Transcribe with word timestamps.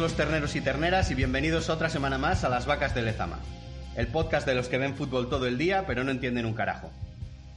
Los 0.00 0.16
terneros 0.16 0.56
y 0.56 0.62
terneras 0.62 1.10
y 1.10 1.14
bienvenidos 1.14 1.68
otra 1.68 1.90
semana 1.90 2.16
más 2.16 2.42
a 2.42 2.48
Las 2.48 2.64
Vacas 2.64 2.94
de 2.94 3.02
Lezama, 3.02 3.38
el 3.96 4.06
podcast 4.06 4.46
de 4.46 4.54
los 4.54 4.70
que 4.70 4.78
ven 4.78 4.96
fútbol 4.96 5.28
todo 5.28 5.46
el 5.46 5.58
día 5.58 5.84
pero 5.86 6.04
no 6.04 6.10
entienden 6.10 6.46
un 6.46 6.54
carajo. 6.54 6.90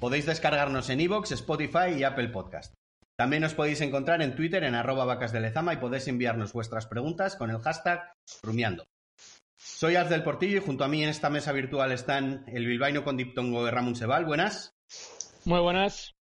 Podéis 0.02 0.26
descargarnos 0.26 0.90
en 0.90 1.00
iVoox, 1.00 1.32
Spotify 1.32 1.96
y 1.98 2.04
Apple 2.04 2.28
Podcast. 2.28 2.74
También 3.16 3.46
os 3.46 3.54
podéis 3.54 3.80
encontrar 3.80 4.22
en 4.22 4.36
Twitter 4.36 4.66
en 4.66 4.76
arroba 4.76 5.06
vacas 5.06 5.32
de 5.32 5.40
Lezama 5.40 5.74
y 5.74 5.78
podéis 5.78 6.06
enviarnos 6.10 6.52
vuestras 6.52 6.86
preguntas 6.86 7.38
con 7.38 7.50
el 7.50 7.60
hashtag 7.60 8.12
rumiando. 8.42 8.84
Soy 9.58 9.96
Az 9.96 10.10
del 10.10 10.24
Portillo 10.24 10.58
y 10.58 10.66
junto 10.66 10.84
a 10.84 10.90
mí 10.90 11.02
en 11.02 11.10
esta 11.10 11.30
mesa 11.30 11.54
virtual 11.54 11.94
están 11.94 12.44
el 12.48 12.66
bilbaíno 12.66 13.06
con 13.06 13.16
diptongo 13.16 13.64
de 13.64 13.72
Ramón 13.72 13.96
Sebal, 13.96 14.26
buenas. 14.26 14.74
Muy 15.46 15.62
buenas. 15.62 16.14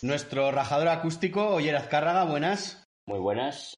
Nuestro 0.00 0.50
rajador 0.50 0.88
acústico, 0.88 1.46
Oyer 1.48 1.76
Azcárraga, 1.76 2.24
buenas. 2.24 2.86
Muy 3.06 3.18
buenas. 3.18 3.74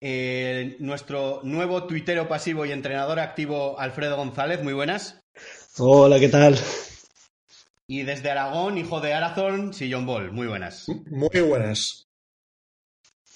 Eh, 0.00 0.76
nuestro 0.78 1.40
nuevo 1.42 1.84
tuitero 1.86 2.28
pasivo 2.28 2.64
y 2.64 2.72
entrenador 2.72 3.18
activo, 3.18 3.78
Alfredo 3.78 4.16
González, 4.16 4.62
muy 4.62 4.72
buenas. 4.72 5.20
Hola, 5.78 6.20
¿qué 6.20 6.28
tal? 6.28 6.56
Y 7.86 8.02
desde 8.02 8.30
Aragón, 8.30 8.78
hijo 8.78 9.00
de 9.00 9.14
Arazón, 9.14 9.72
Sillon 9.72 10.06
Ball, 10.06 10.30
muy 10.30 10.46
buenas. 10.46 10.86
Muy 11.10 11.40
buenas. 11.40 12.06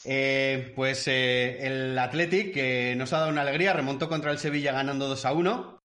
Eh, 0.05 0.72
pues 0.74 1.06
eh, 1.08 1.66
el 1.66 1.98
Athletic, 1.98 2.52
que 2.52 2.94
nos 2.96 3.12
ha 3.12 3.18
dado 3.18 3.30
una 3.30 3.42
alegría, 3.42 3.72
remontó 3.72 4.08
contra 4.08 4.30
el 4.30 4.38
Sevilla 4.38 4.72
ganando 4.72 5.08
2 5.08 5.24
a 5.24 5.33
1. 5.33 5.83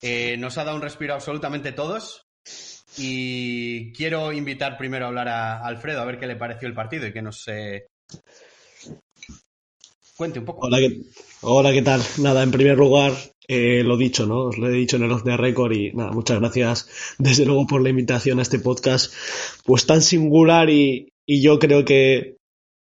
Eh, 0.00 0.36
nos 0.38 0.56
ha 0.58 0.64
dado 0.64 0.76
un 0.76 0.82
respiro 0.82 1.14
absolutamente 1.14 1.72
todos. 1.72 2.26
Y 2.98 3.92
quiero 3.92 4.32
invitar 4.32 4.78
primero 4.78 5.04
a 5.04 5.08
hablar 5.08 5.28
a 5.28 5.66
Alfredo 5.66 6.00
a 6.00 6.04
ver 6.04 6.18
qué 6.18 6.26
le 6.26 6.36
pareció 6.36 6.68
el 6.68 6.74
partido 6.74 7.06
y 7.06 7.12
que 7.12 7.22
nos 7.22 7.46
eh, 7.48 7.86
cuente 10.16 10.38
un 10.38 10.44
poco. 10.44 10.66
Hola, 10.66 10.78
¿qué, 10.78 11.02
hola, 11.42 11.72
¿qué 11.72 11.82
tal? 11.82 12.00
Nada, 12.18 12.42
en 12.42 12.50
primer 12.50 12.78
lugar, 12.78 13.12
eh, 13.48 13.82
lo 13.84 13.96
dicho, 13.96 14.26
¿no? 14.26 14.46
Os 14.46 14.58
lo 14.58 14.68
he 14.68 14.72
dicho 14.72 14.96
en 14.96 15.04
el 15.04 15.12
off 15.12 15.24
de 15.24 15.36
récord 15.36 15.72
y 15.72 15.92
nada, 15.92 16.12
muchas 16.12 16.40
gracias 16.40 16.88
desde 17.18 17.44
luego 17.44 17.66
por 17.66 17.82
la 17.82 17.90
invitación 17.90 18.38
a 18.38 18.42
este 18.42 18.58
podcast, 18.58 19.12
pues 19.64 19.86
tan 19.86 20.02
singular 20.02 20.70
y, 20.70 21.12
y 21.26 21.42
yo 21.42 21.58
creo 21.58 21.84
que, 21.84 22.36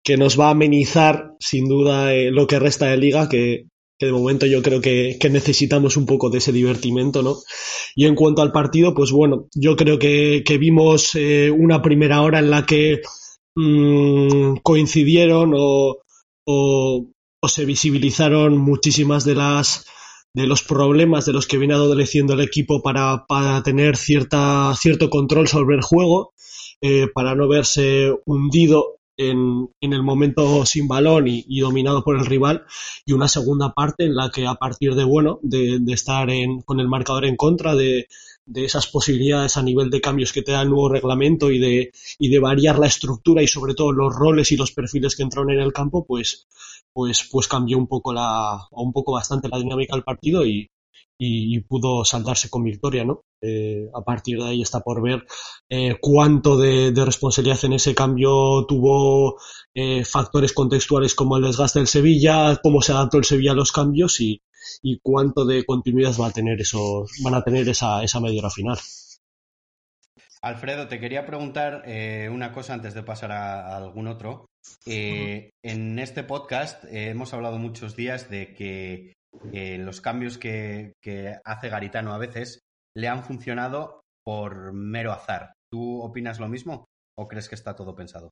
que 0.04 0.18
nos 0.18 0.40
va 0.40 0.48
a 0.48 0.52
amenizar 0.52 1.36
sin 1.40 1.68
duda 1.68 2.14
eh, 2.14 2.32
lo 2.32 2.48
que 2.48 2.60
resta 2.60 2.88
de 2.88 2.98
liga, 2.98 3.30
que, 3.30 3.68
que 4.00 4.08
de 4.08 4.12
momento 4.12 4.48
yo 4.48 4.64
creo 4.64 4.82
que, 4.82 5.18
que, 5.20 5.30
necesitamos 5.30 5.98
un 5.98 6.08
poco 6.08 6.32
de 6.32 6.40
ese 6.40 6.52
divertimento, 6.52 7.22
¿no? 7.22 7.36
Y 7.96 8.08
en 8.08 8.16
cuanto 8.16 8.42
al 8.42 8.52
partido, 8.52 8.96
pues 8.96 9.12
bueno, 9.12 9.48
yo 9.54 9.76
creo 9.76 10.00
que, 10.00 10.42
que 10.44 10.58
vimos 10.58 11.14
eh, 11.14 11.52
una 11.52 11.84
primera 11.84 12.24
hora 12.24 12.40
en 12.40 12.50
la 12.50 12.66
que 12.66 13.02
mmm, 13.56 14.56
coincidieron 14.64 15.54
o, 15.56 16.02
o, 16.46 17.08
se 17.48 17.66
visibilizaron 17.66 18.58
muchísimas 18.58 19.26
de 19.26 19.36
las 19.36 19.86
de 20.34 20.48
los 20.48 20.64
problemas 20.64 21.26
de 21.26 21.34
los 21.34 21.46
que 21.46 21.58
viene 21.58 21.74
adoleciendo 21.74 22.34
el 22.34 22.42
equipo 22.42 22.82
para, 22.82 23.26
para 23.28 23.62
tener 23.64 23.98
cierta, 23.98 24.74
cierto 24.78 25.10
control 25.10 25.50
sobre 25.50 25.76
el 25.76 25.82
juego, 25.82 26.34
eh, 26.80 27.08
para 27.14 27.36
no 27.36 27.50
verse 27.50 28.16
hundido 28.26 29.00
en, 29.18 29.68
en, 29.82 29.92
el 29.92 30.04
momento 30.04 30.66
sin 30.66 30.88
balón 30.88 31.28
y, 31.28 31.44
y, 31.50 31.60
dominado 31.60 32.04
por 32.04 32.18
el 32.18 32.26
rival 32.26 32.64
y 33.06 33.12
una 33.12 33.28
segunda 33.28 33.74
parte 33.74 34.06
en 34.06 34.16
la 34.16 34.32
que 34.32 34.48
a 34.48 34.56
partir 34.56 34.96
de 34.96 35.04
bueno 35.04 35.40
de, 35.42 35.80
de 35.82 35.94
estar 35.94 36.30
en, 36.30 36.62
con 36.62 36.80
el 36.80 36.88
marcador 36.88 37.26
en 37.26 37.36
contra 37.36 37.76
de, 37.76 38.08
de, 38.46 38.66
esas 38.66 38.88
posibilidades 38.88 39.58
a 39.58 39.64
nivel 39.64 39.90
de 39.90 40.02
cambios 40.02 40.34
que 40.34 40.42
te 40.42 40.52
da 40.52 40.62
el 40.62 40.70
nuevo 40.70 40.90
reglamento 40.90 41.52
y 41.52 41.60
de, 41.60 41.92
y 42.20 42.30
de 42.30 42.40
variar 42.40 42.80
la 42.80 42.88
estructura 42.88 43.42
y 43.42 43.48
sobre 43.48 43.74
todo 43.74 43.92
los 43.92 44.14
roles 44.14 44.52
y 44.52 44.58
los 44.58 44.72
perfiles 44.72 45.16
que 45.16 45.24
entraron 45.24 45.52
en 45.52 45.60
el 45.60 45.74
campo 45.74 46.06
pues 46.06 46.48
pues 46.94 47.28
pues 47.32 47.48
cambió 47.48 47.78
un 47.78 47.88
poco 47.88 48.14
la 48.14 48.68
un 48.72 48.92
poco 48.92 49.14
bastante 49.14 49.48
la 49.50 49.60
dinámica 49.60 49.96
del 49.96 50.04
partido 50.04 50.46
y, 50.46 50.70
y, 51.24 51.60
pudo 51.62 52.04
saltarse 52.04 52.50
con 52.50 52.64
victoria, 52.64 53.06
¿no? 53.06 53.22
Eh, 53.42 53.88
a 53.94 54.02
partir 54.02 54.40
de 54.40 54.50
ahí 54.50 54.62
está 54.64 54.80
por 54.80 55.04
ver 55.04 55.24
eh, 55.70 55.98
cuánto 56.02 56.58
de, 56.58 56.92
responsabilidad 56.96 57.64
en 57.64 57.74
ese 57.74 57.94
cambio 57.94 58.66
tuvo 58.68 59.40
eh, 59.76 60.04
factores 60.04 60.52
contextuales 60.52 61.14
como 61.14 61.38
el 61.38 61.44
desgaste 61.44 61.78
del 61.78 61.88
Sevilla, 61.88 62.60
cómo 62.64 62.82
se 62.82 62.94
adaptó 62.94 63.20
el 63.20 63.26
Sevilla 63.26 63.52
a 63.52 63.56
los 63.56 63.72
cambios 63.72 64.20
y, 64.20 64.42
cuánto 65.04 65.46
de 65.46 65.64
continuidad 65.64 66.14
va 66.20 66.28
a 66.28 66.32
tener 66.32 66.60
esos, 66.60 67.12
van 67.24 67.36
a 67.36 67.44
tener 67.44 67.70
esa, 67.70 68.04
esa 68.04 68.20
media 68.20 68.40
hora 68.40 68.50
final. 68.50 68.80
Alfredo, 70.42 70.88
te 70.88 71.00
quería 71.00 71.28
preguntar 71.28 71.84
una 72.32 72.52
cosa 72.52 72.74
antes 72.74 72.96
de 72.96 73.04
pasar 73.04 73.32
a, 73.32 73.78
algún 73.78 74.08
otro. 74.08 74.48
En 74.86 76.00
este 76.00 76.24
podcast 76.24 76.84
hemos 76.90 77.34
hablado 77.34 77.60
muchos 77.60 77.96
días 77.96 78.30
de 78.30 78.56
que 78.56 79.14
eh, 79.54 79.78
los 79.78 80.02
cambios 80.02 80.38
que, 80.38 80.94
hace 81.44 81.70
Garitano 81.70 82.14
a 82.14 82.18
veces 82.18 82.60
le 82.96 83.08
han 83.08 83.24
funcionado 83.24 84.02
por 84.24 84.74
mero 84.74 85.12
azar. 85.12 85.54
¿Tú 85.72 86.02
opinas 86.02 86.40
lo 86.40 86.50
mismo 86.50 86.86
o 87.18 87.28
crees 87.28 87.48
que 87.48 87.56
está 87.56 87.76
todo 87.76 87.96
pensado? 87.96 88.32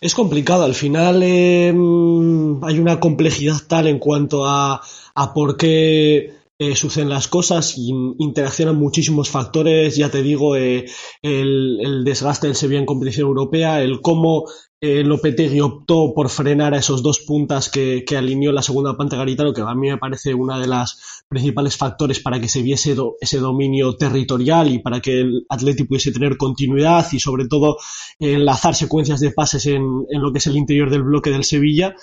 Es 0.00 0.14
complicado, 0.14 0.64
al 0.64 0.74
final 0.74 1.22
eh, 1.22 1.68
hay 1.68 2.78
una 2.78 3.00
complejidad 3.00 3.56
tal 3.68 3.86
en 3.86 3.98
cuanto 3.98 4.44
a, 4.44 4.82
a 5.14 5.34
por 5.34 5.56
qué 5.56 6.43
eh, 6.56 6.76
suceden 6.76 7.08
las 7.08 7.26
cosas 7.26 7.76
y 7.76 7.92
interaccionan 8.18 8.76
muchísimos 8.76 9.28
factores, 9.28 9.96
ya 9.96 10.08
te 10.08 10.22
digo, 10.22 10.54
eh, 10.54 10.84
el, 11.20 12.04
desgaste 12.04 12.46
del 12.46 12.54
Sevilla 12.54 12.78
en 12.78 12.86
competición 12.86 13.26
europea, 13.26 13.82
el 13.82 14.00
cómo 14.00 14.44
eh, 14.80 15.02
Lopetegui 15.02 15.60
optó 15.60 16.12
por 16.14 16.28
frenar 16.28 16.72
a 16.72 16.78
esos 16.78 17.02
dos 17.02 17.18
puntas 17.18 17.70
que, 17.70 18.04
alineó 18.16 18.52
la 18.52 18.62
segunda 18.62 18.96
parte 18.96 19.16
Garitano, 19.16 19.52
que 19.52 19.62
a 19.62 19.74
mí 19.74 19.88
me 19.88 19.98
parece 19.98 20.32
una 20.32 20.60
de 20.60 20.68
las 20.68 21.24
principales 21.26 21.76
factores 21.76 22.20
para 22.20 22.40
que 22.40 22.46
se 22.46 22.62
viese 22.62 22.94
ese 23.20 23.38
dominio 23.38 23.96
territorial 23.96 24.70
y 24.70 24.78
para 24.78 25.00
que 25.00 25.22
el 25.22 25.46
Atleti 25.48 25.82
pudiese 25.82 26.12
tener 26.12 26.36
continuidad 26.36 27.04
y 27.10 27.18
sobre 27.18 27.48
todo 27.48 27.78
enlazar 28.20 28.76
secuencias 28.76 29.18
de 29.18 29.32
pases 29.32 29.66
en, 29.66 30.04
lo 30.08 30.32
que 30.32 30.38
es 30.38 30.46
el 30.46 30.56
interior 30.56 30.88
del 30.88 31.02
bloque 31.02 31.30
del 31.30 31.42
Sevilla. 31.42 31.96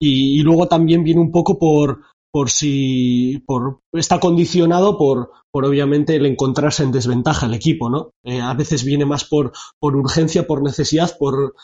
Y 0.00 0.42
luego 0.42 0.66
también 0.66 1.04
viene 1.04 1.20
un 1.20 1.30
poco 1.30 1.58
por, 1.58 2.00
por 2.34 2.50
si 2.50 3.44
por 3.46 3.82
está 3.92 4.18
condicionado 4.18 4.98
por 4.98 5.30
por 5.52 5.64
obviamente 5.64 6.16
el 6.16 6.26
encontrarse 6.26 6.82
en 6.82 6.90
desventaja 6.90 7.46
el 7.46 7.54
equipo 7.54 7.88
no 7.88 8.10
eh, 8.24 8.40
a 8.40 8.52
veces 8.54 8.82
viene 8.82 9.04
más 9.04 9.24
por 9.24 9.52
por 9.78 9.94
urgencia 9.94 10.44
por 10.44 10.60
necesidad 10.60 11.16
por 11.16 11.54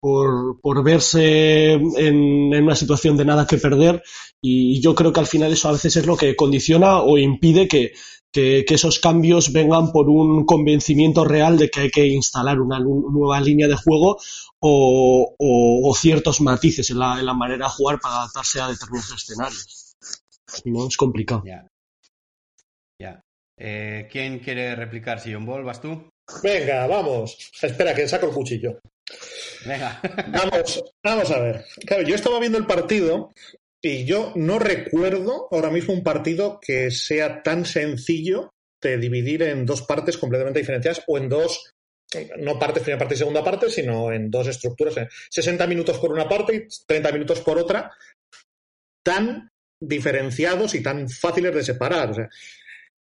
por, 0.00 0.84
verse 0.84 1.72
en, 1.72 2.54
una 2.54 2.76
situación 2.76 3.16
de 3.16 3.24
nada 3.24 3.46
que 3.46 3.58
perder 3.58 4.02
y 4.40 4.80
yo 4.80 4.94
creo 4.94 5.12
que 5.12 5.18
al 5.18 5.26
final 5.26 5.52
eso 5.52 5.68
a 5.68 5.72
veces 5.72 5.96
es 5.96 6.06
lo 6.06 6.16
que 6.16 6.36
condiciona 6.36 7.00
o 7.00 7.18
impide 7.18 7.66
que, 7.68 7.92
esos 8.32 9.00
cambios 9.00 9.52
vengan 9.52 9.90
por 9.90 10.08
un 10.08 10.46
convencimiento 10.46 11.24
real 11.24 11.58
de 11.58 11.68
que 11.68 11.80
hay 11.80 11.90
que 11.90 12.06
instalar 12.06 12.60
una 12.60 12.78
nueva 12.78 13.40
línea 13.40 13.66
de 13.66 13.76
juego 13.76 14.16
o, 14.60 15.34
o, 15.36 15.90
o 15.90 15.94
ciertos 15.94 16.40
matices 16.40 16.88
en 16.90 17.00
la, 17.00 17.18
en 17.18 17.26
la 17.26 17.34
manera 17.34 17.66
de 17.66 17.72
jugar 17.72 18.00
para 18.00 18.14
adaptarse 18.18 18.60
a 18.60 18.68
determinados 18.68 19.12
escenarios. 19.12 19.79
No, 20.64 20.86
es 20.86 20.96
complicado. 20.96 21.42
Ya. 21.44 21.66
ya. 23.00 23.20
Eh, 23.56 24.08
¿Quién 24.10 24.38
quiere 24.38 24.74
replicar? 24.74 25.20
Si 25.20 25.32
John 25.32 25.46
Ball, 25.46 25.64
¿vas 25.64 25.80
tú? 25.80 26.08
Venga, 26.42 26.86
vamos. 26.86 27.50
Espera, 27.60 27.94
que 27.94 28.08
saco 28.08 28.26
el 28.26 28.32
cuchillo. 28.32 28.80
Venga. 29.66 30.00
Vamos, 30.28 30.84
vamos 31.02 31.30
a 31.32 31.40
ver. 31.40 31.64
Claro, 31.84 32.02
yo 32.04 32.14
estaba 32.14 32.38
viendo 32.38 32.56
el 32.56 32.66
partido 32.66 33.32
y 33.82 34.04
yo 34.04 34.32
no 34.36 34.58
recuerdo 34.58 35.48
ahora 35.50 35.70
mismo 35.70 35.92
un 35.92 36.02
partido 36.02 36.60
que 36.60 36.90
sea 36.90 37.42
tan 37.42 37.64
sencillo 37.64 38.52
de 38.80 38.96
dividir 38.98 39.42
en 39.42 39.66
dos 39.66 39.82
partes 39.82 40.16
completamente 40.16 40.60
diferenciadas 40.60 41.02
o 41.06 41.18
en 41.18 41.28
dos, 41.28 41.72
no 42.38 42.58
partes, 42.58 42.82
primera 42.82 42.98
parte 42.98 43.14
y 43.14 43.18
segunda 43.18 43.44
parte, 43.44 43.70
sino 43.70 44.12
en 44.12 44.30
dos 44.30 44.46
estructuras. 44.46 44.94
60 45.30 45.66
minutos 45.66 45.98
por 45.98 46.12
una 46.12 46.28
parte 46.28 46.54
y 46.56 46.86
30 46.86 47.12
minutos 47.12 47.40
por 47.40 47.58
otra, 47.58 47.92
tan 49.02 49.49
diferenciados 49.80 50.74
y 50.74 50.82
tan 50.82 51.08
fáciles 51.08 51.54
de 51.54 51.64
separar. 51.64 52.10
O 52.10 52.14
sea, 52.14 52.28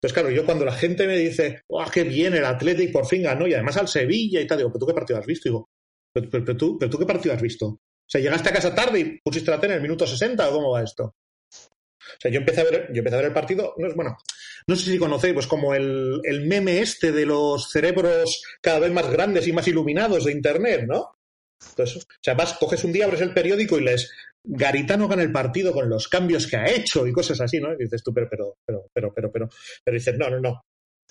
entonces, 0.00 0.12
claro, 0.14 0.30
yo 0.30 0.46
cuando 0.46 0.64
la 0.64 0.72
gente 0.72 1.08
me 1.08 1.16
dice, 1.16 1.62
¡ah, 1.76 1.90
qué 1.92 2.04
bien 2.04 2.34
el 2.34 2.44
Athletic 2.44 2.92
por 2.92 3.06
fin 3.06 3.24
ganó! 3.24 3.48
Y 3.48 3.54
además 3.54 3.76
al 3.78 3.88
Sevilla 3.88 4.40
y 4.40 4.46
tal, 4.46 4.58
digo, 4.58 4.70
¿pero 4.70 4.78
tú 4.78 4.86
qué 4.86 4.94
partido 4.94 5.18
has 5.18 5.26
visto? 5.26 5.48
Digo, 5.48 5.70
¿pero, 6.12 6.56
tú, 6.56 6.78
¿pero 6.78 6.90
tú 6.90 6.98
qué 6.98 7.06
partido 7.06 7.34
has 7.34 7.42
visto? 7.42 7.66
O 7.66 7.80
sea, 8.06 8.20
llegaste 8.20 8.48
a 8.48 8.52
casa 8.52 8.74
tarde 8.74 9.00
y 9.00 9.20
pusiste 9.20 9.50
la 9.50 9.60
tele 9.60 9.74
en 9.74 9.78
el 9.78 9.82
minuto 9.82 10.06
60 10.06 10.48
o 10.48 10.52
cómo 10.52 10.70
va 10.70 10.84
esto? 10.84 11.04
O 11.04 12.20
sea, 12.20 12.30
yo 12.30 12.38
empecé 12.38 12.60
a 12.60 12.64
ver, 12.64 12.88
yo 12.92 12.98
empecé 12.98 13.16
a 13.16 13.18
ver 13.18 13.26
el 13.26 13.34
partido, 13.34 13.74
no 13.76 13.88
es 13.88 13.94
bueno, 13.94 14.16
no 14.68 14.76
sé 14.76 14.90
si 14.90 14.98
conocéis, 14.98 15.34
pues 15.34 15.46
como 15.48 15.74
el 15.74 16.44
meme 16.46 16.80
este 16.80 17.10
de 17.10 17.26
los 17.26 17.68
cerebros 17.70 18.42
cada 18.60 18.78
vez 18.78 18.92
más 18.92 19.10
grandes 19.10 19.46
y 19.48 19.52
más 19.52 19.66
iluminados 19.66 20.24
de 20.24 20.32
internet, 20.32 20.84
¿no? 20.86 21.17
Entonces, 21.70 22.04
o 22.04 22.06
sea, 22.22 22.34
vas, 22.34 22.54
coges 22.54 22.84
un 22.84 22.92
día, 22.92 23.04
abres 23.04 23.20
el 23.20 23.34
periódico 23.34 23.78
y 23.78 23.82
lees 23.82 24.10
Garitano 24.44 25.08
gana 25.08 25.22
el 25.22 25.32
partido 25.32 25.72
con 25.72 25.88
los 25.88 26.08
cambios 26.08 26.46
que 26.46 26.56
ha 26.56 26.70
hecho 26.70 27.06
y 27.06 27.12
cosas 27.12 27.40
así, 27.40 27.60
¿no? 27.60 27.72
Y 27.74 27.84
dices 27.84 28.02
tú, 28.02 28.14
pero, 28.14 28.28
pero, 28.30 28.56
pero, 28.64 28.86
pero, 28.92 29.12
pero, 29.12 29.32
pero, 29.32 29.48
pero 29.84 29.94
dices, 29.94 30.16
no, 30.16 30.30
no, 30.30 30.40
no. 30.40 30.64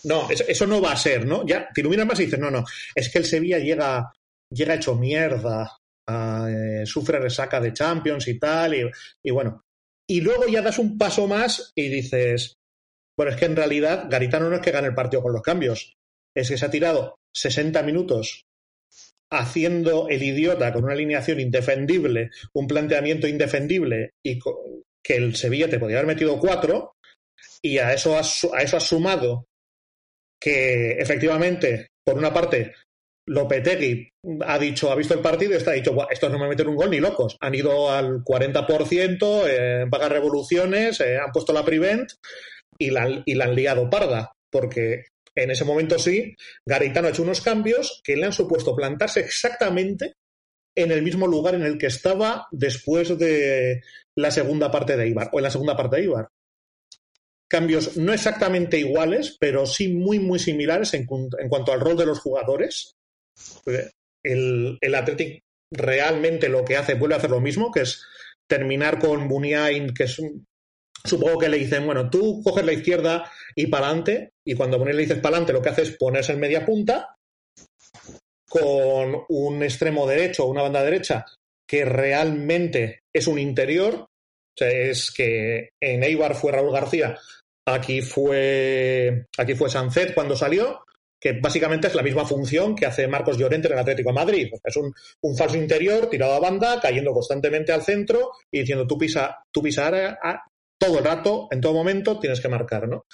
No, 0.03 0.29
eso, 0.29 0.67
no 0.67 0.79
va 0.79 0.91
a 0.91 0.97
ser, 0.97 1.25
¿no? 1.25 1.45
Ya 1.45 1.69
te 1.73 1.81
iluminas 1.81 2.05
más 2.05 2.19
y 2.19 2.25
dices, 2.25 2.39
no, 2.39 2.51
no, 2.51 2.63
es 2.93 3.09
que 3.09 3.17
el 3.17 3.25
Sevilla 3.25 3.57
llega, 3.57 4.11
llega 4.51 4.75
hecho 4.75 4.95
mierda, 4.95 5.75
eh, 6.07 6.83
sufre 6.85 7.19
resaca 7.19 7.59
de 7.59 7.73
Champions 7.73 8.27
y 8.27 8.37
tal, 8.37 8.75
y, 8.75 8.89
y 9.23 9.31
bueno. 9.31 9.63
Y 10.09 10.21
luego 10.21 10.47
ya 10.47 10.61
das 10.61 10.79
un 10.79 10.97
paso 10.97 11.27
más 11.27 11.71
y 11.75 11.89
dices, 11.89 12.57
bueno, 13.17 13.31
es 13.31 13.37
que 13.37 13.45
en 13.45 13.55
realidad 13.55 14.05
Garitano 14.09 14.49
no 14.49 14.55
es 14.55 14.61
que 14.61 14.71
gane 14.71 14.87
el 14.87 14.95
partido 14.95 15.23
con 15.23 15.33
los 15.33 15.41
cambios, 15.41 15.95
es 16.35 16.49
que 16.49 16.57
se 16.57 16.65
ha 16.65 16.71
tirado 16.71 17.17
60 17.35 17.81
minutos 17.83 18.46
haciendo 19.31 20.07
el 20.09 20.23
idiota 20.23 20.71
con 20.71 20.85
una 20.85 20.93
alineación 20.93 21.39
indefendible, 21.39 22.31
un 22.53 22.67
planteamiento 22.67 23.27
indefendible 23.27 24.11
y 24.23 24.39
que 25.03 25.15
el 25.15 25.35
Sevilla 25.35 25.69
te 25.69 25.79
podía 25.79 25.97
haber 25.97 26.07
metido 26.07 26.39
cuatro 26.39 26.93
y 27.61 27.77
a 27.77 27.93
eso 27.93 28.17
has, 28.17 28.47
a 28.53 28.61
eso 28.61 28.79
sumado 28.79 29.45
que 30.39 30.91
efectivamente, 30.91 31.89
por 32.05 32.17
una 32.17 32.33
parte, 32.33 32.73
Lopetegui 33.27 34.09
ha 34.45 34.57
dicho, 34.57 34.91
ha 34.91 34.95
visto 34.95 35.13
el 35.13 35.19
partido 35.19 35.53
y 35.53 35.57
está 35.57 35.71
dicho, 35.71 35.95
estos 36.09 36.31
no 36.31 36.39
me 36.39 36.47
meten 36.47 36.67
un 36.67 36.75
gol 36.75 36.91
ni 36.91 36.99
locos. 36.99 37.35
Han 37.41 37.55
ido 37.55 37.91
al 37.91 38.23
40% 38.23 39.47
eh, 39.47 39.81
en 39.81 39.89
pagar 39.89 40.11
revoluciones, 40.11 41.01
eh, 41.01 41.17
han 41.17 41.31
puesto 41.31 41.51
la 41.51 41.65
prevent 41.65 42.11
y 42.77 42.91
la, 42.91 43.23
y 43.25 43.35
la 43.35 43.45
han 43.45 43.55
liado 43.55 43.89
parda, 43.89 44.31
porque 44.49 45.05
en 45.37 45.51
ese 45.51 45.65
momento 45.65 45.99
sí, 45.99 46.35
Garitano 46.65 47.07
ha 47.07 47.11
hecho 47.11 47.21
unos 47.21 47.41
cambios 47.41 48.01
que 48.03 48.17
le 48.17 48.25
han 48.25 48.33
supuesto 48.33 48.75
plantarse 48.75 49.19
exactamente 49.19 50.15
en 50.75 50.91
el 50.91 51.03
mismo 51.03 51.27
lugar 51.27 51.55
en 51.55 51.63
el 51.63 51.77
que 51.77 51.87
estaba 51.87 52.47
después 52.51 53.17
de 53.17 53.81
la 54.15 54.31
segunda 54.31 54.71
parte 54.71 54.97
de 54.97 55.07
Ibar, 55.07 55.29
o 55.31 55.39
en 55.39 55.43
la 55.43 55.51
segunda 55.51 55.77
parte 55.77 55.97
de 55.97 56.03
Ibar. 56.03 56.27
Cambios 57.47 57.97
no 57.97 58.13
exactamente 58.13 58.79
iguales, 58.79 59.37
pero 59.39 59.65
sí 59.65 59.93
muy, 59.93 60.19
muy 60.19 60.39
similares 60.39 60.93
en, 60.95 61.05
cuanto 61.05 61.71
al 61.71 61.79
rol 61.79 61.97
de 61.97 62.05
los 62.05 62.19
jugadores. 62.19 62.95
El, 64.23 64.77
el 64.81 64.95
Athletic 64.95 65.43
realmente 65.71 66.49
lo 66.49 66.65
que 66.65 66.77
hace, 66.77 66.95
vuelve 66.95 67.15
a 67.15 67.19
hacer 67.19 67.29
lo 67.29 67.41
mismo, 67.41 67.71
que 67.71 67.81
es 67.81 68.03
terminar 68.47 68.99
con 68.99 69.27
Muniain, 69.27 69.93
que 69.93 70.03
es 70.03 70.19
supongo 71.03 71.37
que 71.37 71.49
le 71.49 71.57
dicen, 71.57 71.85
bueno, 71.85 72.09
tú 72.09 72.41
coges 72.43 72.65
la 72.65 72.73
izquierda 72.73 73.31
y 73.55 73.67
para 73.67 73.87
adelante, 73.87 74.31
y 74.45 74.55
cuando 74.55 74.83
le 74.83 74.97
dices 74.97 75.17
para 75.17 75.37
adelante, 75.37 75.53
lo 75.53 75.61
que 75.61 75.69
hace 75.69 75.81
es 75.83 75.91
ponerse 75.91 76.33
en 76.33 76.39
media 76.39 76.65
punta 76.65 77.15
con 78.49 79.23
un 79.29 79.63
extremo 79.63 80.07
derecho 80.07 80.45
o 80.45 80.51
una 80.51 80.61
banda 80.61 80.83
derecha 80.83 81.25
que 81.67 81.83
realmente 81.83 83.01
es 83.13 83.27
un 83.27 83.39
interior. 83.39 83.95
O 83.95 84.57
sea, 84.57 84.69
es 84.69 85.11
que 85.11 85.69
en 85.79 86.03
Eibar 86.03 86.33
fue 86.33 86.51
Raúl 86.51 86.71
García, 86.71 87.17
aquí 87.67 88.01
fue, 88.01 89.25
aquí 89.37 89.53
fue 89.53 89.69
Sancet 89.69 90.13
cuando 90.15 90.35
salió, 90.35 90.83
que 91.19 91.33
básicamente 91.33 91.87
es 91.87 91.95
la 91.95 92.03
misma 92.03 92.25
función 92.25 92.75
que 92.75 92.85
hace 92.85 93.07
Marcos 93.07 93.37
Llorente 93.37 93.67
en 93.67 93.73
el 93.73 93.79
Atlético 93.79 94.09
de 94.09 94.15
Madrid. 94.15 94.49
Es 94.63 94.77
un, 94.77 94.93
falso 95.35 95.57
interior 95.57 96.09
tirado 96.09 96.33
a 96.33 96.39
banda, 96.39 96.79
cayendo 96.79 97.11
constantemente 97.11 97.71
al 97.71 97.83
centro 97.83 98.31
y 98.51 98.59
diciendo 98.59 98.87
tú 98.87 98.97
pisa, 98.97 99.43
tú 99.51 99.61
todo 100.87 100.99
el 100.99 101.05
rato, 101.05 101.47
en 101.51 101.61
todo 101.61 101.73
momento, 101.73 102.19
tienes 102.19 102.39
que 102.39 102.47
marcar, 102.47 102.87
¿no? 102.87 103.05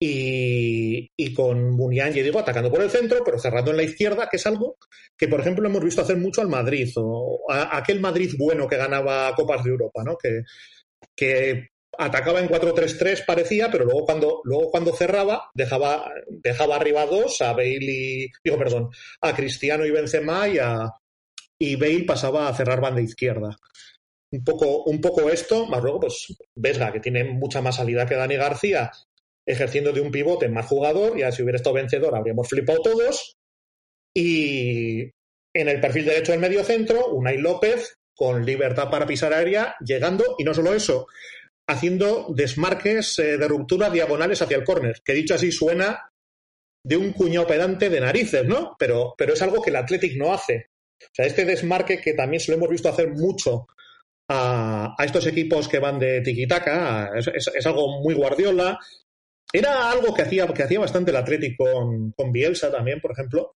Y, 0.00 1.34
con 1.34 1.70
Munian, 1.70 2.12
ya 2.12 2.22
digo, 2.22 2.38
atacando 2.38 2.70
por 2.70 2.82
el 2.82 2.90
centro, 2.90 3.22
pero 3.24 3.38
cerrando 3.38 3.72
en 3.72 3.78
la 3.78 3.82
izquierda, 3.82 4.28
que 4.30 4.36
es 4.36 4.46
algo 4.46 4.76
que, 5.16 5.26
por 5.28 5.40
ejemplo, 5.40 5.68
hemos 5.68 5.82
visto 5.82 6.02
hacer 6.02 6.16
mucho 6.16 6.40
al 6.40 6.48
Madrid, 6.48 6.88
o 6.96 7.44
a, 7.50 7.76
aquel 7.76 8.00
Madrid 8.00 8.32
bueno 8.38 8.68
que 8.68 8.76
ganaba 8.76 9.34
Copas 9.34 9.64
de 9.64 9.70
Europa, 9.70 10.02
¿no? 10.04 10.16
Que, 10.16 11.68
atacaba 12.00 12.38
en 12.38 12.48
4-3-3 12.48 13.24
parecía, 13.26 13.70
pero 13.72 13.84
luego 13.84 14.04
cuando, 14.04 14.40
luego 14.44 14.70
cuando 14.70 14.92
cerraba 14.92 15.50
dejaba, 15.52 16.08
dejaba 16.28 16.76
arriba 16.76 17.06
dos 17.06 17.40
a 17.40 17.52
Bale 17.52 17.78
y, 17.80 18.28
digo, 18.44 18.56
perdón, 18.56 18.90
a 19.20 19.34
Cristiano 19.34 19.84
y 19.84 19.90
Benzema 19.90 20.46
y 20.48 20.58
a, 20.58 20.92
y 21.58 21.74
Bale 21.74 22.04
pasaba 22.04 22.48
a 22.48 22.54
cerrar 22.54 22.80
banda 22.80 23.00
izquierda 23.00 23.56
un 24.30 24.44
poco, 24.44 24.84
un 24.84 25.00
poco 25.00 25.30
esto, 25.30 25.66
más 25.66 25.82
luego, 25.82 26.00
pues 26.00 26.36
Vesga, 26.54 26.92
que 26.92 27.00
tiene 27.00 27.24
mucha 27.24 27.60
más 27.60 27.76
salida 27.76 28.06
que 28.06 28.14
Dani 28.14 28.36
García, 28.36 28.90
ejerciendo 29.46 29.92
de 29.92 30.00
un 30.00 30.10
pivote 30.10 30.48
más 30.48 30.66
jugador, 30.66 31.16
ya 31.18 31.32
si 31.32 31.42
hubiera 31.42 31.56
estado 31.56 31.76
vencedor 31.76 32.14
habríamos 32.14 32.48
flipado 32.48 32.82
todos. 32.82 33.36
Y 34.14 35.02
en 35.54 35.68
el 35.68 35.80
perfil 35.80 36.04
derecho 36.04 36.32
del 36.32 36.40
medio 36.40 36.62
centro, 36.64 37.08
Unai 37.08 37.38
López 37.38 37.98
con 38.14 38.44
libertad 38.44 38.90
para 38.90 39.06
pisar 39.06 39.32
área, 39.32 39.76
llegando, 39.78 40.34
y 40.38 40.44
no 40.44 40.52
solo 40.52 40.74
eso, 40.74 41.06
haciendo 41.68 42.26
desmarques 42.30 43.16
eh, 43.20 43.38
de 43.38 43.46
ruptura 43.46 43.90
diagonales 43.90 44.42
hacia 44.42 44.56
el 44.56 44.64
córner, 44.64 45.00
que 45.04 45.12
dicho 45.12 45.36
así 45.36 45.52
suena 45.52 46.10
de 46.82 46.96
un 46.96 47.12
cuñado 47.12 47.46
pedante 47.46 47.88
de 47.88 48.00
narices, 48.00 48.44
¿no? 48.44 48.74
Pero, 48.76 49.14
pero 49.16 49.34
es 49.34 49.42
algo 49.42 49.62
que 49.62 49.70
el 49.70 49.76
Athletic 49.76 50.16
no 50.16 50.32
hace. 50.32 50.70
O 51.00 51.10
sea, 51.12 51.26
este 51.26 51.44
desmarque 51.44 52.00
que 52.00 52.14
también 52.14 52.40
se 52.40 52.50
lo 52.50 52.56
hemos 52.56 52.70
visto 52.70 52.88
hacer 52.88 53.10
mucho 53.10 53.68
a, 54.28 54.94
estos 55.04 55.26
equipos 55.26 55.68
que 55.68 55.78
van 55.78 55.98
de 55.98 56.20
tiquitaca. 56.20 57.10
Es, 57.16 57.28
es, 57.54 57.66
algo 57.66 58.00
muy 58.00 58.14
Guardiola. 58.14 58.78
Era 59.52 59.90
algo 59.90 60.14
que 60.14 60.22
hacía, 60.22 60.46
que 60.48 60.62
hacía 60.62 60.80
bastante 60.80 61.10
el 61.10 61.16
Atlético 61.16 61.64
con, 62.16 62.32
Bielsa 62.32 62.70
también, 62.70 63.00
por 63.00 63.12
ejemplo. 63.12 63.52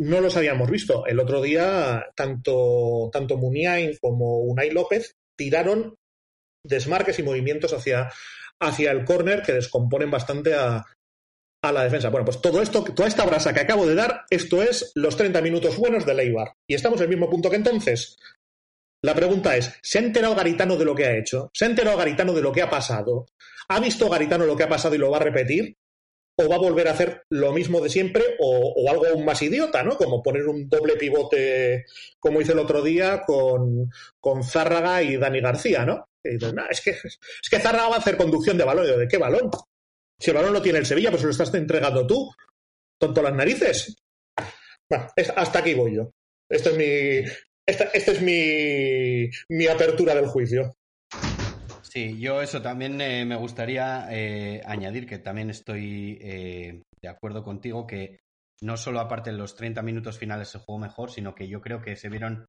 No 0.00 0.20
los 0.20 0.36
habíamos 0.36 0.70
visto. 0.70 1.06
El 1.06 1.18
otro 1.18 1.42
día, 1.42 2.06
tanto, 2.14 3.10
tanto 3.12 3.36
Muniain 3.36 3.96
como 4.00 4.38
Unai 4.38 4.70
López 4.70 5.16
tiraron 5.36 5.96
desmarques 6.64 7.18
y 7.18 7.24
movimientos 7.24 7.72
hacia, 7.72 8.10
hacia 8.60 8.92
el 8.92 9.04
córner 9.04 9.42
que 9.42 9.52
descomponen 9.52 10.10
bastante 10.10 10.54
a, 10.54 10.84
a 11.64 11.72
la 11.72 11.82
defensa. 11.82 12.10
Bueno, 12.10 12.24
pues 12.24 12.40
todo 12.40 12.62
esto, 12.62 12.84
toda 12.84 13.08
esta 13.08 13.26
brasa 13.26 13.52
que 13.52 13.60
acabo 13.60 13.86
de 13.86 13.96
dar, 13.96 14.24
esto 14.30 14.62
es 14.62 14.92
los 14.94 15.16
30 15.16 15.40
minutos 15.42 15.76
buenos 15.76 16.06
de 16.06 16.14
Leibar. 16.14 16.52
Y 16.68 16.74
estamos 16.74 17.00
en 17.00 17.04
el 17.04 17.10
mismo 17.10 17.28
punto 17.28 17.50
que 17.50 17.56
entonces. 17.56 18.16
La 19.02 19.14
pregunta 19.14 19.56
es, 19.56 19.72
¿se 19.82 19.98
ha 19.98 20.02
enterado 20.02 20.34
Garitano 20.34 20.76
de 20.76 20.84
lo 20.84 20.94
que 20.94 21.06
ha 21.06 21.16
hecho? 21.16 21.50
¿Se 21.54 21.64
ha 21.64 21.68
enterado 21.68 21.96
Garitano 21.96 22.32
de 22.32 22.42
lo 22.42 22.52
que 22.52 22.62
ha 22.62 22.70
pasado? 22.70 23.26
¿Ha 23.68 23.80
visto 23.80 24.08
Garitano 24.08 24.44
lo 24.44 24.56
que 24.56 24.64
ha 24.64 24.68
pasado 24.68 24.94
y 24.94 24.98
lo 24.98 25.10
va 25.10 25.18
a 25.18 25.20
repetir? 25.20 25.76
¿O 26.36 26.48
va 26.48 26.56
a 26.56 26.60
volver 26.60 26.88
a 26.88 26.92
hacer 26.92 27.22
lo 27.30 27.52
mismo 27.52 27.80
de 27.80 27.90
siempre 27.90 28.22
o, 28.38 28.88
algo 28.90 29.06
aún 29.06 29.24
más 29.24 29.42
idiota, 29.42 29.82
¿no? 29.82 29.96
Como 29.96 30.22
poner 30.22 30.46
un 30.46 30.68
doble 30.68 30.96
pivote, 30.96 31.84
como 32.18 32.40
hice 32.40 32.52
el 32.52 32.60
otro 32.60 32.82
día 32.82 33.22
con, 33.26 33.90
Zárraga 34.44 35.02
y 35.02 35.16
Dani 35.16 35.40
García, 35.40 35.84
¿no? 35.84 36.08
es, 36.22 36.80
que, 36.80 37.58
Zárraga 37.58 37.88
va 37.88 37.96
a 37.96 37.98
hacer 37.98 38.16
conducción 38.16 38.56
de 38.56 38.64
balón. 38.64 38.98
¿De 38.98 39.08
qué 39.08 39.18
balón? 39.18 39.50
Si 40.18 40.30
el 40.30 40.36
balón 40.36 40.52
lo 40.52 40.62
tiene 40.62 40.78
el 40.78 40.86
Sevilla, 40.86 41.10
pues 41.10 41.22
lo 41.22 41.30
estás 41.30 41.52
entregando 41.54 42.06
tú. 42.06 42.30
Tonto 42.98 43.22
las 43.22 43.34
narices. 43.34 43.96
Bueno, 44.88 45.08
hasta 45.36 45.58
aquí 45.58 45.74
voy 45.74 45.96
yo. 45.96 46.10
Este 46.48 46.70
es 46.70 46.76
mi, 46.76 47.30
esta, 47.68 47.84
es 47.92 48.22
mi, 48.22 49.66
apertura 49.66 50.14
del 50.14 50.26
juicio. 50.26 50.74
Sí, 51.82 52.18
yo 52.18 52.40
eso 52.40 52.62
también 52.62 53.00
eh, 53.00 53.24
me 53.26 53.36
gustaría 53.36 54.08
eh, 54.10 54.62
añadir 54.64 55.06
que 55.06 55.18
también 55.18 55.50
estoy 55.50 56.18
eh, 56.20 56.82
de 57.02 57.08
acuerdo 57.08 57.42
contigo 57.44 57.86
que 57.86 58.20
no 58.62 58.76
solo 58.76 59.00
aparte 59.00 59.30
de 59.30 59.36
los 59.36 59.54
30 59.54 59.82
minutos 59.82 60.18
finales 60.18 60.48
se 60.48 60.58
jugó 60.58 60.78
mejor, 60.78 61.10
sino 61.10 61.34
que 61.34 61.48
yo 61.48 61.60
creo 61.60 61.82
que 61.82 61.96
se 61.96 62.08
vieron 62.08 62.46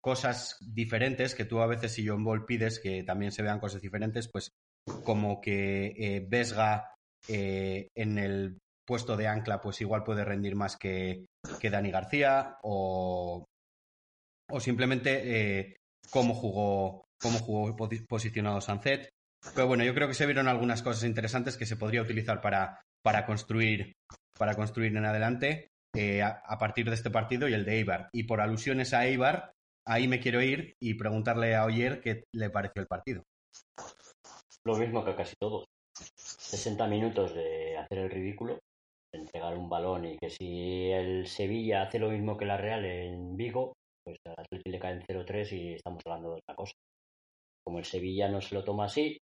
cosas 0.00 0.56
diferentes 0.60 1.34
que 1.34 1.44
tú 1.44 1.60
a 1.60 1.66
veces 1.66 1.92
si 1.92 2.06
John 2.06 2.24
Ball 2.24 2.44
pides 2.44 2.80
que 2.80 3.04
también 3.04 3.32
se 3.32 3.42
vean 3.42 3.60
cosas 3.60 3.80
diferentes, 3.80 4.28
pues 4.28 4.50
como 5.04 5.40
que 5.40 6.26
Vesga 6.28 6.92
en 7.28 8.18
el 8.18 8.58
puesto 8.86 9.16
de 9.16 9.26
ancla, 9.26 9.60
pues 9.60 9.80
igual 9.80 10.04
puede 10.04 10.24
rendir 10.24 10.54
más 10.54 10.76
que, 10.76 11.24
que 11.60 11.70
Dani 11.70 11.90
García 11.90 12.58
o, 12.62 13.44
o 14.50 14.60
simplemente 14.60 15.60
eh, 15.60 15.76
cómo 16.10 16.34
jugó 16.34 17.06
cómo 17.20 17.38
jugó 17.38 17.76
posicionado 18.08 18.60
Sancet. 18.60 19.08
Pero 19.54 19.66
bueno, 19.66 19.84
yo 19.84 19.94
creo 19.94 20.08
que 20.08 20.14
se 20.14 20.26
vieron 20.26 20.48
algunas 20.48 20.82
cosas 20.82 21.04
interesantes 21.04 21.56
que 21.56 21.66
se 21.66 21.76
podría 21.76 22.02
utilizar 22.02 22.40
para, 22.40 22.80
para 23.02 23.24
construir 23.24 23.92
para 24.36 24.54
construir 24.54 24.94
en 24.96 25.04
adelante 25.04 25.68
eh, 25.94 26.22
a, 26.22 26.42
a, 26.44 26.58
partir 26.58 26.88
de 26.88 26.94
este 26.94 27.10
partido 27.10 27.48
y 27.48 27.54
el 27.54 27.64
de 27.64 27.76
Eibar. 27.76 28.10
Y 28.12 28.24
por 28.24 28.40
alusiones 28.40 28.92
a 28.92 29.06
Eibar, 29.06 29.52
ahí 29.86 30.08
me 30.08 30.20
quiero 30.20 30.42
ir 30.42 30.74
y 30.78 30.94
preguntarle 30.94 31.54
a 31.54 31.64
Oyer 31.64 32.00
qué 32.00 32.24
le 32.34 32.50
pareció 32.50 32.82
el 32.82 32.88
partido. 32.88 33.22
Lo 34.64 34.76
mismo 34.76 35.04
que 35.04 35.14
casi 35.14 35.34
todos. 35.40 35.64
60 35.94 36.86
minutos 36.88 37.34
de 37.34 37.78
hacer 37.78 37.98
el 37.98 38.10
ridículo, 38.10 38.58
de 39.12 39.20
entregar 39.20 39.56
un 39.56 39.70
balón 39.70 40.04
y 40.04 40.18
que 40.18 40.28
si 40.28 40.90
el 40.90 41.26
Sevilla 41.26 41.82
hace 41.82 41.98
lo 41.98 42.10
mismo 42.10 42.36
que 42.36 42.44
la 42.44 42.56
Real 42.56 42.84
en 42.84 43.36
Vigo, 43.36 43.72
pues 44.06 44.18
al 44.24 44.34
Atlético 44.38 44.70
le 44.70 44.78
caen 44.78 45.02
0-3 45.02 45.52
y 45.52 45.74
estamos 45.74 46.00
hablando 46.06 46.30
de 46.30 46.36
otra 46.36 46.54
cosa. 46.54 46.72
Como 47.64 47.78
el 47.78 47.84
Sevilla 47.84 48.28
no 48.28 48.40
se 48.40 48.54
lo 48.54 48.62
toma 48.62 48.84
así 48.84 49.18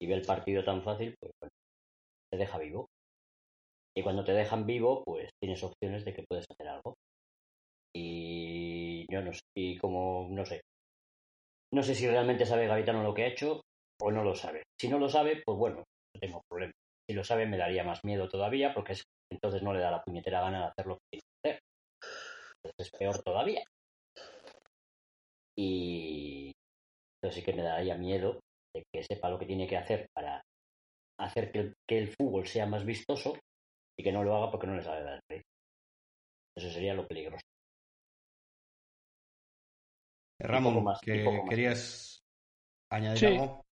y 0.00 0.06
ve 0.06 0.14
el 0.14 0.22
partido 0.22 0.64
tan 0.64 0.82
fácil, 0.82 1.14
pues 1.20 1.32
bueno, 1.38 1.52
te 2.30 2.38
deja 2.38 2.58
vivo. 2.58 2.88
Y 3.94 4.02
cuando 4.02 4.24
te 4.24 4.32
dejan 4.32 4.64
vivo, 4.64 5.04
pues 5.04 5.28
tienes 5.38 5.62
opciones 5.62 6.04
de 6.06 6.14
que 6.14 6.24
puedes 6.26 6.46
hacer 6.50 6.66
algo. 6.66 6.94
Y 7.94 9.04
yo 9.12 9.20
no 9.20 9.34
sé, 9.34 9.42
y 9.54 9.76
como 9.76 10.28
no 10.30 10.46
sé. 10.46 10.62
No 11.74 11.82
sé 11.82 11.94
si 11.94 12.08
realmente 12.08 12.46
sabe 12.46 12.66
Garitano 12.66 13.02
lo 13.02 13.12
que 13.12 13.24
ha 13.24 13.28
hecho 13.28 13.60
o 14.00 14.10
no 14.10 14.24
lo 14.24 14.34
sabe. 14.34 14.62
Si 14.80 14.88
no 14.88 14.98
lo 14.98 15.10
sabe, 15.10 15.42
pues 15.44 15.58
bueno, 15.58 15.76
no 15.76 16.20
tengo 16.20 16.42
problema. 16.48 16.72
Si 17.06 17.14
lo 17.14 17.22
sabe, 17.22 17.46
me 17.46 17.58
daría 17.58 17.84
más 17.84 18.02
miedo 18.04 18.28
todavía, 18.28 18.72
porque 18.72 18.92
es, 18.92 19.02
entonces 19.30 19.62
no 19.62 19.74
le 19.74 19.80
da 19.80 19.90
la 19.90 20.02
puñetera 20.02 20.40
gana 20.40 20.60
de 20.60 20.64
hacer 20.66 20.86
lo 20.86 20.96
que 20.96 21.02
tiene 21.10 21.22
que 21.22 21.50
hacer. 21.50 21.62
Entonces 22.64 22.86
es 22.86 22.98
peor 22.98 23.22
todavía. 23.22 23.62
Y 25.56 26.52
entonces 27.16 27.40
sí 27.40 27.42
que 27.44 27.56
me 27.56 27.62
daría 27.62 27.96
miedo 27.96 28.40
de 28.74 28.84
que 28.92 29.02
sepa 29.02 29.28
lo 29.28 29.38
que 29.38 29.46
tiene 29.46 29.66
que 29.66 29.76
hacer 29.76 30.08
para 30.14 30.42
hacer 31.20 31.52
que 31.52 31.58
el, 31.58 31.74
que 31.88 31.98
el 31.98 32.08
fútbol 32.08 32.46
sea 32.46 32.66
más 32.66 32.84
vistoso 32.84 33.34
y 33.98 34.02
que 34.02 34.12
no 34.12 34.24
lo 34.24 34.36
haga 34.36 34.50
porque 34.50 34.66
no 34.66 34.74
le 34.74 34.82
sabe 34.82 35.02
dar 35.02 35.20
el 35.30 35.42
Eso 36.56 36.70
sería 36.70 36.94
lo 36.94 37.06
peligroso. 37.06 37.42
Ramón, 40.40 40.82
más, 40.82 41.00
que 41.00 41.24
querías 41.48 42.20
añadir 42.90 43.18
sí. 43.18 43.26
algo. 43.26 43.62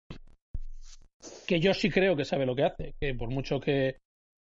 Que 1.47 1.59
yo 1.59 1.75
sí 1.75 1.91
creo 1.91 2.15
que 2.15 2.25
sabe 2.25 2.47
lo 2.47 2.55
que 2.55 2.65
hace. 2.65 2.95
Que 3.01 3.15
por 3.15 3.31
mucho 3.31 3.59
que, 3.59 3.99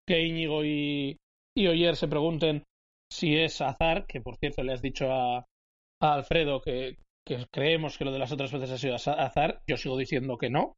que 0.08 0.22
Íñigo 0.22 0.64
y, 0.64 1.18
y 1.58 1.68
Oyer 1.68 1.98
se 1.98 2.08
pregunten 2.08 2.64
si 3.12 3.38
es 3.38 3.60
azar, 3.62 4.06
que 4.08 4.22
por 4.22 4.38
cierto 4.38 4.64
le 4.64 4.74
has 4.74 4.82
dicho 4.82 5.12
a, 5.12 5.40
a 5.40 6.14
Alfredo 6.14 6.62
que, 6.62 6.96
que 7.26 7.46
creemos 7.52 7.98
que 7.98 8.06
lo 8.06 8.12
de 8.12 8.20
las 8.20 8.32
otras 8.32 8.52
veces 8.52 8.72
ha 8.72 8.78
sido 8.78 8.96
azar, 8.96 9.62
yo 9.68 9.78
sigo 9.78 9.98
diciendo 9.98 10.38
que 10.38 10.50
no. 10.50 10.76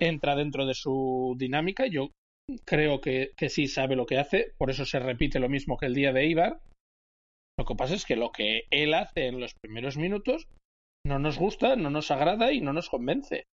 Entra 0.00 0.34
dentro 0.34 0.66
de 0.66 0.74
su 0.74 1.36
dinámica. 1.38 1.86
Yo 1.86 2.10
creo 2.64 3.00
que, 3.00 3.32
que, 3.36 3.48
sí 3.48 3.66
sabe 3.66 3.94
lo 3.94 4.06
que 4.06 4.18
hace, 4.18 4.52
por 4.56 4.70
eso 4.70 4.84
se 4.84 4.98
repite 4.98 5.38
lo 5.38 5.48
mismo 5.48 5.76
que 5.76 5.86
el 5.86 5.94
día 5.94 6.12
de 6.12 6.26
Ibar. 6.26 6.60
Lo 7.58 7.64
que 7.64 7.74
pasa 7.74 7.94
es 7.94 8.06
que 8.06 8.16
lo 8.16 8.30
que 8.32 8.64
él 8.70 8.94
hace 8.94 9.26
en 9.26 9.40
los 9.40 9.54
primeros 9.54 9.96
minutos 9.96 10.48
no 11.06 11.18
nos 11.18 11.38
gusta, 11.38 11.76
no 11.76 11.90
nos 11.90 12.10
agrada 12.10 12.52
y 12.52 12.60
no 12.60 12.72
nos 12.72 12.88
convence. 12.88 13.44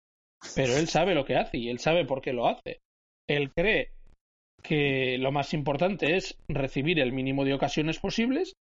Pero 0.55 0.77
él 0.77 0.89
sabe 0.89 1.15
lo 1.15 1.25
que 1.25 1.37
hace 1.37 1.59
y 1.59 1.69
él 1.69 1.79
sabe 1.79 2.05
por 2.05 2.21
qué 2.21 2.33
lo 2.33 2.47
hace. 2.47 2.81
Él 3.29 3.51
cree 3.53 3.93
que 4.63 5.19
lo 5.19 5.33
más 5.33 5.55
importante 5.55 6.17
es 6.17 6.39
recibir 6.49 7.01
el 7.01 7.13
mínimo 7.13 7.45
de 7.45 7.55
ocasiones 7.55 7.99
posibles 7.99 8.55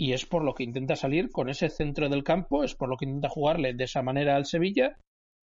y 0.00 0.12
es 0.12 0.26
por 0.26 0.44
lo 0.44 0.54
que 0.54 0.62
intenta 0.62 0.96
salir 0.96 1.30
con 1.30 1.48
ese 1.48 1.68
centro 1.68 2.08
del 2.08 2.24
campo, 2.24 2.62
es 2.62 2.74
por 2.74 2.88
lo 2.88 2.96
que 2.96 3.04
intenta 3.04 3.28
jugarle 3.28 3.74
de 3.74 3.84
esa 3.84 4.02
manera 4.02 4.36
al 4.36 4.46
Sevilla 4.46 4.96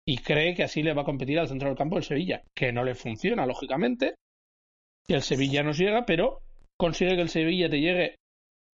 y 0.06 0.18
cree 0.18 0.54
que 0.54 0.64
así 0.64 0.82
le 0.82 0.94
va 0.94 1.02
a 1.02 1.06
competir 1.06 1.38
al 1.38 1.48
centro 1.48 1.68
del 1.68 1.78
campo 1.78 1.96
el 1.96 2.02
Sevilla, 2.02 2.42
que 2.56 2.72
no 2.72 2.82
le 2.82 2.96
funciona, 2.96 3.46
lógicamente, 3.46 4.16
y 5.06 5.14
el 5.14 5.22
Sevilla 5.22 5.62
nos 5.62 5.78
llega, 5.78 6.04
pero 6.06 6.40
consigue 6.78 7.14
que 7.14 7.22
el 7.22 7.28
Sevilla 7.28 7.70
te 7.70 7.80
llegue 7.80 8.16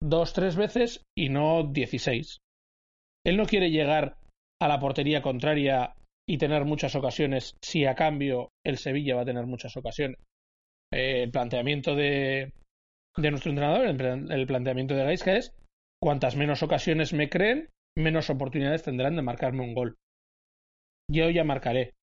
dos, 0.02 0.32
tres 0.32 0.56
veces 0.56 1.02
y 1.16 1.28
no 1.28 1.64
dieciséis. 1.64 2.38
Él 3.26 3.36
no 3.36 3.44
quiere 3.44 3.70
llegar 3.70 4.16
a 4.60 4.68
la 4.68 4.80
portería 4.80 5.20
contraria 5.20 5.94
y 6.26 6.38
tener 6.38 6.64
muchas 6.64 6.94
ocasiones 6.94 7.56
si 7.62 7.84
a 7.84 7.94
cambio 7.94 8.48
el 8.64 8.78
Sevilla 8.78 9.16
va 9.16 9.22
a 9.22 9.26
tener 9.26 9.46
muchas 9.46 9.76
ocasiones. 9.76 10.18
Eh, 10.92 11.24
el 11.24 11.30
planteamiento 11.30 11.94
de, 11.94 12.52
de 13.20 13.30
nuestro 13.30 13.50
entrenador, 13.50 13.86
el, 13.86 14.46
planteamiento 14.46 14.94
de 14.94 15.04
Gaisca 15.04 15.36
es 15.36 15.54
cuantas 16.00 16.36
menos 16.36 16.62
ocasiones 16.62 17.12
me 17.12 17.28
creen, 17.28 17.68
menos 17.96 18.30
oportunidades 18.30 18.84
tendrán 18.84 19.16
de 19.16 19.22
marcarme 19.22 19.62
un 19.62 19.74
gol 19.74 19.96
yo 21.10 21.30
ya 21.30 21.44
marcaré. 21.44 21.94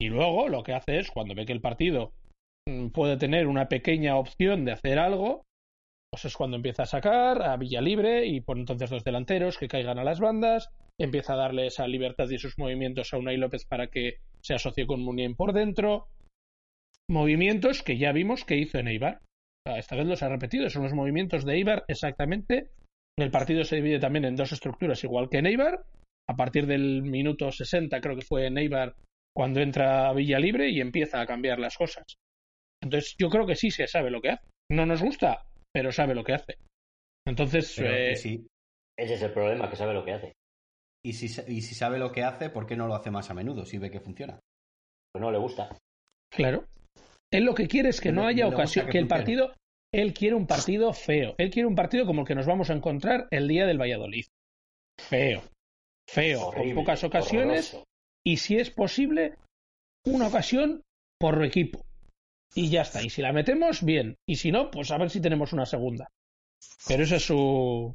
Y 0.00 0.08
luego 0.08 0.48
lo 0.48 0.62
que 0.62 0.72
hace 0.72 0.98
es, 0.98 1.10
cuando 1.10 1.34
ve 1.34 1.46
que 1.46 1.52
el 1.52 1.60
partido 1.60 2.12
puede 2.92 3.16
tener 3.16 3.46
una 3.46 3.68
pequeña 3.68 4.16
opción 4.16 4.64
de 4.64 4.72
hacer 4.72 4.98
algo, 4.98 5.44
pues 6.10 6.24
es 6.24 6.36
cuando 6.36 6.56
empieza 6.56 6.84
a 6.84 6.86
sacar 6.86 7.42
a 7.42 7.56
Villa 7.56 7.80
Libre 7.80 8.26
y 8.26 8.40
pone 8.40 8.60
entonces 8.60 8.90
los 8.90 9.04
delanteros 9.04 9.58
que 9.58 9.68
caigan 9.68 9.98
a 9.98 10.04
las 10.04 10.20
bandas, 10.20 10.70
empieza 10.98 11.34
a 11.34 11.36
darle 11.36 11.66
esa 11.66 11.86
libertad 11.86 12.28
y 12.30 12.38
sus 12.38 12.58
movimientos 12.58 13.12
a 13.12 13.18
Unai 13.18 13.36
López 13.36 13.64
para 13.64 13.88
que 13.88 14.18
se 14.42 14.54
asocie 14.54 14.86
con 14.86 15.02
Munien 15.02 15.34
por 15.34 15.52
dentro. 15.52 16.08
Movimientos 17.08 17.82
que 17.82 17.98
ya 17.98 18.12
vimos 18.12 18.44
que 18.44 18.56
hizo 18.56 18.78
en 18.78 18.88
Eibar. 18.88 19.20
Esta 19.66 19.96
vez 19.96 20.06
los 20.06 20.22
ha 20.22 20.28
repetido, 20.28 20.68
son 20.70 20.82
los 20.84 20.94
movimientos 20.94 21.44
de 21.44 21.54
Eibar 21.54 21.84
exactamente. 21.88 22.70
El 23.18 23.30
partido 23.30 23.64
se 23.64 23.76
divide 23.76 23.98
también 23.98 24.24
en 24.24 24.36
dos 24.36 24.52
estructuras, 24.52 25.02
igual 25.04 25.28
que 25.28 25.38
en 25.38 25.46
Eibar, 25.46 25.84
a 26.28 26.36
partir 26.36 26.66
del 26.66 27.02
minuto 27.02 27.50
60, 27.52 28.00
creo 28.00 28.16
que 28.16 28.24
fue 28.24 28.50
Neibar 28.50 28.94
cuando 29.36 29.60
entra 29.60 30.08
a 30.08 30.12
Villa 30.14 30.38
Libre 30.38 30.70
y 30.70 30.80
empieza 30.80 31.20
a 31.20 31.26
cambiar 31.26 31.58
las 31.58 31.76
cosas. 31.76 32.04
Entonces, 32.82 33.14
yo 33.18 33.28
creo 33.28 33.46
que 33.46 33.56
sí 33.56 33.70
se 33.70 33.86
sabe 33.86 34.10
lo 34.10 34.20
que 34.22 34.30
hace. 34.30 34.46
No 34.70 34.86
nos 34.86 35.02
gusta, 35.02 35.44
pero 35.72 35.92
sabe 35.92 36.14
lo 36.14 36.24
que 36.24 36.32
hace. 36.34 36.56
Entonces, 37.26 37.74
Pero, 37.76 37.90
eh, 37.94 38.16
si- 38.16 38.46
Ese 38.98 39.14
es 39.14 39.22
el 39.22 39.32
problema, 39.32 39.68
que 39.68 39.76
sabe 39.76 39.92
lo 39.94 40.04
que 40.04 40.12
hace. 40.12 40.32
y, 41.04 41.12
si, 41.12 41.28
sa- 41.28 41.44
y 41.48 41.60
si 41.62 41.74
sabe 41.74 41.98
lo 41.98 42.12
que 42.12 42.22
hace, 42.22 42.50
¿por 42.50 42.66
qué 42.66 42.76
no 42.76 42.86
lo 42.86 42.94
hace 42.94 43.10
más 43.10 43.30
a 43.30 43.34
menudo 43.34 43.64
si 43.66 43.78
ve 43.78 43.90
que 43.90 44.00
funciona? 44.00 44.38
Pues 45.12 45.20
no 45.22 45.30
le 45.30 45.38
gusta. 45.38 45.76
claro. 46.30 46.64
Él 47.32 47.44
lo 47.44 47.54
que 47.54 47.68
quiere 47.68 47.90
es 47.90 48.00
que 48.00 48.12
No 48.12 48.26
haya 48.26 48.44
no 48.44 48.54
ocasión, 48.54 48.86
que 48.86 48.92
que 48.92 48.98
el 48.98 49.06
partido, 49.06 49.54
él 49.92 50.14
quiere 50.14 50.34
un 50.34 50.46
partido 50.46 50.92
feo. 50.92 51.34
Él 51.38 51.50
quiere 51.50 51.66
un 51.66 51.74
partido 51.74 52.06
como 52.06 52.22
el 52.22 52.26
que 52.26 52.34
nos 52.34 52.46
vamos 52.46 52.70
a 52.70 52.74
encontrar 52.74 53.28
el 53.30 53.48
día 53.48 53.66
del 53.66 53.80
Valladolid. 53.80 54.26
Feo. 54.98 55.42
Feo, 56.08 56.48
Horrible, 56.48 56.74
con 56.74 56.84
pocas 56.84 57.04
ocasiones 57.04 57.68
horroroso. 57.74 57.88
y 58.26 58.36
si 58.38 58.56
es 58.56 58.70
posible, 58.70 59.34
una 60.04 60.26
ocasión 60.26 60.82
por 61.18 61.44
equipo. 61.44 61.84
Y 62.54 62.68
ya 62.68 62.82
está. 62.82 63.02
Y 63.02 63.10
si 63.10 63.22
la 63.22 63.32
metemos, 63.32 63.84
bien. 63.84 64.16
Y 64.26 64.36
si 64.36 64.50
no, 64.50 64.70
pues 64.70 64.90
a 64.90 64.98
ver 64.98 65.10
si 65.10 65.20
tenemos 65.20 65.52
una 65.52 65.66
segunda. 65.66 66.08
Pero 66.88 67.04
ese 67.04 67.16
es 67.16 67.24
su. 67.24 67.94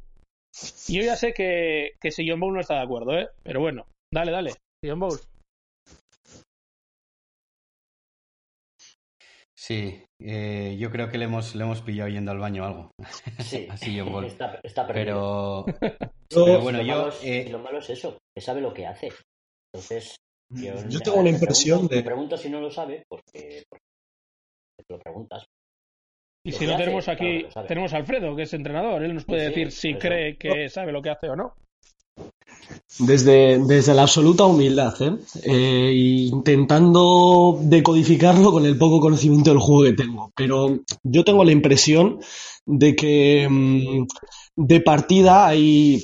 Y 0.88 0.94
yo 0.94 1.02
ya 1.02 1.16
sé 1.16 1.34
que, 1.34 1.92
que 2.00 2.10
Sillon 2.10 2.40
Bowl 2.40 2.54
no 2.54 2.60
está 2.60 2.76
de 2.76 2.82
acuerdo, 2.84 3.18
¿eh? 3.18 3.28
Pero 3.42 3.60
bueno, 3.60 3.86
dale, 4.10 4.32
dale. 4.32 4.52
Sillon 4.82 5.00
Bowl. 5.00 5.20
Sí, 9.66 10.00
eh, 10.20 10.76
yo 10.78 10.92
creo 10.92 11.08
que 11.10 11.18
le 11.18 11.24
hemos, 11.24 11.56
le 11.56 11.64
hemos 11.64 11.82
pillado 11.82 12.08
yendo 12.08 12.30
al 12.30 12.38
baño 12.38 12.62
o 12.62 12.66
algo. 12.66 12.90
Sí, 13.40 13.66
Así 13.68 13.98
está, 13.98 14.60
está 14.62 14.86
perdido. 14.86 15.64
Pero, 15.66 15.66
bueno, 16.62 16.78
lo, 16.78 16.84
yo... 16.84 16.94
malo 16.96 17.08
es, 17.08 17.24
eh, 17.24 17.48
lo 17.50 17.58
malo 17.58 17.78
es 17.78 17.90
eso, 17.90 18.16
que 18.32 18.40
sabe 18.40 18.60
lo 18.60 18.72
que 18.72 18.86
hace. 18.86 19.08
Entonces, 19.74 20.14
yo, 20.54 20.88
Yo 20.88 21.00
tengo 21.00 21.20
la 21.20 21.30
impresión 21.30 21.78
pregunto, 21.88 21.94
de- 21.94 22.00
Me 22.00 22.06
pregunto 22.06 22.36
si 22.36 22.48
no 22.48 22.60
lo 22.60 22.70
sabe, 22.70 23.02
porque, 23.08 23.64
porque 23.68 23.84
te 24.86 24.94
lo 24.94 25.00
preguntas. 25.00 25.44
Y 26.46 26.52
si 26.52 26.64
no 26.64 26.76
tenemos 26.76 27.08
aquí, 27.08 27.44
tenemos 27.66 27.92
a 27.92 27.96
Alfredo, 27.96 28.36
que 28.36 28.42
es 28.42 28.54
entrenador. 28.54 29.02
Él 29.02 29.14
nos 29.14 29.24
puede 29.24 29.46
Sí, 29.46 29.48
decir 29.48 29.72
si 29.72 29.94
cree 29.94 30.36
que 30.36 30.68
sabe 30.68 30.92
lo 30.92 31.02
que 31.02 31.10
hace 31.10 31.28
o 31.28 31.34
no. 31.34 31.54
Desde, 32.98 33.58
desde 33.58 33.94
la 33.94 34.02
absoluta 34.02 34.46
humildad, 34.46 34.94
¿eh? 35.02 35.16
Eh, 35.42 35.92
intentando 36.32 37.58
decodificarlo 37.62 38.50
con 38.50 38.64
el 38.64 38.78
poco 38.78 39.00
conocimiento 39.00 39.50
del 39.50 39.58
juego 39.58 39.82
que 39.84 40.02
tengo. 40.02 40.32
Pero 40.34 40.78
yo 41.02 41.24
tengo 41.24 41.44
la 41.44 41.52
impresión 41.52 42.20
de 42.64 42.96
que 42.96 43.46
mm, 43.50 44.06
de 44.56 44.80
partida 44.80 45.46
hay, 45.46 46.02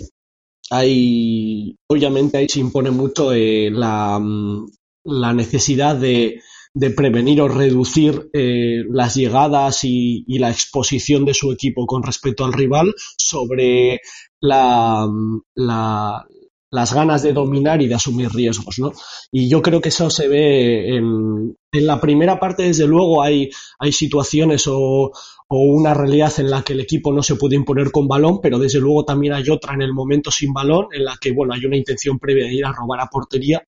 hay, 0.70 1.76
obviamente 1.88 2.38
ahí 2.38 2.48
se 2.48 2.60
impone 2.60 2.90
mucho 2.90 3.32
eh, 3.32 3.70
la, 3.70 4.18
mm, 4.18 4.66
la 5.04 5.32
necesidad 5.32 5.96
de, 5.96 6.40
de 6.74 6.90
prevenir 6.90 7.40
o 7.40 7.48
reducir 7.48 8.30
eh, 8.32 8.84
las 8.90 9.14
llegadas 9.14 9.84
y, 9.84 10.24
y 10.26 10.38
la 10.38 10.50
exposición 10.50 11.24
de 11.24 11.34
su 11.34 11.52
equipo 11.52 11.86
con 11.86 12.02
respecto 12.02 12.44
al 12.44 12.52
rival 12.52 12.94
sobre 13.16 14.00
la, 14.40 15.08
la, 15.54 16.26
las 16.72 16.94
ganas 16.94 17.22
de 17.22 17.34
dominar 17.34 17.82
y 17.82 17.86
de 17.86 17.94
asumir 17.94 18.30
riesgos, 18.30 18.78
¿no? 18.78 18.92
Y 19.30 19.48
yo 19.48 19.60
creo 19.60 19.82
que 19.82 19.90
eso 19.90 20.08
se 20.08 20.26
ve 20.26 20.96
en, 20.96 21.54
en 21.70 21.86
la 21.86 22.00
primera 22.00 22.40
parte, 22.40 22.62
desde 22.64 22.86
luego, 22.86 23.22
hay, 23.22 23.50
hay 23.78 23.92
situaciones 23.92 24.66
o, 24.66 25.12
o, 25.48 25.58
una 25.58 25.92
realidad 25.92 26.32
en 26.38 26.50
la 26.50 26.62
que 26.62 26.72
el 26.72 26.80
equipo 26.80 27.12
no 27.12 27.22
se 27.22 27.36
puede 27.36 27.56
imponer 27.56 27.92
con 27.92 28.08
balón, 28.08 28.40
pero 28.40 28.58
desde 28.58 28.80
luego 28.80 29.04
también 29.04 29.34
hay 29.34 29.50
otra 29.50 29.74
en 29.74 29.82
el 29.82 29.92
momento 29.92 30.30
sin 30.30 30.54
balón, 30.54 30.86
en 30.92 31.04
la 31.04 31.18
que, 31.20 31.32
bueno, 31.32 31.52
hay 31.52 31.66
una 31.66 31.76
intención 31.76 32.18
previa 32.18 32.46
de 32.46 32.54
ir 32.54 32.64
a 32.64 32.72
robar 32.72 33.00
a 33.00 33.08
portería 33.08 33.62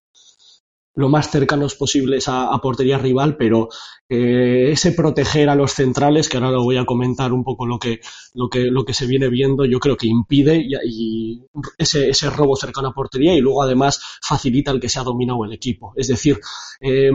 lo 0.94 1.08
más 1.08 1.30
cercanos 1.30 1.74
posibles 1.74 2.26
a, 2.28 2.56
portería 2.62 2.98
rival, 2.98 3.36
pero 3.36 3.68
eh, 4.08 4.70
ese 4.70 4.92
proteger 4.92 5.48
a 5.48 5.54
los 5.54 5.72
centrales, 5.72 6.28
que 6.28 6.36
ahora 6.36 6.50
lo 6.50 6.62
voy 6.62 6.76
a 6.76 6.84
comentar 6.84 7.32
un 7.32 7.42
poco 7.42 7.66
lo 7.66 7.78
que, 7.78 8.00
lo 8.34 8.48
que, 8.48 8.64
lo 8.64 8.84
que 8.84 8.94
se 8.94 9.06
viene 9.06 9.28
viendo, 9.28 9.64
yo 9.64 9.80
creo 9.80 9.96
que 9.96 10.06
impide 10.06 10.64
y, 10.84 11.42
ese, 11.78 12.08
ese, 12.08 12.30
robo 12.30 12.56
cercano 12.56 12.88
a 12.88 12.94
portería 12.94 13.34
y 13.34 13.40
luego 13.40 13.62
además 13.62 14.00
facilita 14.22 14.70
el 14.70 14.80
que 14.80 14.88
se 14.88 15.00
ha 15.00 15.04
dominado 15.04 15.44
el 15.44 15.52
equipo. 15.52 15.92
Es 15.96 16.08
decir, 16.08 16.38
eh, 16.80 17.10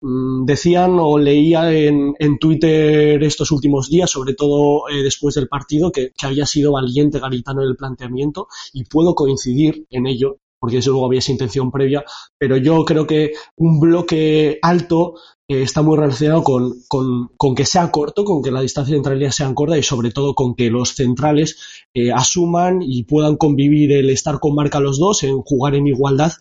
decían 0.00 0.96
o 0.98 1.18
leía 1.18 1.72
en, 1.72 2.14
en, 2.18 2.38
Twitter 2.38 3.22
estos 3.22 3.50
últimos 3.50 3.90
días, 3.90 4.10
sobre 4.10 4.34
todo 4.34 4.88
eh, 4.88 5.02
después 5.02 5.34
del 5.34 5.48
partido, 5.48 5.92
que, 5.92 6.12
que, 6.16 6.26
había 6.26 6.46
sido 6.46 6.72
valiente 6.72 7.18
Garitano 7.18 7.62
en 7.62 7.68
el 7.68 7.76
planteamiento 7.76 8.48
y 8.72 8.84
puedo 8.84 9.14
coincidir 9.14 9.86
en 9.90 10.06
ello 10.06 10.38
porque 10.60 10.76
desde 10.76 10.90
luego 10.90 11.06
había 11.06 11.18
esa 11.18 11.32
intención 11.32 11.70
previa, 11.70 12.04
pero 12.38 12.56
yo 12.58 12.84
creo 12.84 13.06
que 13.06 13.32
un 13.56 13.80
bloque 13.80 14.58
alto 14.62 15.14
eh, 15.48 15.62
está 15.62 15.82
muy 15.82 15.96
relacionado 15.96 16.44
con, 16.44 16.74
con, 16.86 17.28
con, 17.36 17.54
que 17.54 17.64
sea 17.64 17.90
corto, 17.90 18.24
con 18.24 18.42
que 18.42 18.52
la 18.52 18.60
distancia 18.60 18.92
de 18.92 18.98
centralidad 18.98 19.30
sea 19.30 19.52
corta 19.54 19.78
y 19.78 19.82
sobre 19.82 20.10
todo 20.10 20.34
con 20.34 20.54
que 20.54 20.70
los 20.70 20.94
centrales 20.94 21.58
eh, 21.94 22.12
asuman 22.12 22.82
y 22.82 23.04
puedan 23.04 23.36
convivir 23.36 23.90
el 23.92 24.10
estar 24.10 24.38
con 24.38 24.54
marca 24.54 24.78
los 24.78 24.98
dos, 24.98 25.24
en 25.24 25.40
jugar 25.40 25.74
en 25.74 25.86
igualdad 25.86 26.32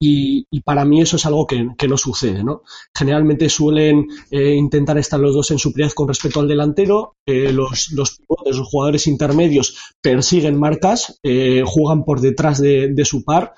y, 0.00 0.46
y, 0.50 0.60
para 0.60 0.84
mí 0.84 1.00
eso 1.00 1.16
es 1.16 1.26
algo 1.26 1.46
que, 1.46 1.88
no 1.88 1.96
sucede, 1.96 2.44
¿no? 2.44 2.62
Generalmente 2.96 3.48
suelen 3.48 4.06
eh, 4.30 4.54
intentar 4.54 4.96
estar 4.96 5.18
los 5.18 5.34
dos 5.34 5.50
en 5.50 5.58
superioridad 5.58 5.94
con 5.94 6.06
respecto 6.06 6.38
al 6.38 6.48
delantero, 6.48 7.16
eh, 7.26 7.52
los, 7.52 7.90
los 7.92 8.20
los 8.44 8.60
jugadores 8.68 9.06
intermedios 9.06 9.76
persiguen 10.00 10.58
marcas, 10.58 11.18
eh, 11.22 11.62
juegan 11.66 12.04
por 12.04 12.20
detrás 12.20 12.60
de, 12.60 12.94
su 13.04 13.24
par, 13.24 13.54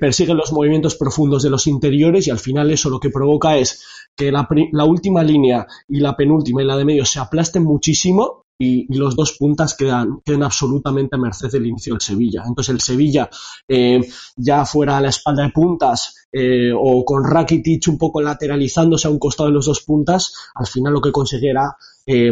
persiguen 0.00 0.36
los 0.36 0.52
movimientos 0.52 0.96
profundos 0.96 1.42
de 1.42 1.50
los 1.50 1.66
interiores 1.66 2.26
y 2.26 2.30
al 2.30 2.38
final 2.38 2.70
eso 2.70 2.88
lo 2.88 2.98
que 2.98 3.10
provoca 3.10 3.58
es 3.58 3.84
que 4.16 4.32
la, 4.32 4.48
la 4.72 4.84
última 4.84 5.22
línea 5.22 5.66
y 5.88 6.00
la 6.00 6.16
penúltima 6.16 6.62
y 6.62 6.66
la 6.66 6.76
de 6.76 6.84
medio 6.84 7.04
se 7.04 7.20
aplasten 7.20 7.64
muchísimo 7.64 8.46
y, 8.58 8.92
los 8.96 9.14
dos 9.14 9.36
puntas 9.38 9.74
quedan, 9.74 10.20
quedan 10.24 10.42
absolutamente 10.42 11.16
a 11.16 11.18
merced 11.18 11.50
del 11.50 11.66
inicio 11.66 11.94
del 11.94 12.00
Sevilla. 12.00 12.42
Entonces 12.46 12.74
el 12.74 12.80
Sevilla, 12.80 13.30
eh, 13.68 14.00
ya 14.36 14.64
fuera 14.64 14.98
a 14.98 15.00
la 15.00 15.08
espalda 15.08 15.44
de 15.44 15.50
puntas 15.50 16.28
eh, 16.32 16.72
o 16.74 17.04
con 17.04 17.24
Rakitic 17.24 17.86
un 17.88 17.96
poco 17.96 18.20
lateralizándose 18.20 19.06
a 19.06 19.10
un 19.10 19.18
costado 19.18 19.48
de 19.48 19.54
los 19.54 19.66
dos 19.66 19.82
puntas, 19.82 20.32
al 20.54 20.66
final 20.66 20.92
lo 20.92 21.00
que 21.00 21.12
conseguirá 21.12 21.76
eh, 22.04 22.30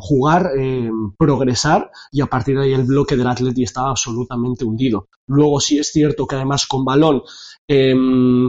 jugar, 0.00 0.50
progresar 1.18 1.90
y 2.12 2.20
a 2.20 2.26
partir 2.26 2.56
de 2.56 2.64
ahí 2.64 2.72
el 2.74 2.84
bloque 2.84 3.16
del 3.16 3.26
Atleti 3.26 3.62
estaba 3.62 3.90
absolutamente 3.90 4.64
hundido. 4.64 5.08
Luego 5.26 5.60
sí 5.60 5.78
es 5.78 5.90
cierto 5.90 6.26
que 6.26 6.36
además 6.36 6.66
con 6.66 6.84
balón 6.84 7.22
em, 7.66 8.48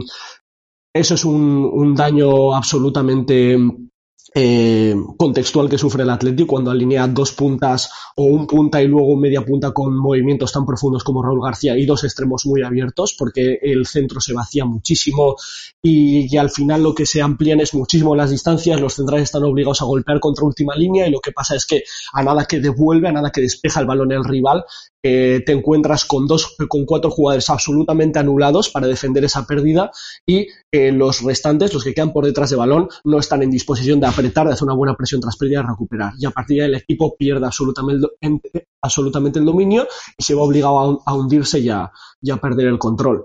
eso 0.92 1.14
es 1.14 1.24
un, 1.24 1.70
un 1.72 1.94
daño 1.94 2.54
absolutamente 2.54 3.56
eh, 4.34 4.94
contextual 5.16 5.68
que 5.68 5.78
sufre 5.78 6.02
el 6.02 6.10
Atlético 6.10 6.48
cuando 6.48 6.70
alinea 6.70 7.06
dos 7.08 7.32
puntas 7.32 7.90
o 8.16 8.24
un 8.24 8.46
punta 8.46 8.82
y 8.82 8.86
luego 8.86 9.16
media 9.16 9.44
punta 9.44 9.72
con 9.72 9.96
movimientos 9.96 10.52
tan 10.52 10.66
profundos 10.66 11.02
como 11.02 11.22
Raúl 11.22 11.42
García 11.42 11.76
y 11.76 11.86
dos 11.86 12.04
extremos 12.04 12.44
muy 12.44 12.62
abiertos 12.62 13.14
porque 13.18 13.58
el 13.62 13.86
centro 13.86 14.20
se 14.20 14.34
vacía 14.34 14.64
muchísimo 14.64 15.36
y, 15.80 16.32
y, 16.32 16.36
al 16.36 16.50
final 16.50 16.82
lo 16.82 16.94
que 16.94 17.06
se 17.06 17.22
amplían 17.22 17.60
es 17.60 17.72
muchísimo 17.74 18.14
las 18.14 18.30
distancias, 18.30 18.80
los 18.80 18.94
centrales 18.94 19.24
están 19.24 19.44
obligados 19.44 19.80
a 19.80 19.86
golpear 19.86 20.20
contra 20.20 20.44
última 20.44 20.74
línea 20.74 21.06
y 21.06 21.10
lo 21.10 21.20
que 21.20 21.32
pasa 21.32 21.54
es 21.54 21.64
que 21.64 21.84
a 22.12 22.22
nada 22.22 22.44
que 22.44 22.60
devuelve, 22.60 23.08
a 23.08 23.12
nada 23.12 23.30
que 23.30 23.40
despeja 23.40 23.80
el 23.80 23.86
balón 23.86 24.12
el 24.12 24.24
rival, 24.24 24.64
eh, 25.10 25.40
te 25.40 25.52
encuentras 25.52 26.04
con 26.04 26.26
dos, 26.26 26.54
con 26.68 26.84
cuatro 26.84 27.10
jugadores 27.10 27.48
absolutamente 27.48 28.18
anulados 28.18 28.68
para 28.68 28.86
defender 28.86 29.24
esa 29.24 29.46
pérdida 29.46 29.90
y 30.26 30.48
eh, 30.70 30.92
los 30.92 31.22
restantes, 31.22 31.72
los 31.72 31.82
que 31.82 31.94
quedan 31.94 32.12
por 32.12 32.26
detrás 32.26 32.50
de 32.50 32.56
balón, 32.56 32.90
no 33.04 33.18
están 33.18 33.42
en 33.42 33.50
disposición 33.50 34.00
de 34.00 34.06
apretar, 34.06 34.46
de 34.46 34.52
hacer 34.52 34.66
una 34.66 34.74
buena 34.74 34.94
presión 34.94 35.22
tras 35.22 35.38
pérdida 35.38 35.60
y 35.60 35.66
recuperar. 35.66 36.12
Y 36.18 36.26
a 36.26 36.30
partir 36.30 36.58
de 36.58 36.64
ahí 36.64 36.68
el 36.68 36.74
equipo 36.74 37.16
pierde 37.16 37.46
absolutamente, 37.46 38.10
absolutamente 38.82 39.38
el 39.38 39.46
dominio 39.46 39.88
y 40.18 40.22
se 40.22 40.34
va 40.34 40.42
obligado 40.42 41.02
a, 41.06 41.14
hundirse 41.14 41.58
y 41.60 41.70
a, 41.70 41.90
perder 42.42 42.66
el 42.66 42.78
control. 42.78 43.24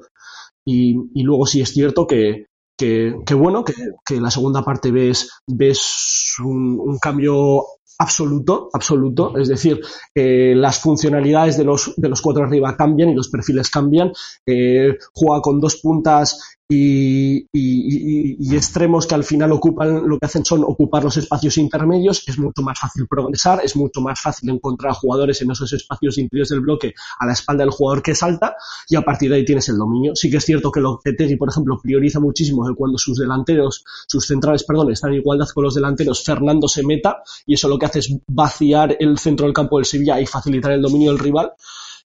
Y, 0.63 1.21
luego 1.21 1.45
sí 1.45 1.59
es 1.59 1.73
cierto 1.73 2.07
que, 2.07 2.45
que, 2.77 3.13
que 3.25 3.33
bueno, 3.33 3.65
que, 3.65 4.21
la 4.21 4.31
segunda 4.31 4.63
parte 4.63 4.89
ves, 4.89 5.31
ves 5.45 6.35
un 6.39 6.97
cambio 7.01 7.65
absoluto, 7.97 8.69
absoluto, 8.73 9.37
es 9.37 9.47
decir, 9.47 9.79
eh, 10.13 10.53
las 10.55 10.79
funcionalidades 10.79 11.57
de 11.57 11.63
los, 11.63 11.93
de 11.95 12.09
los 12.09 12.21
cuatro 12.21 12.43
arriba 12.43 12.75
cambian 12.75 13.09
y 13.09 13.15
los 13.15 13.29
perfiles 13.29 13.69
cambian, 13.69 14.11
eh, 14.45 14.97
juega 15.13 15.41
con 15.41 15.59
dos 15.59 15.77
puntas 15.77 16.57
y, 16.73 17.47
y, 17.51 18.35
y, 18.39 18.55
extremos 18.55 19.05
que 19.05 19.15
al 19.15 19.23
final 19.23 19.51
ocupan, 19.51 20.07
lo 20.07 20.17
que 20.17 20.25
hacen 20.25 20.43
son 20.43 20.63
ocupar 20.63 21.03
los 21.03 21.17
espacios 21.17 21.57
intermedios, 21.57 22.23
es 22.27 22.37
mucho 22.37 22.61
más 22.61 22.79
fácil 22.79 23.07
progresar, 23.07 23.61
es 23.63 23.75
mucho 23.75 24.01
más 24.01 24.19
fácil 24.19 24.49
encontrar 24.49 24.93
jugadores 24.93 25.41
en 25.41 25.51
esos 25.51 25.71
espacios 25.73 26.17
interiores 26.17 26.49
del 26.49 26.61
bloque 26.61 26.93
a 27.19 27.25
la 27.25 27.33
espalda 27.33 27.63
del 27.63 27.71
jugador 27.71 28.01
que 28.01 28.15
salta 28.15 28.55
y 28.89 28.95
a 28.95 29.01
partir 29.01 29.29
de 29.29 29.37
ahí 29.37 29.45
tienes 29.45 29.69
el 29.69 29.77
dominio. 29.77 30.15
Sí 30.15 30.29
que 30.31 30.37
es 30.37 30.45
cierto 30.45 30.71
que 30.71 30.79
Lopetegui, 30.79 31.35
por 31.35 31.49
ejemplo, 31.49 31.79
prioriza 31.81 32.19
muchísimo 32.19 32.67
que 32.67 32.75
cuando 32.75 32.97
sus 32.97 33.17
delanteros, 33.17 33.83
sus 34.07 34.25
centrales, 34.25 34.63
perdón, 34.63 34.91
están 34.91 35.11
en 35.11 35.19
igualdad 35.19 35.47
con 35.53 35.63
los 35.63 35.75
delanteros, 35.75 36.23
Fernando 36.23 36.67
se 36.67 36.83
meta 36.83 37.21
y 37.45 37.53
eso 37.53 37.67
lo 37.67 37.77
que 37.77 37.85
hace 37.85 37.99
es 37.99 38.15
vaciar 38.27 38.97
el 38.99 39.17
centro 39.17 39.45
del 39.45 39.53
campo 39.53 39.77
del 39.77 39.85
Sevilla 39.85 40.19
y 40.19 40.25
facilitar 40.25 40.71
el 40.71 40.81
dominio 40.81 41.11
del 41.11 41.19
rival. 41.19 41.51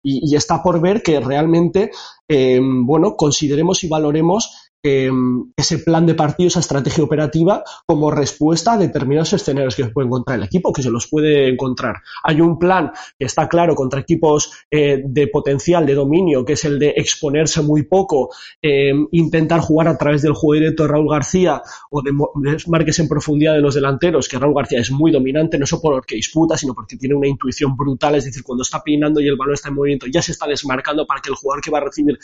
Y, 0.07 0.21
y, 0.31 0.37
está 0.37 0.63
por 0.63 0.81
ver 0.81 1.03
que 1.03 1.19
realmente, 1.19 1.91
eh, 2.29 2.61
bueno, 2.63 3.17
consideremos 3.17 3.83
y 3.83 3.89
valoremos 3.89 4.64
eh, 4.85 5.11
ese 5.57 5.79
plan 5.79 6.05
de 6.05 6.15
partido, 6.15 6.49
esa 6.49 6.61
estrategia 6.61 7.03
operativa 7.03 7.65
como 7.87 8.11
respuesta 8.11 8.75
a 8.75 8.79
determinados 8.79 9.33
escenarios 9.33 9.75
que 9.75 9.85
se 9.85 9.89
puede 9.89 10.07
encontrar 10.09 10.39
el 10.39 10.45
equipo, 10.45 10.75
que 10.75 10.83
se 10.83 10.91
los 10.91 11.09
puede 11.09 11.49
encontrar. 11.49 11.97
Hay 12.23 12.43
un 12.43 12.59
plan 12.59 12.93
que 13.19 13.25
está 13.25 13.49
claro 13.49 13.75
contra 13.75 14.01
equipos 14.01 14.53
eh, 14.71 15.03
de 15.05 15.29
potencial, 15.29 15.87
de 15.87 15.95
dominio, 15.95 16.45
que 16.45 16.53
es 16.53 16.65
el 16.67 16.79
de 16.79 16.91
exponerse 16.97 17.63
muy 17.63 17.85
poco, 17.85 18.31
eh, 18.61 18.93
intentar 19.13 19.61
jugar 19.61 19.89
a 19.89 19.97
través 19.97 20.21
del 20.21 20.35
juego 20.35 20.61
directo 20.61 20.83
de 20.83 20.91
Raúl 20.91 21.11
García 21.11 21.63
o 21.91 22.03
de, 22.03 22.13
marques 22.67 22.99
en 22.99 23.09
profundidad 23.09 23.55
de 23.55 23.63
los 23.63 23.75
delanteros, 23.75 24.29
que 24.29 24.39
Raúl 24.39 24.55
García 24.55 24.81
es 24.81 24.91
muy 24.91 25.11
dominante, 25.11 25.59
no 25.59 25.65
solo 25.65 25.81
porque 25.81 26.17
disputa, 26.17 26.59
sino 26.59 26.75
porque 26.75 26.97
tiene 26.97 27.15
una 27.15 27.27
intuición 27.27 27.75
brutal, 27.75 28.17
es 28.17 28.27
decir, 28.27 28.43
cuando 28.43 28.63
está 28.63 28.83
peinando 28.83 29.19
y 29.21 29.29
el 29.29 29.37
balón 29.37 29.55
está 29.55 29.71
en 29.71 29.77
movimiento, 29.77 30.07
ya 30.13 30.21
se 30.21 30.33
está 30.33 30.47
desmarcando 30.47 31.07
para 31.07 31.23
que 31.23 31.31
el 31.31 31.37
jugador 31.37 31.63
que 31.65 31.71
va 31.71 31.79
a 31.79 31.85
recibir 31.85 32.19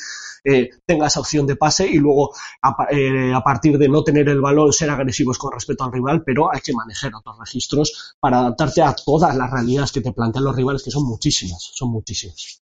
eh, 0.44 0.68
tenga 0.84 1.06
esa 1.06 1.20
opción 1.20 1.46
de 1.46 1.56
pase 1.56 1.86
y 1.86 1.96
luego 1.96 2.32
a, 2.62 2.86
eh, 2.90 3.32
a, 3.34 3.40
partir 3.40 3.78
de 3.78 3.88
no 3.88 4.02
tener 4.02 4.28
el 4.28 4.40
balón 4.40 4.72
ser 4.72 4.90
agresivos 4.90 5.38
con 5.38 5.52
respecto 5.52 5.84
al 5.84 5.92
rival, 5.92 6.22
pero 6.24 6.52
hay 6.52 6.60
que 6.60 6.72
manejar 6.72 7.12
otros 7.14 7.38
registros 7.38 8.16
para 8.20 8.38
adaptarte 8.38 8.82
a 8.82 8.94
todas 8.94 9.34
las 9.36 9.50
realidades 9.50 9.92
que 9.92 10.00
te 10.00 10.12
plantean 10.12 10.44
los 10.44 10.56
rivales, 10.56 10.82
que 10.82 10.90
son 10.90 11.04
muchísimas, 11.06 11.70
son 11.74 11.90
muchísimas. 11.90 12.62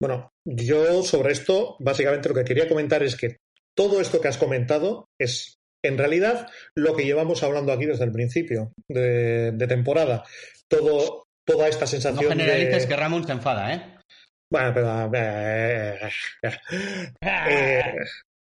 Bueno, 0.00 0.30
yo 0.44 1.02
sobre 1.02 1.32
esto, 1.32 1.76
básicamente 1.78 2.28
lo 2.28 2.34
que 2.34 2.44
quería 2.44 2.68
comentar 2.68 3.02
es 3.02 3.16
que 3.16 3.36
todo 3.76 4.00
esto 4.00 4.20
que 4.20 4.28
has 4.28 4.38
comentado 4.38 5.06
es 5.18 5.58
en 5.82 5.98
realidad 5.98 6.48
lo 6.74 6.94
que 6.94 7.04
llevamos 7.04 7.42
hablando 7.42 7.72
aquí 7.72 7.86
desde 7.86 8.04
el 8.04 8.12
principio 8.12 8.72
de, 8.88 9.52
de 9.52 9.66
temporada. 9.66 10.24
Todo, 10.68 11.24
toda 11.46 11.68
esta 11.68 11.86
sensación. 11.86 12.24
No 12.24 12.30
generalices 12.30 12.82
de... 12.82 12.88
que 12.88 12.96
Ramón 12.96 13.26
se 13.26 13.32
enfada, 13.32 13.74
¿eh? 13.74 13.96
Bueno, 14.50 14.72
pero. 14.74 15.10
Eh, 15.14 15.98
eh, 17.22 17.94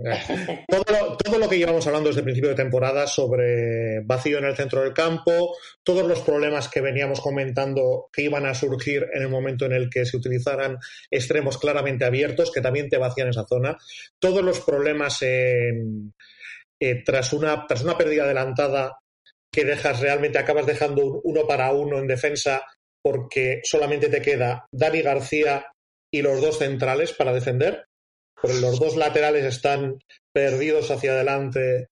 todo, 0.69 1.39
lo, 1.39 1.49
que 1.49 1.59
llevamos 1.59 1.87
hablando 1.87 2.09
desde 2.09 2.21
el 2.21 2.25
principio 2.25 2.51
de 2.51 2.57
temporada 2.57 3.07
sobre 3.07 4.01
vacío 4.01 4.39
en 4.39 4.45
el 4.45 4.57
centro 4.57 4.83
del 4.83 4.93
campo, 4.93 5.57
todos 5.83 6.07
los 6.07 6.21
problemas 6.21 6.69
que 6.69 6.81
veníamos 6.81 7.21
comentando 7.21 8.09
que 8.13 8.23
iban 8.23 8.47
a 8.47 8.55
surgir 8.55 9.09
en 9.13 9.23
el 9.23 9.29
momento 9.29 9.67
en 9.67 9.73
el 9.73 9.89
que 9.89 10.05
se 10.05 10.17
utilizaran 10.17 10.79
extremos 11.11 11.59
claramente 11.59 12.05
abiertos, 12.05 12.51
que 12.51 12.61
también 12.61 12.89
te 12.89 12.99
vacían 12.99 13.29
esa 13.29 13.47
zona, 13.47 13.77
todos 14.19 14.43
los 14.43 14.61
problemas 14.61 15.23
en, 15.23 16.15
eh, 16.81 17.03
tras, 17.05 17.33
una, 17.33 17.67
tras 17.67 17.83
una 17.83 17.97
pérdida 17.97 18.25
adelantada 18.25 18.99
que 19.53 19.65
dejas 19.65 20.01
realmente, 20.01 20.39
acabas 20.39 20.67
dejando 20.67 21.05
un 21.05 21.21
uno 21.25 21.47
para 21.47 21.73
uno 21.73 21.99
en 21.99 22.07
defensa 22.07 22.63
porque 23.03 23.61
solamente 23.65 24.09
te 24.09 24.23
queda 24.23 24.67
Dani 24.73 25.03
García 25.03 25.67
y 26.11 26.23
los 26.23 26.41
dos 26.41 26.59
centrales 26.59 27.13
para 27.13 27.33
defender 27.33 27.87
pero 28.43 28.55
los 28.55 28.79
dos 28.79 28.97
laterales 28.97 29.45
están 29.45 29.99
perdidos 30.35 30.91
hacia 30.91 31.13
adelante 31.13 31.87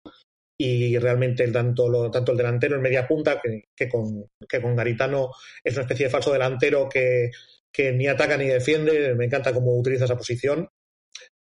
y 0.58 0.98
realmente 0.98 1.44
el, 1.44 1.52
tanto, 1.52 1.88
lo, 1.88 2.10
tanto 2.10 2.32
el 2.32 2.38
delantero 2.38 2.76
en 2.76 2.82
media 2.82 3.08
punta 3.08 3.40
que, 3.40 3.64
que, 3.74 3.88
con, 3.88 4.26
que 4.46 4.60
con 4.60 4.76
Garitano 4.76 5.30
es 5.64 5.74
una 5.74 5.82
especie 5.82 6.06
de 6.06 6.10
falso 6.10 6.32
delantero 6.32 6.88
que 6.88 7.30
que 7.72 7.92
ni 7.92 8.06
ataca 8.06 8.36
ni 8.36 8.46
defiende. 8.46 9.14
Me 9.14 9.26
encanta 9.26 9.52
cómo 9.52 9.76
utiliza 9.76 10.04
esa 10.04 10.16
posición. 10.16 10.68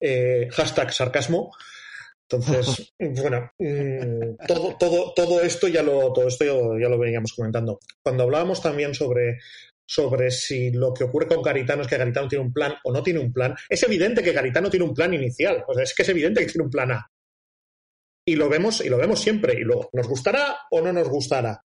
Eh, 0.00 0.48
hashtag 0.52 0.92
sarcasmo. 0.92 1.52
Entonces, 2.28 2.92
bueno, 2.98 3.50
mm, 3.58 4.46
todo, 4.46 4.76
todo, 4.78 5.12
todo 5.14 5.40
esto 5.42 5.68
ya 5.68 5.82
lo, 5.82 6.12
todo 6.12 6.28
esto 6.28 6.78
ya 6.78 6.88
lo 6.88 6.98
veníamos 6.98 7.32
comentando. 7.34 7.78
Cuando 8.02 8.24
hablábamos 8.24 8.60
también 8.60 8.94
sobre, 8.94 9.38
sobre 9.88 10.30
si 10.30 10.72
lo 10.72 10.92
que 10.92 11.04
ocurre 11.04 11.28
con 11.28 11.42
Garitano 11.42 11.82
es 11.82 11.88
que 11.88 11.96
Garitano 11.96 12.28
tiene 12.28 12.44
un 12.44 12.52
plan 12.52 12.74
o 12.84 12.92
no 12.92 13.02
tiene 13.02 13.20
un 13.20 13.32
plan, 13.32 13.54
es 13.68 13.82
evidente 13.82 14.22
que 14.22 14.32
Garitano 14.32 14.68
tiene 14.68 14.84
un 14.84 14.94
plan 14.94 15.14
inicial. 15.14 15.64
O 15.66 15.74
sea, 15.74 15.84
es 15.84 15.94
que 15.94 16.02
es 16.02 16.08
evidente 16.08 16.40
que 16.40 16.52
tiene 16.52 16.64
un 16.64 16.70
plan 16.70 16.92
A. 16.92 17.06
Y 18.28 18.34
lo 18.34 18.48
vemos, 18.48 18.84
y 18.84 18.88
lo 18.88 18.98
vemos 18.98 19.20
siempre. 19.20 19.54
Y 19.54 19.62
luego, 19.62 19.88
¿nos 19.92 20.08
gustará 20.08 20.58
o 20.70 20.80
no 20.80 20.92
nos 20.92 21.08
gustará? 21.08 21.62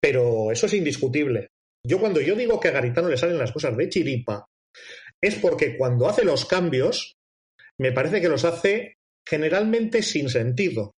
Pero 0.00 0.50
eso 0.50 0.66
es 0.66 0.74
indiscutible. 0.74 1.50
Yo 1.86 2.00
cuando 2.00 2.20
yo 2.20 2.34
digo 2.34 2.58
que 2.58 2.68
a 2.68 2.72
Garitano 2.72 3.08
le 3.08 3.16
salen 3.16 3.38
las 3.38 3.52
cosas 3.52 3.76
de 3.76 3.88
chiripa, 3.88 4.46
es 5.20 5.36
porque 5.36 5.76
cuando 5.76 6.08
hace 6.08 6.24
los 6.24 6.44
cambios, 6.44 7.14
me 7.78 7.92
parece 7.92 8.20
que 8.20 8.28
los 8.28 8.44
hace 8.44 8.96
generalmente 9.26 10.02
sin 10.02 10.28
sentido. 10.28 10.94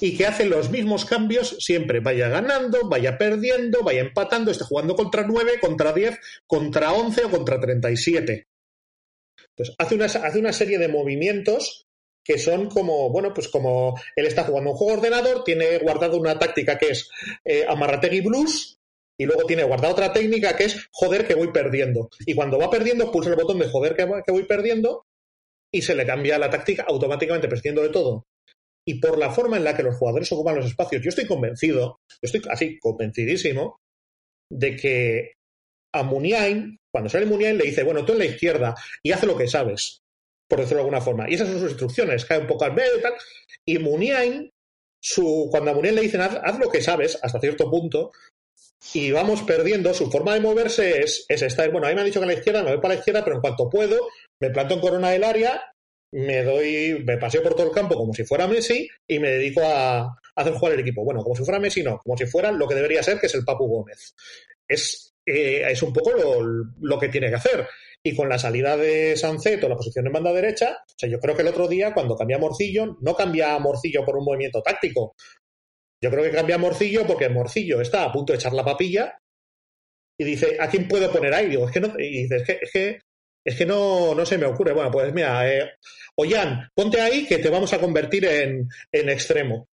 Y 0.00 0.16
que 0.16 0.26
hace 0.26 0.44
los 0.46 0.70
mismos 0.70 1.04
cambios 1.04 1.56
siempre, 1.58 2.00
vaya 2.00 2.28
ganando, 2.28 2.88
vaya 2.88 3.16
perdiendo, 3.16 3.82
vaya 3.82 4.00
empatando, 4.00 4.50
esté 4.50 4.64
jugando 4.64 4.94
contra 4.94 5.26
9, 5.26 5.58
contra 5.60 5.92
10, 5.92 6.18
contra 6.46 6.92
11 6.92 7.24
o 7.24 7.30
contra 7.30 7.58
37. 7.58 8.46
Entonces, 9.50 9.74
hace 9.78 9.94
una, 9.94 10.04
hace 10.04 10.38
una 10.38 10.52
serie 10.52 10.78
de 10.78 10.88
movimientos 10.88 11.86
que 12.22 12.38
son 12.38 12.68
como, 12.68 13.10
bueno, 13.10 13.32
pues 13.32 13.48
como 13.48 13.98
él 14.16 14.26
está 14.26 14.44
jugando 14.44 14.72
un 14.72 14.76
juego 14.76 14.98
ordenador, 14.98 15.44
tiene 15.44 15.78
guardado 15.78 16.18
una 16.18 16.38
táctica 16.38 16.76
que 16.76 16.88
es 16.88 17.08
eh, 17.44 17.64
Amarrategui 17.68 18.20
Blues, 18.20 18.76
y 19.18 19.24
luego 19.24 19.44
tiene 19.44 19.64
guardada 19.64 19.92
otra 19.92 20.12
técnica 20.12 20.56
que 20.56 20.64
es 20.64 20.88
joder 20.92 21.26
que 21.26 21.34
voy 21.34 21.50
perdiendo. 21.52 22.10
Y 22.26 22.34
cuando 22.34 22.58
va 22.58 22.70
perdiendo, 22.70 23.10
pulsa 23.10 23.30
el 23.30 23.36
botón 23.36 23.58
de 23.58 23.68
joder 23.68 23.96
que 23.96 24.32
voy 24.32 24.44
perdiendo 24.44 25.06
y 25.72 25.82
se 25.82 25.94
le 25.94 26.06
cambia 26.06 26.38
la 26.38 26.50
táctica 26.50 26.84
automáticamente 26.86 27.48
prescindiendo 27.48 27.82
de 27.82 27.88
todo. 27.88 28.26
Y 28.88 29.00
por 29.00 29.18
la 29.18 29.30
forma 29.30 29.56
en 29.56 29.64
la 29.64 29.76
que 29.76 29.82
los 29.82 29.96
jugadores 29.96 30.30
ocupan 30.32 30.56
los 30.56 30.66
espacios, 30.66 31.02
yo 31.02 31.08
estoy 31.08 31.26
convencido, 31.26 31.98
yo 32.08 32.20
estoy 32.22 32.42
así 32.48 32.78
convencidísimo, 32.78 33.80
de 34.50 34.76
que 34.76 35.32
a 35.94 36.02
Muniain, 36.02 36.76
cuando 36.92 37.10
sale 37.10 37.26
Muniain, 37.26 37.58
le 37.58 37.64
dice, 37.64 37.82
bueno, 37.82 38.04
tú 38.04 38.12
en 38.12 38.18
la 38.20 38.26
izquierda 38.26 38.74
y 39.02 39.12
hace 39.12 39.26
lo 39.26 39.36
que 39.36 39.48
sabes, 39.48 39.98
por 40.48 40.60
decirlo 40.60 40.78
de 40.78 40.82
alguna 40.82 41.00
forma. 41.00 41.28
Y 41.28 41.34
esas 41.34 41.48
son 41.48 41.58
sus 41.58 41.70
instrucciones, 41.70 42.24
cae 42.24 42.38
un 42.38 42.46
poco 42.46 42.64
al 42.64 42.74
medio 42.74 42.98
y 42.98 43.02
tal. 43.02 43.14
Y 43.66 43.78
Muniain, 43.78 44.50
su, 45.02 45.48
cuando 45.50 45.72
a 45.72 45.74
Muniain 45.74 45.96
le 45.96 46.02
dicen, 46.02 46.20
haz, 46.20 46.38
haz, 46.42 46.58
lo 46.58 46.70
que 46.70 46.80
sabes, 46.80 47.18
hasta 47.22 47.40
cierto 47.40 47.70
punto, 47.70 48.12
y 48.94 49.10
vamos 49.10 49.42
perdiendo, 49.42 49.92
su 49.94 50.10
forma 50.10 50.34
de 50.34 50.40
moverse 50.40 51.00
es, 51.00 51.24
es 51.28 51.42
esta. 51.42 51.68
Bueno, 51.68 51.86
a 51.86 51.90
mí 51.90 51.96
me 51.96 52.02
han 52.02 52.06
dicho 52.06 52.20
que 52.20 52.24
a 52.24 52.28
la 52.28 52.34
izquierda, 52.34 52.62
me 52.62 52.70
voy 52.70 52.80
para 52.80 52.94
la 52.94 53.00
izquierda, 53.00 53.24
pero 53.24 53.36
en 53.36 53.42
cuanto 53.42 53.68
puedo, 53.68 54.08
me 54.40 54.50
planto 54.50 54.74
en 54.74 54.80
corona 54.80 55.10
del 55.10 55.24
área, 55.24 55.72
me 56.16 56.42
doy, 56.42 57.02
me 57.04 57.18
paseo 57.18 57.42
por 57.42 57.54
todo 57.54 57.66
el 57.66 57.74
campo 57.74 57.94
como 57.94 58.14
si 58.14 58.24
fuera 58.24 58.46
Messi 58.46 58.88
y 59.06 59.18
me 59.18 59.32
dedico 59.32 59.60
a, 59.62 60.18
hacer 60.34 60.54
jugar 60.54 60.72
el 60.72 60.80
equipo. 60.80 61.04
Bueno, 61.04 61.22
como 61.22 61.36
si 61.36 61.44
fuera 61.44 61.60
Messi, 61.60 61.82
no, 61.82 61.98
como 61.98 62.16
si 62.16 62.24
fuera 62.24 62.50
lo 62.50 62.66
que 62.66 62.74
debería 62.74 63.02
ser, 63.02 63.18
que 63.18 63.26
es 63.26 63.34
el 63.34 63.44
Papu 63.44 63.66
Gómez. 63.66 64.14
Es, 64.66 65.14
eh, 65.26 65.62
es 65.70 65.82
un 65.82 65.92
poco 65.92 66.12
lo, 66.14 66.98
que 66.98 67.08
tiene 67.08 67.28
que 67.28 67.34
hacer. 67.34 67.68
Y 68.02 68.16
con 68.16 68.30
la 68.30 68.38
salida 68.38 68.78
de 68.78 69.14
Sanceto, 69.14 69.68
la 69.68 69.76
posición 69.76 70.06
en 70.06 70.12
banda 70.14 70.32
derecha, 70.32 70.78
o 70.86 70.94
sea, 70.96 71.08
yo 71.08 71.20
creo 71.20 71.36
que 71.36 71.42
el 71.42 71.48
otro 71.48 71.68
día, 71.68 71.92
cuando 71.92 72.16
cambia 72.16 72.38
Morcillo, 72.38 72.96
no 73.02 73.14
cambia 73.14 73.58
Morcillo 73.58 74.02
por 74.02 74.16
un 74.16 74.24
movimiento 74.24 74.62
táctico. 74.62 75.16
Yo 76.02 76.10
creo 76.10 76.24
que 76.24 76.30
cambia 76.30 76.56
Morcillo 76.56 77.06
porque 77.06 77.28
Morcillo 77.28 77.82
está 77.82 78.04
a 78.04 78.12
punto 78.12 78.32
de 78.32 78.38
echar 78.38 78.54
la 78.54 78.64
papilla 78.64 79.18
y 80.18 80.24
dice, 80.24 80.56
¿a 80.60 80.68
quién 80.70 80.88
puedo 80.88 81.12
poner 81.12 81.34
ahí? 81.34 81.48
Digo, 81.48 81.66
es 81.66 81.72
que 81.72 81.80
no, 81.80 81.92
y 81.98 82.22
dice, 82.22 82.36
es 82.36 82.42
que 82.44 82.58
es 82.62 82.72
que 82.72 83.00
no, 83.66 84.14
no 84.14 84.26
se 84.26 84.38
me 84.38 84.46
ocurre. 84.46 84.72
Bueno, 84.72 84.90
pues 84.90 85.12
mira, 85.12 85.48
eh, 85.50 85.72
Ollán, 86.16 86.68
ponte 86.74 87.00
ahí 87.00 87.26
que 87.26 87.38
te 87.38 87.50
vamos 87.50 87.72
a 87.72 87.78
convertir 87.78 88.24
en, 88.24 88.68
en 88.92 89.08
extremo. 89.08 89.68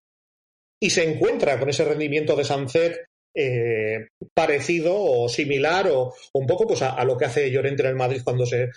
Y 0.80 0.90
se 0.90 1.04
encuentra 1.04 1.58
con 1.58 1.68
ese 1.68 1.85
rendimiento 1.85 2.35
de 2.35 2.44
Sancet 2.44 3.04
eh, 3.35 4.08
parecido 4.35 4.94
o 4.94 5.28
similar 5.28 5.88
o, 5.90 6.14
un 6.35 6.46
poco 6.46 6.66
pues 6.66 6.82
a, 6.82 7.02
lo 7.04 7.16
que 7.16 7.24
hace 7.24 7.50
Llorente 7.50 7.82
en 7.82 7.88
el 7.88 7.94
Madrid 7.94 8.20
cuando 8.22 8.44
se 8.44 8.68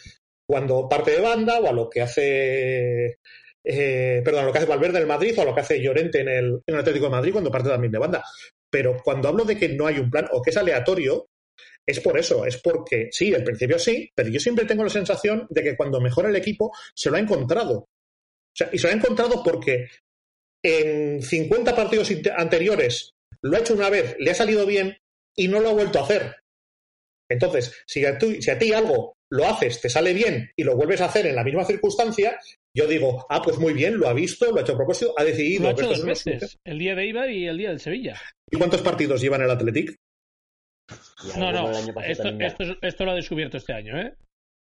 cuando 0.48 0.88
parte 0.88 1.12
de 1.12 1.20
banda 1.20 1.60
o 1.60 1.68
a 1.68 1.74
lo 1.74 1.90
que 1.90 2.02
hace 2.02 3.18
eh, 3.64 4.22
perdón, 4.24 4.44
a 4.44 4.46
lo 4.46 4.54
que 4.54 4.60
hace 4.60 4.68
Valverde 4.68 4.98
en 4.98 5.02
el 5.02 5.08
Madrid 5.08 5.34
o 5.38 5.42
a 5.42 5.46
lo 5.46 5.54
que 5.54 5.62
hace 5.62 5.82
Llorente 5.82 6.22
en 6.22 6.30
el 6.30 6.62
Atlético 6.78 7.06
de 7.06 7.12
Madrid 7.12 7.32
cuando 7.34 7.52
parte 7.52 7.70
también 7.70 7.92
de 7.92 8.00
banda. 8.00 8.24
Pero 8.70 9.02
cuando 9.04 9.28
hablo 9.28 9.44
de 9.44 9.58
que 9.58 9.70
no 9.70 9.88
hay 9.88 9.98
un 10.00 10.10
plan 10.10 10.28
o 10.32 10.42
que 10.42 10.52
es 10.52 10.58
aleatorio, 10.58 11.28
es 11.86 12.00
por 12.00 12.18
eso, 12.18 12.46
es 12.46 12.58
porque 12.58 13.10
sí, 13.12 13.34
al 13.34 13.44
principio 13.44 13.78
sí, 13.78 14.12
pero 14.16 14.30
yo 14.30 14.40
siempre 14.40 14.66
tengo 14.66 14.84
la 14.84 14.90
sensación 14.90 15.48
de 15.50 15.64
que 15.64 15.78
cuando 15.78 16.02
mejora 16.02 16.30
el 16.30 16.36
equipo 16.36 16.72
se 16.94 17.10
lo 17.10 17.18
ha 17.18 17.20
encontrado. 17.20 17.78
O 17.78 17.88
sea, 18.58 18.70
y 18.72 18.78
se 18.78 18.88
lo 18.88 18.94
ha 18.94 18.98
encontrado 18.98 19.44
porque 19.44 19.88
en 20.64 21.22
50 21.22 21.76
partidos 21.76 22.12
anteriores 22.36 23.14
lo 23.42 23.56
ha 23.56 23.60
hecho 23.60 23.76
una 23.76 23.90
vez, 23.90 24.16
le 24.20 24.32
ha 24.32 24.36
salido 24.36 24.66
bien 24.66 24.98
y 25.36 25.48
no 25.48 25.60
lo 25.60 25.70
ha 25.70 25.74
vuelto 25.74 26.00
a 26.00 26.04
hacer. 26.04 26.36
Entonces, 27.30 27.84
si 27.86 28.06
a, 28.06 28.20
si 28.20 28.50
a 28.50 28.58
ti 28.58 28.74
algo 28.74 29.16
lo 29.32 29.48
haces, 29.48 29.82
te 29.82 29.90
sale 29.90 30.14
bien 30.14 30.52
y 30.56 30.64
lo 30.64 30.76
vuelves 30.76 31.02
a 31.02 31.06
hacer 31.06 31.28
en 31.28 31.36
la 31.36 31.44
misma 31.44 31.66
circunstancia, 31.66 32.40
yo 32.76 32.88
digo, 32.88 33.26
ah, 33.30 33.42
pues 33.42 33.58
muy 33.58 33.74
bien, 33.74 33.98
lo 33.98 34.08
ha 34.08 34.14
visto, 34.14 34.52
lo 34.52 34.58
ha 34.58 34.62
hecho 34.62 34.74
a 34.74 34.78
propósito, 34.78 35.14
ha 35.18 35.24
decidido. 35.24 35.64
Lo 35.64 35.70
ha 35.70 35.72
hecho 35.72 35.88
dos 35.88 36.06
veces, 36.06 36.58
el 36.64 36.80
día 36.80 36.96
de 36.96 37.08
Ibar 37.08 37.30
y 37.30 37.48
el 37.48 37.58
día 37.58 37.70
del 37.70 37.80
Sevilla. 37.80 38.20
¿Y 38.50 38.58
cuántos 38.58 38.82
partidos 38.82 39.22
llevan 39.22 39.42
el 39.42 39.50
Athletic? 39.50 39.96
No, 41.38 41.52
no, 41.52 41.72
esto, 41.72 43.06
lo 43.06 43.12
ha 43.12 43.16
descubierto 43.16 43.58
este 43.58 43.74
año, 43.74 44.00
¿eh? 44.00 44.14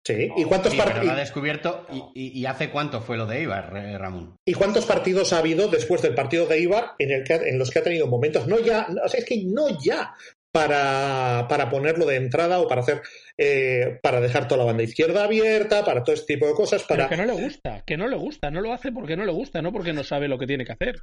Sí, 0.05 0.29
¿y 0.37 0.43
cuántos 0.45 0.73
partidos? 0.73 1.05
Lo 1.05 1.11
ha 1.11 1.15
descubierto 1.15 1.85
y, 2.15 2.45
hace 2.45 2.71
cuánto 2.71 3.01
fue 3.01 3.17
lo 3.17 3.27
de 3.27 3.43
Ibar, 3.43 3.71
Ramón. 3.71 4.37
¿Y 4.47 4.53
cuántos 4.53 4.85
partidos 4.85 5.33
ha 5.33 5.39
habido 5.39 5.67
después 5.67 6.01
del 6.01 6.15
partido 6.15 6.47
de 6.47 6.59
Ibar 6.59 6.93
en, 6.97 7.11
el 7.11 7.23
que, 7.23 7.35
en 7.35 7.59
los 7.59 7.69
que 7.69 7.79
ha 7.79 7.83
tenido 7.83 8.07
momentos, 8.07 8.47
no 8.47 8.59
ya, 8.59 8.87
o 9.03 9.07
sea, 9.07 9.19
es 9.19 9.25
que 9.25 9.43
no 9.45 9.77
ya 9.79 10.15
para, 10.51 11.45
para 11.47 11.69
ponerlo 11.69 12.05
de 12.05 12.15
entrada 12.15 12.59
o 12.59 12.67
para 12.67 12.81
hacer 12.81 13.01
eh, 13.37 13.99
para 14.01 14.19
dejar 14.19 14.47
toda 14.47 14.59
la 14.59 14.65
banda 14.65 14.83
izquierda 14.83 15.23
abierta, 15.23 15.85
para 15.85 16.03
todo 16.03 16.13
este 16.13 16.33
tipo 16.33 16.47
de 16.47 16.53
cosas. 16.53 16.83
Para... 16.83 17.07
Pero 17.07 17.21
que 17.21 17.27
no 17.27 17.33
le 17.33 17.41
gusta, 17.41 17.83
que 17.85 17.97
no 17.97 18.07
le 18.07 18.17
gusta, 18.17 18.51
no 18.51 18.59
lo 18.59 18.73
hace 18.73 18.91
porque 18.91 19.15
no 19.15 19.25
le 19.25 19.31
gusta, 19.31 19.61
no 19.61 19.71
porque 19.71 19.93
no 19.93 20.03
sabe 20.03 20.27
lo 20.27 20.37
que 20.37 20.47
tiene 20.47 20.65
que 20.65 20.73
hacer. 20.73 21.01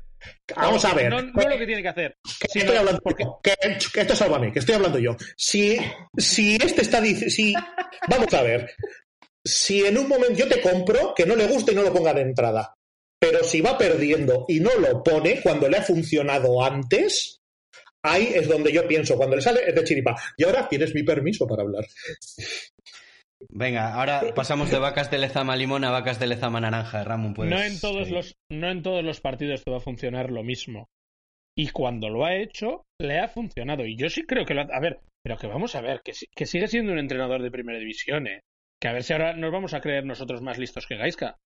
Vamos 0.54 0.84
a 0.84 0.94
ver. 0.94 1.10
No, 1.10 1.22
lo 1.22 1.58
que 1.58 1.66
tiene 1.66 1.82
que 1.82 1.88
hacer. 1.88 2.18
Que 2.40 2.58
estoy 2.58 2.76
hablando 2.76 3.00
porque... 3.02 3.24
que, 3.42 3.56
esto 3.72 4.12
es 4.12 4.18
sálvame, 4.18 4.52
que 4.52 4.58
estoy 4.58 4.74
hablando 4.74 4.98
yo. 4.98 5.16
Si, 5.36 5.78
si 6.16 6.56
este 6.56 6.82
está 6.82 7.02
si, 7.02 7.54
vamos 8.08 8.34
a 8.34 8.42
ver. 8.42 8.70
Si 9.44 9.86
en 9.86 9.96
un 9.96 10.08
momento 10.08 10.34
yo 10.34 10.48
te 10.48 10.60
compro, 10.60 11.14
que 11.14 11.24
no 11.24 11.36
le 11.36 11.46
gusta 11.46 11.72
y 11.72 11.74
no 11.74 11.82
lo 11.82 11.92
ponga 11.92 12.12
de 12.12 12.22
entrada. 12.22 12.74
Pero 13.18 13.44
si 13.44 13.60
va 13.60 13.78
perdiendo 13.78 14.44
y 14.48 14.60
no 14.60 14.74
lo 14.74 15.02
pone 15.02 15.40
cuando 15.40 15.68
le 15.68 15.78
ha 15.78 15.82
funcionado 15.82 16.62
antes, 16.62 17.40
ahí 18.12 18.32
es 18.34 18.48
donde 18.48 18.72
yo 18.72 18.86
pienso, 18.86 19.16
cuando 19.16 19.36
le 19.36 19.42
sale 19.42 19.60
es 19.66 19.74
de 19.74 19.84
chiripa. 19.84 20.16
Y 20.36 20.44
ahora 20.44 20.68
tienes 20.68 20.94
mi 20.94 21.02
permiso 21.02 21.46
para 21.46 21.62
hablar. 21.62 21.84
Venga, 23.50 23.94
ahora 23.94 24.22
pasamos 24.34 24.70
de 24.70 24.78
vacas 24.78 25.10
de 25.10 25.18
lezama 25.18 25.56
limón 25.56 25.84
a 25.84 25.90
vacas 25.90 26.18
de 26.18 26.26
lezama 26.26 26.60
naranja, 26.60 27.04
Ramón. 27.04 27.34
No 27.36 27.62
en 27.62 27.78
todos 27.80 28.10
los, 28.10 28.34
no 28.50 28.70
en 28.70 28.82
todos 28.82 29.04
los 29.04 29.20
partidos 29.20 29.62
te 29.62 29.70
va 29.70 29.76
a 29.78 29.80
funcionar 29.80 30.30
lo 30.30 30.42
mismo. 30.42 30.88
Y 31.58 31.70
cuando 31.70 32.08
lo 32.08 32.24
ha 32.24 32.34
hecho, 32.34 32.84
le 33.00 33.18
ha 33.18 33.28
funcionado. 33.28 33.84
Y 33.86 33.96
yo 33.96 34.10
sí 34.10 34.24
creo 34.26 34.44
que 34.44 34.54
lo 34.54 34.62
ha... 34.62 34.64
A 34.64 34.80
ver, 34.80 35.00
pero 35.22 35.38
que 35.38 35.46
vamos 35.46 35.74
a 35.74 35.80
ver, 35.80 36.00
que, 36.02 36.12
que 36.34 36.46
sigue 36.46 36.68
siendo 36.68 36.92
un 36.92 36.98
entrenador 36.98 37.42
de 37.42 37.50
primera 37.50 37.78
división, 37.78 38.26
¿eh? 38.26 38.40
Que 38.80 38.88
a 38.88 38.92
ver 38.92 39.02
si 39.02 39.12
ahora 39.12 39.34
nos 39.34 39.52
vamos 39.52 39.72
a 39.74 39.80
creer 39.80 40.04
nosotros 40.04 40.42
más 40.42 40.58
listos 40.58 40.86
que 40.86 40.96
Gaiska. 40.96 41.36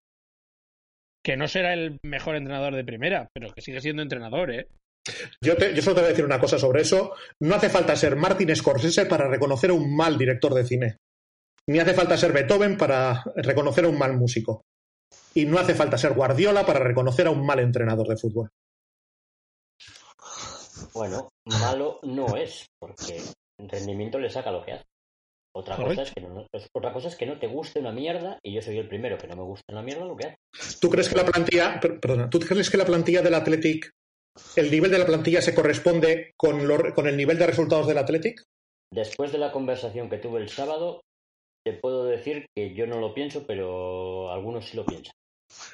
Que 1.24 1.36
no 1.36 1.48
será 1.48 1.74
el 1.74 1.98
mejor 2.02 2.36
entrenador 2.36 2.74
de 2.74 2.84
primera, 2.84 3.28
pero 3.32 3.52
que 3.52 3.60
sigue 3.60 3.80
siendo 3.80 4.02
entrenador, 4.02 4.50
¿eh? 4.52 4.68
Yo, 5.40 5.54
yo, 5.56 5.82
solo 5.82 5.96
te 5.96 6.00
voy 6.02 6.08
a 6.08 6.12
decir 6.12 6.24
una 6.24 6.40
cosa 6.40 6.58
sobre 6.58 6.82
eso. 6.82 7.14
No 7.40 7.54
hace 7.54 7.70
falta 7.70 7.96
ser 7.96 8.16
Martin 8.16 8.54
Scorsese 8.54 9.06
para 9.06 9.28
reconocer 9.28 9.70
a 9.70 9.74
un 9.74 9.94
mal 9.94 10.18
director 10.18 10.54
de 10.54 10.64
cine. 10.64 10.96
Ni 11.66 11.78
hace 11.78 11.94
falta 11.94 12.16
ser 12.16 12.32
Beethoven 12.32 12.76
para 12.76 13.22
reconocer 13.36 13.84
a 13.84 13.88
un 13.88 13.98
mal 13.98 14.16
músico. 14.16 14.62
Y 15.34 15.44
no 15.44 15.58
hace 15.58 15.74
falta 15.74 15.98
ser 15.98 16.14
Guardiola 16.14 16.66
para 16.66 16.80
reconocer 16.80 17.26
a 17.26 17.30
un 17.30 17.44
mal 17.44 17.60
entrenador 17.60 18.08
de 18.08 18.16
fútbol. 18.16 18.50
Bueno, 20.92 21.28
malo 21.44 22.00
no 22.02 22.36
es, 22.36 22.66
porque 22.78 23.20
el 23.58 23.68
rendimiento 23.68 24.18
le 24.18 24.30
saca 24.30 24.50
lo 24.50 24.64
que 24.64 24.72
hace. 24.72 24.84
Otra 25.52 25.76
cosa, 25.76 26.02
es 26.02 26.12
que 26.12 26.20
no, 26.20 26.46
otra 26.72 26.92
cosa 26.92 27.08
es 27.08 27.16
que 27.16 27.26
no 27.26 27.38
te 27.38 27.48
guste 27.48 27.80
una 27.80 27.90
mierda 27.90 28.38
y 28.42 28.54
yo 28.54 28.62
soy 28.62 28.78
el 28.78 28.88
primero 28.88 29.18
que 29.18 29.26
no 29.26 29.34
me 29.34 29.42
gusta 29.42 29.72
una 29.72 29.82
mierda 29.82 30.04
lo 30.04 30.16
que 30.16 30.28
hace. 30.28 30.36
¿Tú 30.80 30.88
crees 30.88 31.08
que 31.08 31.16
la 31.16 31.24
plantilla, 31.24 31.80
perdona, 31.80 32.30
¿tú 32.30 32.38
crees 32.38 32.70
que 32.70 32.76
la 32.76 32.84
plantilla 32.84 33.20
del 33.20 33.34
Athletic 33.34 33.90
¿El 34.56 34.70
nivel 34.70 34.90
de 34.90 34.98
la 34.98 35.06
plantilla 35.06 35.42
se 35.42 35.54
corresponde 35.54 36.32
con, 36.36 36.66
con 36.94 37.06
el 37.06 37.16
nivel 37.16 37.38
de 37.38 37.46
resultados 37.46 37.86
del 37.86 37.98
Athletic? 37.98 38.42
Después 38.92 39.32
de 39.32 39.38
la 39.38 39.52
conversación 39.52 40.10
que 40.10 40.18
tuve 40.18 40.40
el 40.40 40.48
sábado, 40.48 41.02
te 41.64 41.72
puedo 41.74 42.04
decir 42.04 42.46
que 42.54 42.74
yo 42.74 42.86
no 42.86 43.00
lo 43.00 43.14
pienso, 43.14 43.46
pero 43.46 44.30
algunos 44.32 44.66
sí 44.68 44.76
lo 44.76 44.84
piensan. 44.84 45.14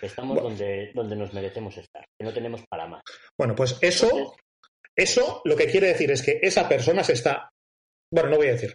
Estamos 0.01 0.43
donde, 0.43 0.91
donde 0.95 1.17
nos 1.17 1.33
merecemos 1.33 1.77
estar, 1.77 2.05
que 2.19 2.25
no 2.25 2.33
tenemos 2.33 2.63
para 2.69 2.87
más. 2.87 3.03
Bueno, 3.39 3.55
pues 3.55 3.79
eso, 3.81 4.37
eso 4.95 5.43
lo 5.45 5.57
que 5.57 5.67
quiere 5.67 5.89
decir 5.89 6.11
es 6.11 6.23
que 6.23 6.39
esa 6.43 6.69
persona 6.69 7.05
se 7.05 7.13
está 7.13 7.51
Bueno, 8.11 8.31
no 8.31 8.37
voy 8.37 8.49
a 8.49 8.53
decir. 8.53 8.75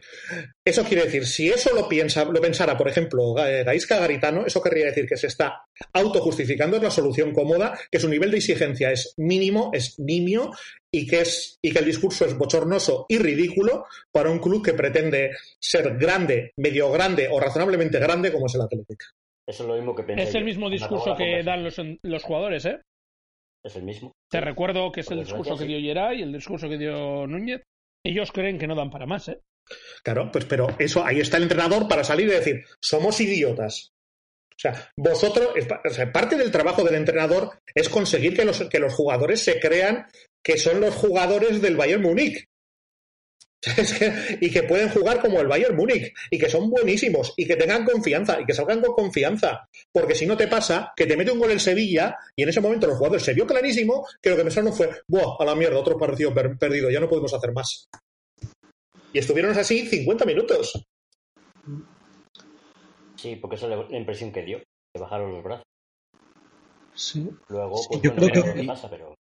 Eso 0.65 0.83
quiere 0.83 1.05
decir, 1.05 1.25
si 1.25 1.49
eso 1.49 1.73
lo, 1.73 1.87
piensa, 1.87 2.25
lo 2.25 2.41
pensara, 2.41 2.77
por 2.77 2.89
ejemplo, 2.89 3.33
Gaisca 3.33 3.99
Garitano, 3.99 4.45
eso 4.45 4.61
querría 4.61 4.87
decir 4.87 5.07
que 5.07 5.15
se 5.15 5.27
está 5.27 5.63
autojustificando, 5.93 6.77
es 6.77 6.83
la 6.83 6.91
solución 6.91 7.33
cómoda, 7.33 7.77
que 7.89 7.99
su 7.99 8.09
nivel 8.09 8.31
de 8.31 8.37
exigencia 8.37 8.91
es 8.91 9.13
mínimo, 9.17 9.71
es 9.73 9.97
nimio, 9.99 10.51
y 10.93 11.07
que, 11.07 11.21
es, 11.21 11.57
y 11.61 11.71
que 11.71 11.79
el 11.79 11.85
discurso 11.85 12.25
es 12.25 12.37
bochornoso 12.37 13.05
y 13.07 13.17
ridículo 13.17 13.85
para 14.11 14.29
un 14.29 14.39
club 14.39 14.63
que 14.63 14.73
pretende 14.73 15.31
ser 15.59 15.97
grande, 15.97 16.51
medio 16.57 16.91
grande 16.91 17.29
o 17.31 17.39
razonablemente 17.39 17.99
grande 17.99 18.31
como 18.31 18.47
es 18.47 18.55
el 18.55 18.61
Atlético. 18.61 19.05
Eso 19.47 19.63
es 19.63 19.69
lo 19.69 19.75
mismo 19.75 19.95
que 19.95 20.03
pensé 20.03 20.23
Es 20.23 20.35
el 20.35 20.43
mismo 20.43 20.69
discurso 20.69 21.15
que 21.15 21.41
dan 21.43 21.63
los, 21.63 21.81
los 22.03 22.23
jugadores, 22.23 22.65
¿eh? 22.65 22.81
Es 23.63 23.75
el 23.75 23.83
mismo. 23.83 24.11
Te 24.29 24.41
recuerdo 24.41 24.91
que 24.91 25.01
es 25.01 25.11
el 25.11 25.19
discurso 25.19 25.55
que 25.55 25.65
desgracia, 25.65 25.77
dio 25.77 25.87
Geray 25.87 26.19
y 26.19 26.23
el 26.23 26.33
discurso 26.33 26.67
que 26.67 26.77
dio 26.77 27.27
Núñez. 27.27 27.61
Ellos 28.03 28.31
creen 28.31 28.57
que 28.57 28.67
no 28.67 28.75
dan 28.75 28.89
para 28.89 29.05
más, 29.05 29.27
¿eh? 29.29 29.41
Claro, 30.03 30.29
pues 30.31 30.45
pero 30.45 30.67
eso, 30.79 31.05
ahí 31.05 31.19
está 31.19 31.37
el 31.37 31.43
entrenador 31.43 31.87
para 31.87 32.03
salir 32.03 32.27
y 32.27 32.31
decir, 32.31 32.65
somos 32.81 33.19
idiotas. 33.21 33.93
O 34.51 34.59
sea, 34.61 34.91
vosotros, 34.95 35.49
o 35.85 35.89
sea, 35.89 36.11
parte 36.11 36.35
del 36.35 36.51
trabajo 36.51 36.83
del 36.83 36.95
entrenador 36.95 37.59
es 37.73 37.89
conseguir 37.89 38.35
que 38.35 38.45
los, 38.45 38.61
que 38.69 38.79
los 38.79 38.93
jugadores 38.93 39.43
se 39.43 39.59
crean 39.59 40.05
que 40.43 40.57
son 40.57 40.81
los 40.81 40.93
jugadores 40.95 41.61
del 41.61 41.77
Bayern 41.77 42.01
Múnich. 42.01 42.47
Y 44.41 44.49
que 44.51 44.63
pueden 44.63 44.89
jugar 44.89 45.21
como 45.21 45.39
el 45.39 45.47
Bayern 45.47 45.75
Múnich, 45.75 46.13
y 46.29 46.37
que 46.39 46.49
son 46.49 46.69
buenísimos, 46.69 47.33
y 47.37 47.45
que 47.45 47.55
tengan 47.55 47.85
confianza, 47.85 48.39
y 48.41 48.45
que 48.45 48.53
salgan 48.53 48.81
con 48.81 48.93
confianza. 48.95 49.67
Porque 49.91 50.15
si 50.15 50.25
no 50.25 50.35
te 50.35 50.47
pasa, 50.47 50.93
que 50.95 51.05
te 51.05 51.15
mete 51.15 51.31
un 51.31 51.39
gol 51.39 51.51
el 51.51 51.59
Sevilla, 51.59 52.15
y 52.35 52.43
en 52.43 52.49
ese 52.49 52.59
momento 52.61 52.87
los 52.87 52.97
jugadores 52.97 53.23
se 53.23 53.33
vio 53.33 53.45
clarísimo 53.45 54.07
que 54.21 54.31
lo 54.31 54.37
que 54.37 54.43
pensaron 54.43 54.73
fue, 54.73 54.89
¡buah, 55.07 55.35
a 55.39 55.45
la 55.45 55.55
mierda, 55.55 55.77
otro 55.77 55.97
partido 55.97 56.33
per- 56.33 56.57
perdido, 56.57 56.89
ya 56.89 56.99
no 56.99 57.07
podemos 57.09 57.33
hacer 57.33 57.51
más! 57.53 57.87
Y 59.13 59.19
estuvieron 59.19 59.55
así 59.57 59.85
50 59.87 60.25
minutos. 60.25 60.85
Sí, 63.15 63.35
porque 63.35 63.55
esa 63.57 63.67
es 63.67 63.89
la 63.91 63.97
impresión 63.97 64.31
que 64.31 64.43
dio, 64.43 64.59
que 64.93 64.99
bajaron 65.01 65.31
los 65.33 65.43
brazos. 65.43 65.65
Sí. 66.95 67.29
Luego, 67.49 67.77
Sí, 67.77 67.87
pues 67.89 68.01
yo 68.01 68.11
bueno, 68.13 68.27
creo 68.31 68.43
que- 68.53 68.61
qué 68.61 68.67
pasa, 68.67 68.89
pero 68.89 69.15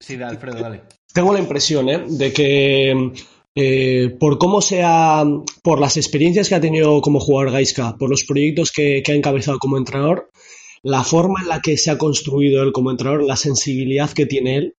Sí, 0.00 0.16
da, 0.16 0.28
Alfredo, 0.28 0.60
dale. 0.60 0.82
Tengo 1.12 1.32
la 1.32 1.40
impresión 1.40 1.88
¿eh? 1.88 2.04
de 2.06 2.32
que 2.32 3.12
eh, 3.54 4.16
por 4.20 4.38
cómo 4.38 4.60
sea, 4.60 5.24
por 5.62 5.80
las 5.80 5.96
experiencias 5.96 6.48
que 6.48 6.54
ha 6.54 6.60
tenido 6.60 7.00
como 7.00 7.18
jugador 7.18 7.52
Gaiska, 7.52 7.96
por 7.96 8.08
los 8.10 8.24
proyectos 8.24 8.70
que, 8.70 9.02
que 9.04 9.12
ha 9.12 9.16
encabezado 9.16 9.58
como 9.58 9.76
entrenador, 9.76 10.30
la 10.82 11.02
forma 11.02 11.40
en 11.42 11.48
la 11.48 11.60
que 11.60 11.76
se 11.76 11.90
ha 11.90 11.98
construido 11.98 12.62
él 12.62 12.72
como 12.72 12.90
entrenador, 12.90 13.24
la 13.24 13.36
sensibilidad 13.36 14.10
que 14.12 14.26
tiene 14.26 14.56
él 14.56 14.74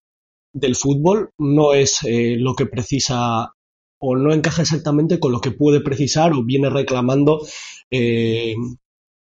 del 0.53 0.75
fútbol, 0.75 1.31
no 1.37 1.73
es 1.73 1.99
eh, 2.03 2.35
lo 2.37 2.55
que 2.55 2.65
precisa 2.65 3.53
o 3.99 4.15
no 4.15 4.33
encaja 4.33 4.61
exactamente 4.61 5.19
con 5.19 5.31
lo 5.31 5.41
que 5.41 5.51
puede 5.51 5.81
precisar 5.81 6.31
o 6.33 6.43
viene 6.43 6.69
reclamando 6.69 7.45
eh, 7.91 8.55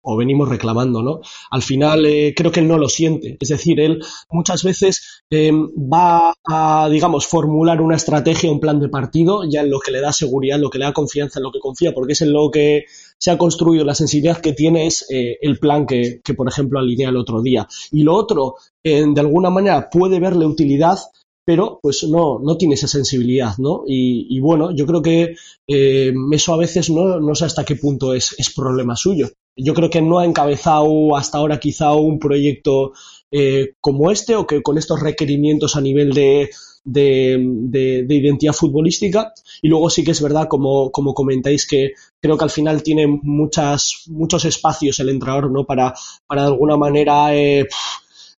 o 0.02 0.16
venimos 0.16 0.48
reclamando, 0.48 1.02
¿no? 1.02 1.20
Al 1.50 1.62
final 1.62 2.06
eh, 2.06 2.34
creo 2.36 2.50
que 2.52 2.60
él 2.60 2.68
no 2.68 2.78
lo 2.78 2.88
siente. 2.88 3.36
Es 3.40 3.48
decir, 3.48 3.80
él 3.80 4.02
muchas 4.30 4.62
veces 4.62 5.24
eh, 5.30 5.52
va 5.52 6.34
a, 6.48 6.88
digamos, 6.90 7.26
formular 7.26 7.80
una 7.80 7.96
estrategia, 7.96 8.50
un 8.50 8.60
plan 8.60 8.80
de 8.80 8.88
partido, 8.88 9.42
ya 9.48 9.60
en 9.60 9.70
lo 9.70 9.80
que 9.80 9.92
le 9.92 10.00
da 10.00 10.12
seguridad, 10.12 10.56
en 10.56 10.62
lo 10.62 10.70
que 10.70 10.78
le 10.78 10.86
da 10.86 10.92
confianza, 10.92 11.38
en 11.38 11.44
lo 11.44 11.52
que 11.52 11.60
confía, 11.60 11.92
porque 11.92 12.12
es 12.14 12.22
en 12.22 12.32
lo 12.32 12.50
que 12.50 12.84
se 13.18 13.30
ha 13.30 13.38
construido, 13.38 13.84
la 13.84 13.94
sensibilidad 13.94 14.40
que 14.40 14.54
tiene 14.54 14.86
es 14.86 15.06
eh, 15.10 15.36
el 15.42 15.58
plan 15.58 15.86
que, 15.86 16.20
que, 16.24 16.34
por 16.34 16.48
ejemplo, 16.48 16.78
alinea 16.78 17.10
el 17.10 17.16
otro 17.16 17.42
día. 17.42 17.68
Y 17.92 18.02
lo 18.02 18.14
otro, 18.14 18.56
de 18.82 19.20
alguna 19.20 19.50
manera, 19.50 19.90
puede 19.90 20.18
verle 20.20 20.46
utilidad, 20.46 20.98
pero 21.44 21.80
pues 21.82 22.04
no, 22.04 22.38
no 22.38 22.56
tiene 22.56 22.74
esa 22.74 22.86
sensibilidad, 22.86 23.56
¿no? 23.58 23.82
Y, 23.86 24.26
y 24.30 24.40
bueno, 24.40 24.70
yo 24.74 24.86
creo 24.86 25.02
que 25.02 25.34
eh, 25.66 26.12
eso 26.32 26.54
a 26.54 26.56
veces 26.56 26.90
no, 26.90 27.18
no 27.20 27.34
sé 27.34 27.44
hasta 27.44 27.64
qué 27.64 27.76
punto 27.76 28.14
es, 28.14 28.34
es 28.38 28.54
problema 28.54 28.94
suyo. 28.96 29.28
Yo 29.62 29.74
creo 29.74 29.90
que 29.90 30.02
no 30.02 30.18
ha 30.18 30.24
encabezado 30.24 31.16
hasta 31.16 31.38
ahora 31.38 31.60
quizá 31.60 31.92
un 31.92 32.18
proyecto 32.18 32.92
eh, 33.30 33.74
como 33.80 34.10
este 34.10 34.36
o 34.36 34.46
que 34.46 34.62
con 34.62 34.78
estos 34.78 35.00
requerimientos 35.00 35.76
a 35.76 35.80
nivel 35.80 36.12
de, 36.12 36.50
de, 36.84 37.38
de, 37.38 38.04
de, 38.04 38.14
identidad 38.14 38.52
futbolística. 38.52 39.32
Y 39.62 39.68
luego 39.68 39.90
sí 39.90 40.04
que 40.04 40.12
es 40.12 40.22
verdad, 40.22 40.48
como, 40.48 40.90
como 40.90 41.14
comentáis, 41.14 41.66
que 41.66 41.92
creo 42.20 42.36
que 42.36 42.44
al 42.44 42.50
final 42.50 42.82
tiene 42.82 43.06
muchas, 43.06 44.04
muchos 44.06 44.44
espacios 44.44 44.98
el 45.00 45.10
entrenador 45.10 45.50
¿no? 45.50 45.64
para, 45.64 45.94
para 46.26 46.42
de 46.42 46.48
alguna 46.48 46.76
manera 46.76 47.34
eh, 47.34 47.66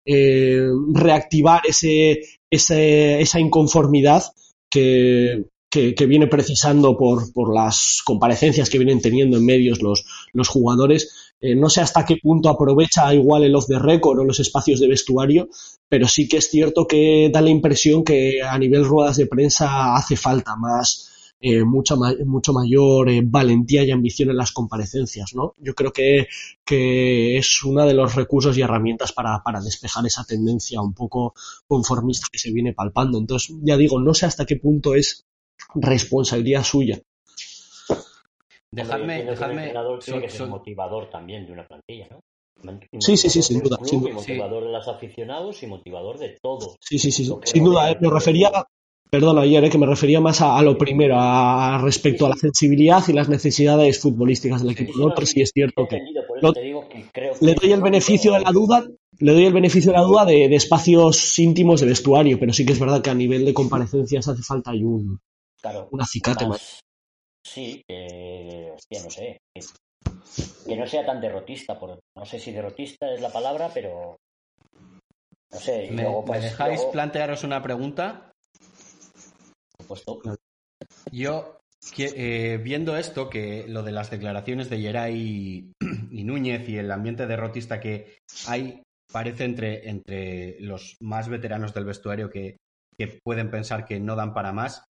eh, 0.05 0.67
reactivar 0.93 1.61
ese, 1.67 2.21
ese, 2.49 3.21
esa 3.21 3.39
inconformidad 3.39 4.23
que, 4.69 5.45
que, 5.71 6.05
viene 6.05 6.27
precisando 6.27 6.97
por, 6.97 7.31
por, 7.31 7.55
las 7.55 8.01
comparecencias 8.03 8.69
que 8.69 8.77
vienen 8.77 9.01
teniendo 9.01 9.37
en 9.37 9.45
medios 9.45 9.81
los, 9.81 10.05
los 10.33 10.49
jugadores. 10.49 11.33
Eh, 11.39 11.55
no 11.55 11.69
sé 11.69 11.79
hasta 11.79 12.05
qué 12.05 12.17
punto 12.21 12.49
aprovecha 12.49 13.13
igual 13.13 13.43
el 13.43 13.55
off 13.55 13.67
the 13.67 13.79
record 13.79 14.19
o 14.19 14.25
los 14.25 14.41
espacios 14.41 14.81
de 14.81 14.89
vestuario, 14.89 15.47
pero 15.87 16.07
sí 16.09 16.27
que 16.27 16.37
es 16.37 16.49
cierto 16.49 16.85
que 16.85 17.31
da 17.33 17.41
la 17.41 17.49
impresión 17.49 18.03
que 18.03 18.41
a 18.43 18.59
nivel 18.59 18.83
ruedas 18.83 19.15
de 19.15 19.27
prensa 19.27 19.95
hace 19.95 20.17
falta 20.17 20.57
más, 20.57 21.35
eh, 21.39 21.63
mucha 21.63 21.95
ma 21.95 22.13
mucho 22.25 22.53
mayor 22.53 23.09
eh, 23.09 23.21
valentía 23.23 23.83
y 23.83 23.91
ambición 23.91 24.29
en 24.29 24.37
las 24.37 24.51
comparecencias, 24.51 25.33
¿no? 25.33 25.55
Yo 25.57 25.73
creo 25.73 25.91
que, 25.93 26.27
que 26.65 27.37
es 27.37 27.63
uno 27.63 27.85
de 27.85 27.93
los 27.93 28.13
recursos 28.13 28.57
y 28.57 28.61
herramientas 28.61 29.13
para, 29.13 29.41
para, 29.41 29.61
despejar 29.61 30.05
esa 30.05 30.25
tendencia 30.25 30.81
un 30.81 30.93
poco 30.93 31.33
conformista 31.65 32.27
que 32.31 32.37
se 32.37 32.51
viene 32.51 32.73
palpando. 32.73 33.17
Entonces, 33.17 33.55
ya 33.63 33.77
digo, 33.77 33.99
no 33.99 34.13
sé 34.13 34.27
hasta 34.27 34.45
qué 34.45 34.57
punto 34.57 34.93
es 34.93 35.25
responsabilidad 35.75 36.63
suya. 36.63 36.99
Dejadme, 38.71 39.23
dejadme. 39.25 39.73
So- 40.01 40.21
que 40.21 40.29
so- 40.29 40.47
motivador 40.47 41.09
también 41.09 41.45
de 41.45 41.51
una 41.53 41.67
plantilla, 41.67 42.07
¿no? 42.11 42.19
Sí, 42.99 43.17
sí, 43.17 43.29
sí, 43.29 43.41
sin 43.41 43.59
duda, 43.61 43.77
sin 43.83 44.01
duda. 44.01 44.13
Motivador 44.13 44.63
de 44.65 44.71
los 44.71 44.87
aficionados 44.87 45.63
y 45.63 45.67
motivador 45.67 46.19
de 46.19 46.37
todo. 46.41 46.75
Sí, 46.79 46.99
sí, 46.99 47.11
sí, 47.11 47.25
sí. 47.25 47.33
Sin 47.43 47.63
duda. 47.63 47.89
eh, 47.91 47.97
me 47.99 48.09
refería, 48.09 48.51
perdona 49.09 49.41
ayer, 49.41 49.63
eh, 49.65 49.69
que 49.69 49.79
me 49.79 49.87
refería 49.87 50.21
más 50.21 50.41
a, 50.41 50.57
a 50.57 50.61
lo 50.61 50.77
primero, 50.77 51.15
a, 51.17 51.75
a 51.75 51.81
respecto 51.81 52.25
a 52.27 52.29
la 52.29 52.35
sensibilidad 52.35 53.03
y 53.07 53.13
las 53.13 53.29
necesidades 53.29 53.99
futbolísticas 53.99 54.61
del 54.63 54.75
Sí, 54.75 54.83
equipo. 54.83 54.93
sí, 54.93 54.99
no, 54.99 55.07
otro 55.07 55.25
sí, 55.25 55.33
sí 55.33 55.41
es 55.41 55.51
cierto 55.53 55.87
que 55.87 55.99
lo- 56.41 56.53
le 57.41 57.53
doy 57.55 57.71
el 57.71 57.81
beneficio 57.81 58.33
de 58.33 58.39
la 58.41 58.51
duda, 58.51 58.85
le 59.19 59.33
doy 59.33 59.45
el 59.45 59.53
beneficio 59.53 59.91
de 59.91 59.97
la 59.97 60.03
duda 60.03 60.25
de, 60.25 60.47
de 60.47 60.55
espacios 60.55 61.39
íntimos 61.39 61.81
de 61.81 61.87
vestuario, 61.87 62.39
pero 62.39 62.53
sí 62.53 62.63
que 62.65 62.73
es 62.73 62.79
verdad 62.79 63.01
que 63.01 63.09
a 63.09 63.15
nivel 63.15 63.43
de 63.43 63.53
comparecencias 63.55 64.27
hace 64.27 64.43
falta 64.43 64.71
ahí 64.71 64.83
un, 64.83 65.19
Claro, 65.61 65.89
un 65.91 66.01
acicate 66.01 66.45
más. 66.45 66.49
más- 66.49 66.79
Sí, 67.45 67.83
que, 67.87 68.71
hostia, 68.75 69.03
no 69.03 69.09
sé. 69.09 69.37
Que, 69.53 69.61
que 70.67 70.75
no 70.75 70.87
sea 70.87 71.05
tan 71.05 71.19
derrotista, 71.19 71.79
por, 71.79 71.99
no 72.15 72.25
sé 72.25 72.39
si 72.39 72.51
derrotista 72.51 73.11
es 73.13 73.21
la 73.21 73.31
palabra, 73.31 73.71
pero 73.73 74.15
no 75.51 75.59
sé. 75.59 75.85
y 75.85 75.91
¿Me, 75.91 76.03
luego, 76.03 76.21
me 76.21 76.27
pues, 76.27 76.43
dejáis 76.43 76.77
luego, 76.77 76.91
plantearos 76.91 77.43
una 77.43 77.61
pregunta? 77.61 78.31
por 79.87 79.97
supuesto, 79.97 80.37
Yo, 81.11 81.57
que- 81.95 82.13
eh, 82.53 82.57
viendo 82.57 82.95
esto, 82.95 83.29
que 83.29 83.67
lo 83.67 83.81
de 83.83 83.91
las 83.91 84.11
declaraciones 84.11 84.69
de 84.69 84.79
Geray 84.79 85.15
y, 85.17 85.71
y 86.11 86.23
Núñez 86.23 86.67
y 86.69 86.77
el 86.77 86.91
ambiente 86.91 87.25
derrotista 87.27 87.79
que 87.79 88.19
hay, 88.47 88.83
parece 89.11 89.43
entre, 89.45 89.89
entre 89.89 90.59
los 90.61 90.95
más 91.01 91.27
veteranos 91.27 91.73
del 91.73 91.85
vestuario 91.85 92.29
que, 92.29 92.57
que 92.97 93.19
pueden 93.23 93.49
pensar 93.49 93.83
que 93.85 93.99
no 93.99 94.15
dan 94.15 94.33
para 94.33 94.53
más. 94.53 94.85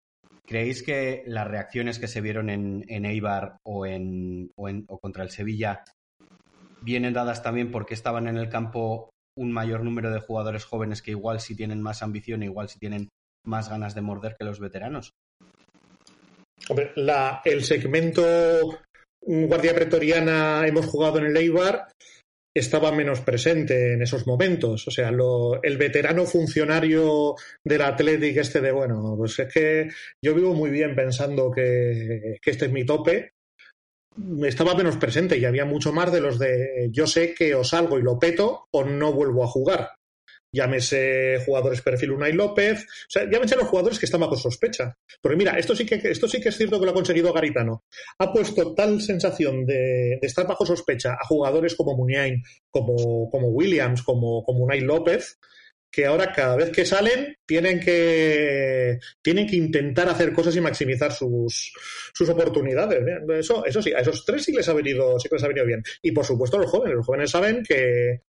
¿Creéis 0.50 0.82
que 0.82 1.22
las 1.28 1.48
reacciones 1.48 2.00
que 2.00 2.08
se 2.08 2.22
vieron 2.22 2.50
en, 2.50 3.06
Eibar 3.06 3.60
o, 3.62 3.86
en, 3.86 4.50
o, 4.56 4.98
contra 4.98 5.24
el 5.24 5.30
Sevilla 5.30 5.84
vienen 6.82 7.14
dadas 7.14 7.44
también 7.44 7.70
porque 7.70 7.94
estaban 7.94 8.28
en 8.28 8.36
el 8.36 8.50
campo 8.50 9.12
un 9.38 9.52
mayor 9.52 9.84
número 9.84 10.10
de 10.10 10.22
jugadores 10.22 10.66
jóvenes 10.66 11.04
que 11.04 11.12
igual 11.12 11.40
sí 11.40 11.56
tienen 11.56 11.84
más 11.84 12.02
ambición 12.02 12.42
e 12.42 12.46
igual 12.46 12.68
sí 12.68 12.80
tienen 12.80 13.10
más 13.46 13.70
ganas 13.70 13.94
de 13.94 14.02
morder 14.02 14.36
que 14.40 14.44
los 14.44 14.60
veteranos? 14.60 15.12
Hombre, 16.68 16.94
el 17.46 17.64
segmento 17.64 18.24
mm, 19.28 19.46
Guardia 19.46 19.76
Pretoriana 19.76 20.66
hemos 20.66 20.88
jugado 20.88 21.20
en 21.20 21.26
el 21.26 21.38
Eibar 21.38 21.90
estaba 22.54 22.92
menos 22.92 23.22
presente 23.22 23.94
en 23.94 24.02
esos 24.02 24.26
momentos. 24.28 24.88
O 24.88 24.92
sea, 24.92 25.12
lo- 25.12 25.62
el 25.64 25.78
veterano 25.78 26.26
funcionario 26.26 27.36
del 27.64 27.82
Athletic 27.82 28.38
este 28.38 28.62
de, 28.62 28.72
bueno, 28.72 29.16
pues 29.18 29.38
es 29.40 29.54
que 29.54 29.90
yo 30.24 30.34
vivo 30.36 30.54
muy 30.54 30.70
bien 30.70 30.96
pensando 30.96 31.52
que, 31.52 32.38
que 32.42 32.52
este 32.52 32.66
es 32.66 32.72
mi 32.72 32.86
tope. 32.86 33.34
Estaba 34.44 34.76
menos 34.76 34.98
presente 34.98 35.38
y 35.38 35.46
había 35.46 35.66
mucho 35.66 35.94
más 35.94 36.12
de 36.12 36.20
los 36.22 36.40
de 36.40 36.90
yo 36.92 37.08
sé 37.08 37.34
que 37.34 37.56
o 37.56 37.64
salgo 37.64 37.98
y 38.00 38.04
lo 38.04 38.20
peto 38.20 38.68
o 38.72 38.84
no 38.84 39.14
vuelvo 39.14 39.44
a 39.44 39.48
jugar. 39.48 39.90
Llámese 40.52 41.44
jugadores 41.46 41.82
perfil 41.82 42.12
Unai 42.12 42.34
López, 42.34 42.82
o 42.84 43.10
sea, 43.10 43.30
llámese 43.30 43.56
los 43.56 43.68
jugadores 43.68 44.00
que 44.00 44.06
están 44.06 44.22
bajo 44.22 44.36
sospecha. 44.36 44.98
Porque 45.22 45.38
mira, 45.38 45.58
esto 45.60 45.76
sí 45.76 45.86
que, 45.86 45.96
esto 46.04 46.28
sí 46.28 46.42
que 46.42 46.50
es 46.50 46.58
cierto 46.58 46.80
que 46.80 46.86
lo 46.86 46.92
ha 46.92 46.96
conseguido 46.96 47.32
Garitano. 47.34 47.84
Ha 48.18 48.34
puesto 48.34 48.74
tal 48.74 49.02
sensación 49.02 49.66
de, 49.66 50.20
estar 50.22 50.48
bajo 50.48 50.66
sospecha 50.66 51.14
a 51.14 51.26
jugadores 51.26 51.76
como 51.76 51.96
Muniain, 51.96 52.42
como, 52.70 53.30
como 53.30 53.50
Williams, 53.50 54.02
como, 54.02 54.44
como 54.44 54.64
Unai 54.64 54.82
López, 54.82 55.38
que 55.92 56.06
ahora 56.06 56.32
cada 56.32 56.56
vez 56.56 56.70
que 56.70 56.86
salen 56.86 57.36
tienen 57.46 57.80
que 57.80 59.00
tienen 59.22 59.48
que 59.48 59.56
intentar 59.56 60.08
hacer 60.08 60.34
cosas 60.34 60.56
y 60.56 60.62
maximizar 60.62 61.12
sus, 61.12 61.74
sus 62.14 62.30
oportunidades. 62.30 63.04
Eso, 63.40 63.66
eso 63.66 63.82
sí, 63.82 63.94
a 63.94 64.00
esos 64.00 64.24
tres 64.26 64.44
sí 64.44 64.54
les 64.54 64.70
ha 64.70 64.74
venido, 64.74 65.20
sí 65.20 65.28
les 65.32 65.44
ha 65.44 65.48
venido 65.48 65.66
bien. 65.66 65.84
Y 66.02 66.12
por 66.12 66.26
supuesto 66.26 66.58
los 66.58 66.70
jóvenes, 66.70 66.98
los 66.98 67.06
jóvenes 67.06 67.32
saben 67.32 67.64
que 67.64 68.22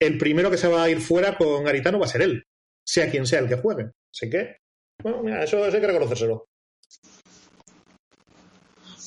el 0.00 0.18
primero 0.18 0.50
que 0.50 0.56
se 0.58 0.68
va 0.68 0.82
a 0.84 0.90
ir 0.90 1.00
fuera 1.00 1.36
con 1.36 1.64
Garitano 1.64 1.98
va 1.98 2.06
a 2.06 2.08
ser 2.08 2.22
él, 2.22 2.44
sea 2.86 3.10
quien 3.10 3.26
sea 3.26 3.40
el 3.40 3.48
que 3.48 3.56
juegue. 3.56 3.90
Así 4.12 4.30
que, 4.30 4.56
bueno, 5.02 5.22
mira, 5.22 5.42
eso, 5.44 5.64
eso 5.66 5.76
hay 5.76 5.80
que 5.80 5.86
reconocérselo. 5.86 6.46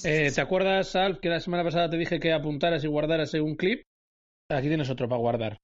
Eh, 0.03 0.31
¿Te 0.33 0.41
acuerdas, 0.41 0.95
Alf, 0.95 1.19
que 1.19 1.29
la 1.29 1.39
semana 1.39 1.63
pasada 1.63 1.89
te 1.89 1.97
dije 1.97 2.19
que 2.19 2.33
apuntaras 2.33 2.83
y 2.83 2.87
guardaras 2.87 3.33
un 3.35 3.55
clip? 3.55 3.83
Aquí 4.49 4.67
tienes 4.67 4.89
otro 4.89 5.07
para 5.07 5.19
guardar. 5.21 5.57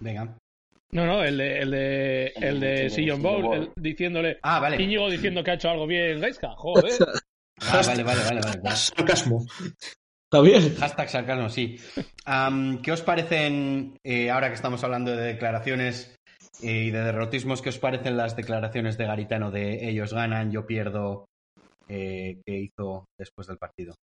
Venga. 0.00 0.36
No, 0.90 1.06
no, 1.06 1.22
el 1.24 1.38
de, 1.38 1.58
el 1.60 1.70
de, 1.70 2.26
el 2.36 2.60
de 2.60 2.90
Sillon 2.90 3.22
Bowl, 3.22 3.54
el- 3.54 3.72
diciéndole. 3.76 4.38
Ah, 4.42 4.60
vale. 4.60 4.82
Íñigo 4.82 5.08
diciendo 5.08 5.42
que 5.42 5.52
ha 5.52 5.54
hecho 5.54 5.70
algo 5.70 5.86
bien, 5.86 6.20
Gaiska. 6.20 6.54
Joder. 6.56 6.92
Ah, 7.64 7.80
vale, 7.86 8.02
vale, 8.02 8.20
vale, 8.24 8.40
vale. 8.40 8.60
vale. 8.60 8.76
Sarcasmo. 8.76 9.46
¿Está 10.32 10.40
bien? 10.40 10.74
Hashtag 10.76 11.10
sarcasmo, 11.10 11.50
sí. 11.50 11.76
¿Qué 12.82 12.90
os 12.90 13.02
parecen, 13.02 13.98
eh, 14.02 14.30
ahora 14.30 14.48
que 14.48 14.54
estamos 14.54 14.82
hablando 14.82 15.10
de 15.10 15.34
declaraciones 15.34 16.16
eh, 16.62 16.84
y 16.84 16.90
de 16.90 17.04
derrotismos, 17.04 17.60
qué 17.60 17.68
os 17.68 17.78
parecen 17.78 18.16
las 18.16 18.34
declaraciones 18.34 18.96
de 18.96 19.04
Garitano 19.04 19.50
de 19.50 19.90
ellos 19.90 20.14
ganan, 20.14 20.50
yo 20.50 20.64
pierdo, 20.66 21.26
eh, 21.86 22.40
que 22.46 22.60
hizo 22.60 23.04
después 23.18 23.46
del 23.46 23.58
partido? 23.58 23.94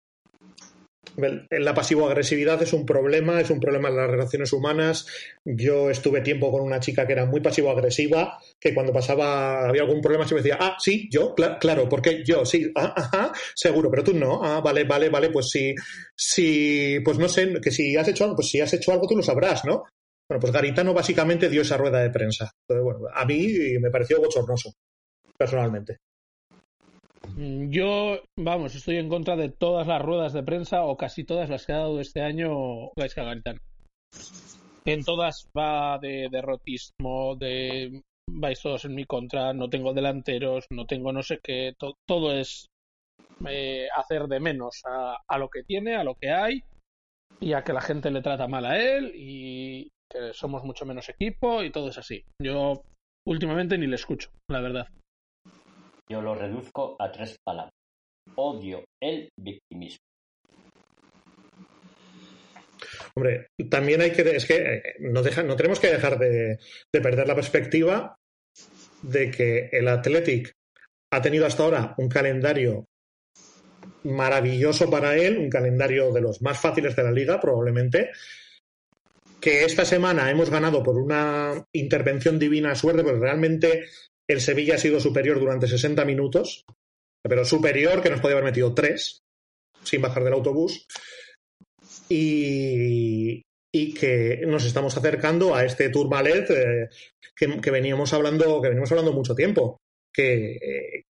La 1.50 1.74
pasivo-agresividad 1.74 2.62
es 2.62 2.72
un 2.72 2.86
problema, 2.86 3.40
es 3.40 3.50
un 3.50 3.58
problema 3.60 3.88
en 3.88 3.96
las 3.96 4.10
relaciones 4.10 4.52
humanas. 4.52 5.06
Yo 5.44 5.90
estuve 5.90 6.20
tiempo 6.20 6.50
con 6.52 6.62
una 6.62 6.80
chica 6.80 7.06
que 7.06 7.12
era 7.12 7.26
muy 7.26 7.40
pasivo-agresiva, 7.40 8.38
que 8.60 8.72
cuando 8.74 8.92
pasaba, 8.92 9.68
había 9.68 9.82
algún 9.82 10.00
problema, 10.00 10.26
se 10.26 10.34
me 10.34 10.40
decía, 10.42 10.58
ah, 10.60 10.76
sí, 10.78 11.08
yo, 11.10 11.34
cla- 11.34 11.58
claro, 11.58 11.88
porque 11.88 12.22
yo, 12.24 12.44
sí, 12.44 12.70
ah, 12.76 12.94
ajá, 12.96 13.32
seguro, 13.54 13.90
pero 13.90 14.04
tú 14.04 14.14
no, 14.14 14.42
ah, 14.44 14.60
vale, 14.60 14.84
vale, 14.84 15.08
vale, 15.08 15.30
pues 15.30 15.50
sí, 15.50 15.74
sí, 16.14 16.98
pues 17.04 17.18
no 17.18 17.28
sé, 17.28 17.60
que 17.60 17.70
si 17.70 17.96
has 17.96 18.08
hecho 18.08 18.24
algo, 18.24 18.36
pues 18.36 18.48
si 18.50 18.60
has 18.60 18.72
hecho 18.74 18.92
algo 18.92 19.06
tú 19.06 19.16
lo 19.16 19.22
sabrás, 19.22 19.64
¿no? 19.64 19.84
Bueno, 20.28 20.40
pues 20.40 20.52
Garitano 20.52 20.92
básicamente 20.94 21.48
dio 21.48 21.62
esa 21.62 21.76
rueda 21.78 22.00
de 22.02 22.10
prensa. 22.10 22.50
Entonces, 22.68 22.84
bueno, 22.84 23.00
a 23.14 23.24
mí 23.24 23.48
me 23.80 23.90
pareció 23.90 24.20
bochornoso, 24.20 24.72
personalmente. 25.38 25.98
Mm, 27.26 27.70
Yo, 27.70 28.20
vamos, 28.36 28.74
estoy 28.74 28.96
en 28.96 29.08
contra 29.08 29.36
de 29.36 29.48
todas 29.50 29.86
las 29.86 30.02
ruedas 30.02 30.32
de 30.32 30.42
prensa 30.42 30.84
o 30.84 30.96
casi 30.96 31.24
todas 31.24 31.48
las 31.50 31.66
que 31.66 31.72
ha 31.72 31.78
dado 31.78 32.00
este 32.00 32.20
año 32.22 32.90
Gaisca 32.96 33.24
Garitano. 33.24 33.60
En 34.86 35.04
todas 35.04 35.48
va 35.56 35.98
de 35.98 36.28
derrotismo, 36.30 37.36
de 37.36 38.02
vais 38.30 38.60
todos 38.60 38.84
en 38.84 38.94
mi 38.94 39.04
contra, 39.04 39.52
no 39.52 39.68
tengo 39.68 39.92
delanteros, 39.92 40.66
no 40.70 40.86
tengo 40.86 41.12
no 41.12 41.22
sé 41.22 41.40
qué, 41.42 41.74
to- 41.78 41.94
todo 42.06 42.32
es 42.32 42.66
eh, 43.46 43.88
hacer 43.94 44.26
de 44.28 44.40
menos 44.40 44.82
a 44.84 45.38
lo 45.38 45.48
que 45.48 45.62
tiene, 45.62 45.96
a 45.96 46.04
lo 46.04 46.14
que 46.14 46.30
hay 46.30 46.62
y 47.40 47.52
a 47.52 47.62
que 47.62 47.72
la 47.72 47.80
gente 47.80 48.10
le 48.10 48.22
trata 48.22 48.48
mal 48.48 48.64
a 48.66 48.78
él 48.78 49.12
y 49.14 49.90
que 50.10 50.32
somos 50.32 50.64
mucho 50.64 50.86
menos 50.86 51.08
equipo 51.08 51.62
y 51.62 51.70
todo 51.70 51.88
es 51.90 51.98
así. 51.98 52.24
Yo 52.42 52.82
últimamente 53.26 53.76
ni 53.78 53.86
le 53.86 53.96
escucho, 53.96 54.30
la 54.50 54.60
verdad. 54.60 54.88
Yo 56.08 56.22
lo 56.22 56.34
reduzco 56.34 56.96
a 56.98 57.10
tres 57.12 57.36
palabras. 57.44 57.74
Odio 58.36 58.84
el 59.00 59.30
victimismo. 59.36 59.98
Hombre, 63.14 63.48
también 63.70 64.00
hay 64.00 64.12
que, 64.12 64.22
es 64.22 64.46
que 64.46 64.56
eh, 64.56 64.82
no, 65.00 65.22
no 65.22 65.56
tenemos 65.56 65.80
que 65.80 65.88
dejar 65.88 66.18
de, 66.18 66.58
de 66.92 67.00
perder 67.00 67.26
la 67.26 67.34
perspectiva 67.34 68.16
de 69.02 69.30
que 69.30 69.68
el 69.72 69.88
Athletic 69.88 70.52
ha 71.10 71.22
tenido 71.22 71.46
hasta 71.46 71.62
ahora 71.62 71.94
un 71.98 72.08
calendario 72.08 72.86
maravilloso 74.04 74.90
para 74.90 75.16
él, 75.16 75.38
un 75.38 75.50
calendario 75.50 76.12
de 76.12 76.20
los 76.20 76.42
más 76.42 76.58
fáciles 76.58 76.94
de 76.94 77.02
la 77.02 77.10
liga, 77.10 77.40
probablemente, 77.40 78.10
que 79.40 79.64
esta 79.64 79.84
semana 79.84 80.30
hemos 80.30 80.50
ganado 80.50 80.82
por 80.82 80.96
una 80.96 81.64
intervención 81.72 82.38
divina 82.38 82.74
suerte, 82.74 83.02
porque 83.02 83.20
realmente 83.20 83.84
el 84.28 84.40
Sevilla 84.40 84.74
ha 84.74 84.78
sido 84.78 85.00
superior 85.00 85.40
durante 85.40 85.66
60 85.66 86.04
minutos, 86.04 86.64
pero 87.22 87.44
superior 87.44 88.02
que 88.02 88.10
nos 88.10 88.20
podía 88.20 88.36
haber 88.36 88.50
metido 88.50 88.74
tres 88.74 89.22
sin 89.82 90.02
bajar 90.02 90.22
del 90.22 90.34
autobús. 90.34 90.86
Y, 92.08 93.44
que 93.94 94.42
nos 94.46 94.64
estamos 94.64 94.96
acercando 94.96 95.54
a 95.54 95.64
este 95.64 95.88
Tourmalet 95.88 96.50
eh, 96.50 96.88
que, 97.34 97.70
veníamos 97.70 98.12
hablando 98.12 98.60
que 98.60 98.68
veníamos 98.68 98.90
hablando 98.90 99.12
mucho 99.12 99.34
tiempo. 99.34 99.80
Que, 100.12 100.56
eh, 100.56 101.04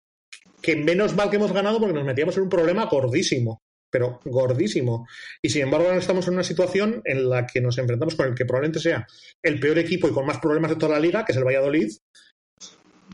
que 0.61 0.77
menos 0.77 1.15
mal 1.15 1.31
que 1.31 1.37
hemos 1.37 1.53
ganado 1.53 1.79
porque 1.79 1.95
nos 1.95 2.05
metíamos 2.05 2.37
en 2.37 2.45
un 2.45 2.49
problema 2.49 2.87
gordísimo 2.87 3.63
pero 3.91 4.21
gordísimo. 4.25 5.07
Y 5.41 5.49
sin 5.49 5.63
embargo 5.63 5.87
ahora 5.87 5.99
estamos 5.99 6.27
en 6.29 6.35
una 6.35 6.45
situación 6.45 7.01
en 7.05 7.29
la 7.29 7.47
que 7.47 7.61
nos 7.61 7.79
enfrentamos 7.79 8.15
con 8.15 8.29
el 8.29 8.35
que 8.35 8.45
probablemente 8.45 8.81
sea 8.81 9.07
el 9.43 9.59
peor 9.59 9.79
equipo 9.79 10.09
y 10.09 10.13
con 10.13 10.27
más 10.27 10.39
problemas 10.39 10.71
de 10.71 10.77
toda 10.77 10.93
la 10.93 11.01
liga 11.01 11.25
que 11.25 11.33
es 11.33 11.39
el 11.39 11.45
Valladolid 11.45 11.91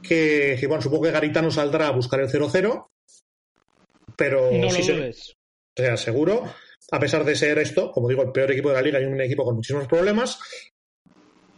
que, 0.07 0.57
que, 0.61 0.67
bueno 0.67 0.83
supongo 0.83 1.05
que 1.05 1.11
Garitano 1.11 1.51
saldrá 1.51 1.89
a 1.89 1.93
buscar 1.93 2.21
el 2.21 2.29
0-0 2.29 2.91
pero 4.17 4.51
No 4.53 4.71
sí 4.71 4.79
lo 4.79 4.85
se- 4.85 4.95
sea, 5.77 5.97
seguro, 5.97 6.45
a 6.93 7.01
pesar 7.01 7.25
de 7.25 7.35
ser 7.35 7.59
esto, 7.59 7.91
como 7.91 8.09
digo, 8.09 8.23
el 8.23 8.31
peor 8.31 8.53
equipo 8.53 8.69
de 8.69 8.77
la 8.77 8.83
liga 8.83 9.01
y 9.01 9.05
un 9.07 9.21
equipo 9.21 9.45
con 9.45 9.57
muchísimos 9.57 9.89
problemas, 9.89 10.39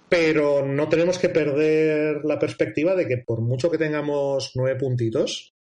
pero 0.09 0.65
no 0.65 0.89
tenemos 0.89 1.19
que 1.19 1.29
perder 1.29 2.25
la 2.25 2.39
perspectiva 2.39 2.95
de 2.95 3.07
que 3.09 3.19
por 3.19 3.41
mucho 3.43 3.71
que 3.71 3.77
tengamos 3.79 4.53
nueve 4.55 4.79
puntitos, 4.79 5.53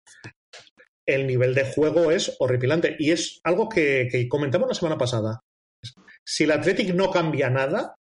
el 1.05 1.27
nivel 1.27 1.55
de 1.55 1.65
juego 1.65 2.11
es 2.11 2.35
horripilante. 2.39 2.97
Y 2.99 3.11
es 3.11 3.41
algo 3.45 3.69
que, 3.69 4.09
que 4.11 4.29
comentamos 4.29 4.69
la 4.69 4.75
semana 4.75 4.97
pasada. 4.97 5.41
Si 6.25 6.45
el 6.45 6.53
Athletic 6.53 6.95
no 6.95 7.11
cambia 7.11 7.51
nada, 7.51 7.96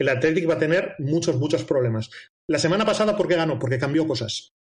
el 0.00 0.08
Athletic 0.08 0.48
va 0.48 0.54
a 0.54 0.58
tener 0.58 0.94
muchos, 0.98 1.36
muchos 1.36 1.62
problemas. 1.64 2.10
La 2.48 2.58
semana 2.58 2.86
pasada, 2.86 3.14
¿por 3.16 3.28
qué 3.28 3.36
ganó? 3.36 3.58
Porque 3.58 3.78
cambió 3.78 4.06
cosas. 4.06 4.54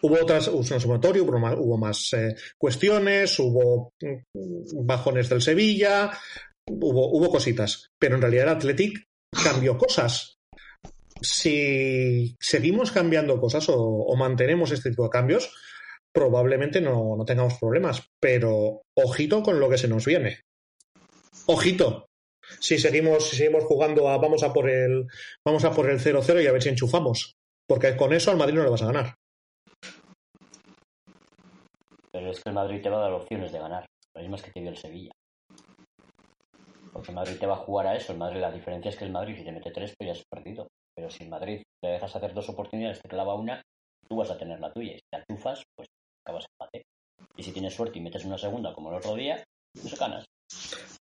Hubo 0.00 0.22
otras, 0.22 0.46
hubo 0.46 0.58
un 0.58 0.64
sumatorio, 0.80 1.24
hubo 1.24 1.76
más, 1.76 2.12
eh, 2.12 2.36
cuestiones, 2.56 3.36
hubo 3.40 3.92
mm, 4.00 4.86
bajones 4.86 5.28
del 5.28 5.42
Sevilla, 5.42 6.12
hubo, 6.70 7.28
cositas. 7.30 7.88
Pero 7.98 8.14
en 8.14 8.22
realidad 8.22 8.44
el 8.44 8.56
Athletic 8.56 9.02
cambió 9.42 9.76
cosas. 9.76 10.36
Si 11.20 12.36
seguimos 12.38 12.92
cambiando 12.92 13.40
cosas 13.40 13.68
o, 13.70 13.76
o 13.76 14.16
mantenemos 14.16 14.70
este 14.70 14.90
tipo 14.90 15.02
de 15.02 15.10
cambios, 15.10 15.52
probablemente 16.12 16.80
no, 16.80 17.16
no 17.16 17.24
tengamos 17.24 17.58
problemas. 17.58 18.08
Pero 18.20 18.82
ojito 18.94 19.42
con 19.42 19.58
lo 19.58 19.68
que 19.68 19.78
se 19.78 19.88
nos 19.88 20.04
viene. 20.04 20.42
Ojito. 21.46 22.06
Si 22.60 22.78
seguimos, 22.78 23.28
seguimos 23.28 23.64
jugando 23.64 24.08
a 24.08 24.18
vamos 24.18 24.42
a 24.42 24.52
por 24.52 24.68
el 24.68 25.06
vamos 25.44 25.64
a 25.64 25.72
por 25.72 25.90
el 25.90 25.98
0-0 25.98 26.42
y 26.42 26.46
a 26.46 26.52
ver 26.52 26.62
si 26.62 26.68
enchufamos. 26.68 27.34
Porque 27.66 27.96
con 27.96 28.12
eso 28.12 28.30
al 28.30 28.36
Madrid 28.36 28.54
no 28.54 28.64
le 28.64 28.70
vas 28.70 28.82
a 28.82 28.86
ganar. 28.86 29.14
Pero 32.12 32.30
es 32.30 32.42
que 32.42 32.48
el 32.48 32.54
Madrid 32.54 32.80
te 32.82 32.88
va 32.88 32.98
a 32.98 33.02
dar 33.02 33.12
opciones 33.12 33.52
de 33.52 33.58
ganar. 33.58 33.86
Las 34.14 34.22
mismas 34.22 34.42
que 34.42 34.50
te 34.50 34.60
dio 34.60 34.70
el 34.70 34.76
Sevilla. 34.76 35.12
Porque 36.92 37.10
el 37.10 37.16
Madrid 37.16 37.36
te 37.38 37.46
va 37.46 37.54
a 37.54 37.58
jugar 37.58 37.88
a 37.88 37.96
eso. 37.96 38.12
El 38.12 38.18
Madrid, 38.18 38.40
la 38.40 38.50
diferencia 38.50 38.88
es 38.88 38.96
que 38.96 39.04
el 39.04 39.12
Madrid, 39.12 39.36
si 39.36 39.44
te 39.44 39.52
mete 39.52 39.70
tres, 39.70 39.92
pues 39.98 40.06
ya 40.06 40.12
has 40.12 40.24
perdido. 40.24 40.68
Pero 40.94 41.10
si 41.10 41.24
el 41.24 41.28
Madrid 41.28 41.62
te 41.82 41.88
dejas 41.88 42.16
hacer 42.16 42.32
dos 42.32 42.48
oportunidades, 42.48 43.02
te 43.02 43.08
clava 43.08 43.34
una, 43.34 43.62
tú 44.08 44.16
vas 44.16 44.30
a 44.30 44.38
tener 44.38 44.60
la 44.60 44.72
tuya. 44.72 44.92
Y 44.92 44.98
si 44.98 45.04
te 45.10 45.18
achufas, 45.18 45.62
pues 45.76 45.88
acabas 46.24 46.46
empate. 46.52 46.86
Y 47.36 47.42
si 47.42 47.52
tienes 47.52 47.74
suerte 47.74 47.98
y 47.98 48.02
metes 48.02 48.24
una 48.24 48.38
segunda 48.38 48.72
como 48.72 48.90
el 48.90 48.96
otro 48.96 49.14
día, 49.14 49.44
pues 49.74 49.98
ganas. 49.98 50.24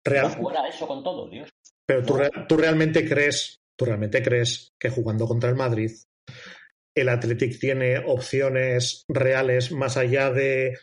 Va 0.05 0.11
a 0.11 0.13
Real, 0.23 0.35
jugar 0.35 0.65
a 0.65 0.67
eso 0.67 0.87
con 0.87 1.03
todo, 1.03 1.27
Dios. 1.29 1.49
pero 1.85 2.03
tú, 2.03 2.19
tú 2.47 2.57
realmente 2.57 3.07
crees, 3.07 3.59
tú 3.77 3.85
realmente 3.85 4.21
crees 4.21 4.71
que 4.79 4.89
jugando 4.89 5.27
contra 5.27 5.49
el 5.49 5.55
Madrid 5.55 5.91
el 6.95 7.09
Athletic 7.09 7.59
tiene 7.59 7.97
opciones 8.05 9.03
reales 9.07 9.71
más 9.71 9.97
allá 9.97 10.29
de, 10.31 10.77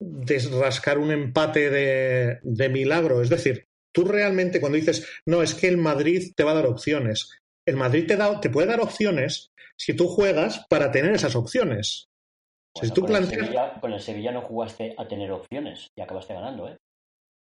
de 0.00 0.38
rascar 0.60 0.98
un 0.98 1.10
empate 1.12 1.68
de, 1.68 2.38
de 2.42 2.68
milagro. 2.70 3.20
Es 3.20 3.28
decir, 3.28 3.66
tú 3.94 4.04
realmente 4.06 4.58
cuando 4.58 4.76
dices, 4.76 5.06
no, 5.26 5.42
es 5.42 5.54
que 5.54 5.68
el 5.68 5.76
Madrid 5.76 6.32
te 6.34 6.44
va 6.44 6.52
a 6.52 6.54
dar 6.54 6.66
opciones. 6.66 7.30
El 7.66 7.76
Madrid 7.76 8.06
te, 8.06 8.16
da, 8.16 8.40
te 8.40 8.48
puede 8.50 8.68
dar 8.68 8.80
opciones 8.80 9.50
si 9.76 9.94
tú 9.94 10.08
juegas 10.08 10.64
para 10.70 10.90
tener 10.90 11.12
esas 11.12 11.34
opciones. 11.36 12.06
Si 12.80 12.90
tú 12.90 13.02
con, 13.02 13.10
el 13.10 13.16
planteas- 13.24 13.44
Sevilla, 13.44 13.80
con 13.80 13.92
el 13.92 14.00
Sevilla 14.00 14.32
no 14.32 14.40
jugaste 14.42 14.94
a 14.96 15.06
tener 15.06 15.30
opciones 15.30 15.88
y 15.94 16.00
acabaste 16.00 16.32
ganando, 16.34 16.68
¿eh? 16.68 16.76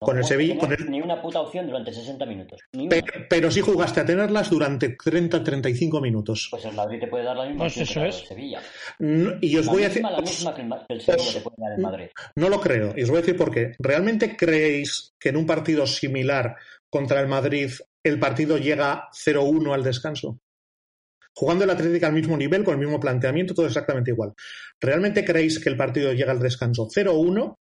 No 0.02 0.08
Con 0.08 0.18
el 0.18 0.24
Sevilla- 0.24 0.60
tener 0.60 0.78
con 0.80 0.86
el- 0.88 0.92
Ni 0.92 1.00
una 1.00 1.22
puta 1.22 1.42
opción 1.42 1.68
durante 1.68 1.94
60 1.94 2.26
minutos. 2.26 2.60
Pero, 2.90 3.06
pero 3.30 3.52
sí 3.52 3.62
jugaste 3.62 4.00
a 4.00 4.06
tenerlas 4.06 4.50
durante 4.50 4.98
30-35 4.98 6.02
minutos. 6.02 6.48
Pues 6.50 6.66
el 6.66 6.74
Madrid 6.74 7.00
te 7.02 7.08
puede 7.08 7.24
dar 7.24 7.38
la 7.38 7.46
misma 7.46 7.66
Pues 7.66 7.78
opción 7.78 7.86
que 7.86 7.92
eso 7.92 8.06
es. 8.06 8.16
dado 8.16 8.22
el 8.24 8.28
Sevilla. 8.28 8.62
No- 8.98 9.34
Y 9.42 9.58
os 9.58 9.66
La 9.68 9.72
voy 9.72 9.84
a 9.84 9.88
decir. 9.90 10.02
misma, 10.02 10.18
la 10.18 10.22
misma 10.22 10.56
que 10.56 10.62
el, 10.64 10.68
Ma- 10.68 10.86
que 10.88 10.94
el 10.96 11.02
Sevilla 11.02 11.34
te 11.34 11.42
puede 11.42 11.56
dar 11.60 11.72
el 11.78 11.82
Madrid. 11.84 12.06
No 12.36 12.50
lo 12.50 12.60
creo. 12.60 12.94
Y 12.98 13.04
os 13.04 13.10
voy 13.10 13.20
a 13.20 13.22
decir 13.22 13.38
por 13.38 13.52
qué. 13.52 13.74
¿Realmente 13.78 14.36
creéis 14.36 15.14
que 15.20 15.30
en 15.30 15.38
un 15.38 15.46
partido 15.46 15.86
similar 15.86 16.56
contra 16.90 17.20
el 17.22 17.28
Madrid 17.28 17.70
el 18.04 18.18
partido 18.20 18.58
llega 18.58 19.08
0-1 19.14 19.72
al 19.76 19.84
descanso? 19.84 20.40
Jugando 21.36 21.64
el 21.64 21.70
Atlético 21.70 22.08
al 22.08 22.14
mismo 22.14 22.36
nivel, 22.38 22.64
con 22.64 22.74
el 22.74 22.80
mismo 22.80 23.00
planteamiento, 23.00 23.54
todo 23.54 23.68
exactamente 23.68 24.10
igual. 24.10 24.34
¿Realmente 24.80 25.24
creéis 25.24 25.60
que 25.60 25.70
el 25.70 25.78
partido 25.78 26.12
llega 26.12 26.32
al 26.32 26.40
descanso 26.40 26.88
0-1 26.90 27.60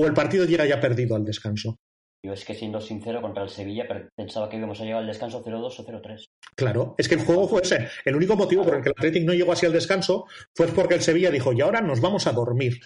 o 0.00 0.06
el 0.06 0.14
partido 0.14 0.44
llega 0.44 0.66
ya 0.66 0.80
perdido 0.80 1.16
al 1.16 1.24
descanso? 1.24 1.76
Yo 2.22 2.34
es 2.34 2.44
que 2.44 2.54
siendo 2.54 2.80
sincero, 2.80 3.22
contra 3.22 3.42
el 3.42 3.48
Sevilla 3.48 3.86
pensaba 4.14 4.48
que 4.48 4.58
íbamos 4.58 4.78
a 4.80 4.84
llegar 4.84 5.00
al 5.00 5.06
descanso 5.06 5.42
0-2 5.42 5.80
o 5.80 5.86
0-3. 5.86 6.26
Claro, 6.54 6.94
es 6.98 7.08
que 7.08 7.14
el 7.14 7.24
juego 7.24 7.48
fue 7.48 7.62
ese. 7.62 7.88
El 8.04 8.16
único 8.16 8.36
motivo 8.36 8.62
por 8.62 8.74
el 8.74 8.82
que 8.82 8.90
el 8.90 8.94
Atlético 8.96 9.26
no 9.26 9.32
llegó 9.32 9.52
así 9.52 9.64
al 9.64 9.72
descanso 9.72 10.26
fue 10.54 10.66
porque 10.68 10.94
el 10.94 11.00
Sevilla 11.00 11.30
dijo, 11.30 11.52
y 11.52 11.62
ahora 11.62 11.80
nos 11.80 12.00
vamos 12.00 12.26
a 12.26 12.32
dormir. 12.32 12.80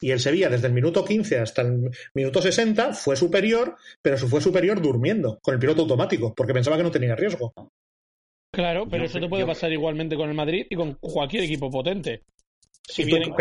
Y 0.00 0.10
el 0.10 0.20
Sevilla, 0.20 0.50
desde 0.50 0.66
el 0.66 0.74
minuto 0.74 1.02
15 1.02 1.38
hasta 1.38 1.62
el 1.62 1.90
minuto 2.14 2.42
60, 2.42 2.92
fue 2.92 3.16
superior, 3.16 3.76
pero 4.02 4.18
fue 4.18 4.42
superior 4.42 4.82
durmiendo, 4.82 5.38
con 5.40 5.54
el 5.54 5.60
piloto 5.60 5.82
automático, 5.82 6.34
porque 6.34 6.52
pensaba 6.52 6.76
que 6.76 6.82
no 6.82 6.90
tenía 6.90 7.16
riesgo. 7.16 7.54
Claro, 8.52 8.86
pero 8.88 9.04
eso 9.04 9.18
te 9.18 9.28
puede 9.28 9.46
pasar 9.46 9.72
igualmente 9.72 10.14
con 10.14 10.28
el 10.28 10.34
Madrid 10.34 10.66
y 10.68 10.76
con 10.76 10.94
cualquier 10.94 11.44
equipo 11.44 11.70
potente. 11.70 12.22
Si 12.86 13.04
vienen 13.04 13.32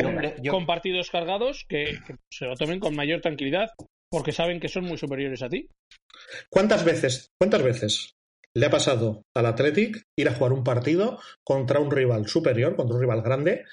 con, 0.49 0.65
partidos 0.65 1.09
cargados, 1.09 1.65
que, 1.67 1.99
se 2.31 2.45
lo 2.45 2.55
tomen 2.55 2.79
con 2.79 2.95
mayor 2.95 3.21
tranquilidad, 3.21 3.71
porque 4.09 4.31
saben 4.31 4.59
que 4.59 4.69
son 4.69 4.85
muy 4.85 4.97
superiores 4.97 5.41
a 5.43 5.49
ti. 5.49 5.67
¿Cuántas 6.49 6.85
veces, 6.85 7.31
cuántas 7.39 7.61
veces 7.61 8.13
le 8.55 8.65
ha 8.67 8.69
pasado 8.69 9.23
al 9.35 9.47
Athletic 9.47 10.03
ir 10.17 10.29
a 10.29 10.33
jugar 10.33 10.53
un 10.53 10.63
partido 10.63 11.19
contra 11.43 11.79
un 11.79 11.91
rival 11.91 12.27
superior, 12.27 12.75
contra 12.75 12.95
un 12.95 13.01
rival 13.01 13.21
grande, 13.21 13.65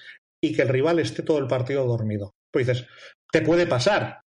y 0.42 0.54
que 0.54 0.62
el 0.62 0.68
rival 0.68 0.98
esté 0.98 1.22
todo 1.22 1.38
el 1.38 1.46
partido 1.46 1.86
dormido? 1.86 2.32
Pues 2.52 2.66
dices, 2.66 2.86
te 3.30 3.42
puede 3.42 3.66
pasar. 3.66 4.22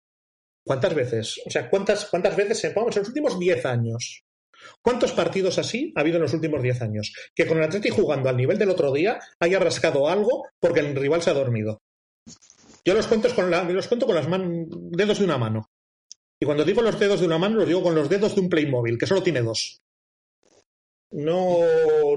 ¿Cuántas 0.66 0.94
veces? 0.94 1.40
O 1.46 1.50
sea, 1.50 1.70
¿cuántas, 1.70 2.04
cuántas 2.06 2.36
veces, 2.36 2.74
vamos, 2.74 2.94
en 2.96 3.00
los 3.00 3.08
últimos 3.08 3.38
10 3.38 3.64
años, 3.64 4.22
¿Cuántos 4.82 5.12
partidos 5.12 5.58
así 5.58 5.92
ha 5.96 6.00
habido 6.00 6.16
en 6.16 6.22
los 6.22 6.34
últimos 6.34 6.62
10 6.62 6.82
años? 6.82 7.12
Que 7.34 7.46
con 7.46 7.58
el 7.58 7.64
Atleti 7.64 7.90
jugando 7.90 8.28
al 8.28 8.36
nivel 8.36 8.58
del 8.58 8.70
otro 8.70 8.92
día 8.92 9.20
haya 9.38 9.58
rascado 9.58 10.08
algo 10.08 10.46
porque 10.58 10.80
el 10.80 10.94
rival 10.94 11.22
se 11.22 11.30
ha 11.30 11.34
dormido. 11.34 11.82
Yo 12.84 12.94
los 12.94 13.06
cuento 13.06 13.28
con, 13.34 13.50
los 13.50 13.88
cuento 13.88 14.06
con 14.06 14.14
las 14.14 14.26
dedos 14.26 15.18
de 15.18 15.24
una 15.24 15.38
mano. 15.38 15.70
Y 16.40 16.46
cuando 16.46 16.64
digo 16.64 16.80
los 16.80 16.98
dedos 16.98 17.20
de 17.20 17.26
una 17.26 17.38
mano, 17.38 17.56
los 17.56 17.68
digo 17.68 17.82
con 17.82 17.94
los 17.94 18.08
dedos 18.08 18.34
de 18.34 18.40
un 18.40 18.48
Playmobil, 18.48 18.96
que 18.96 19.06
solo 19.06 19.22
tiene 19.22 19.42
dos. 19.42 19.82
No, 21.10 21.58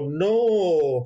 no. 0.00 1.04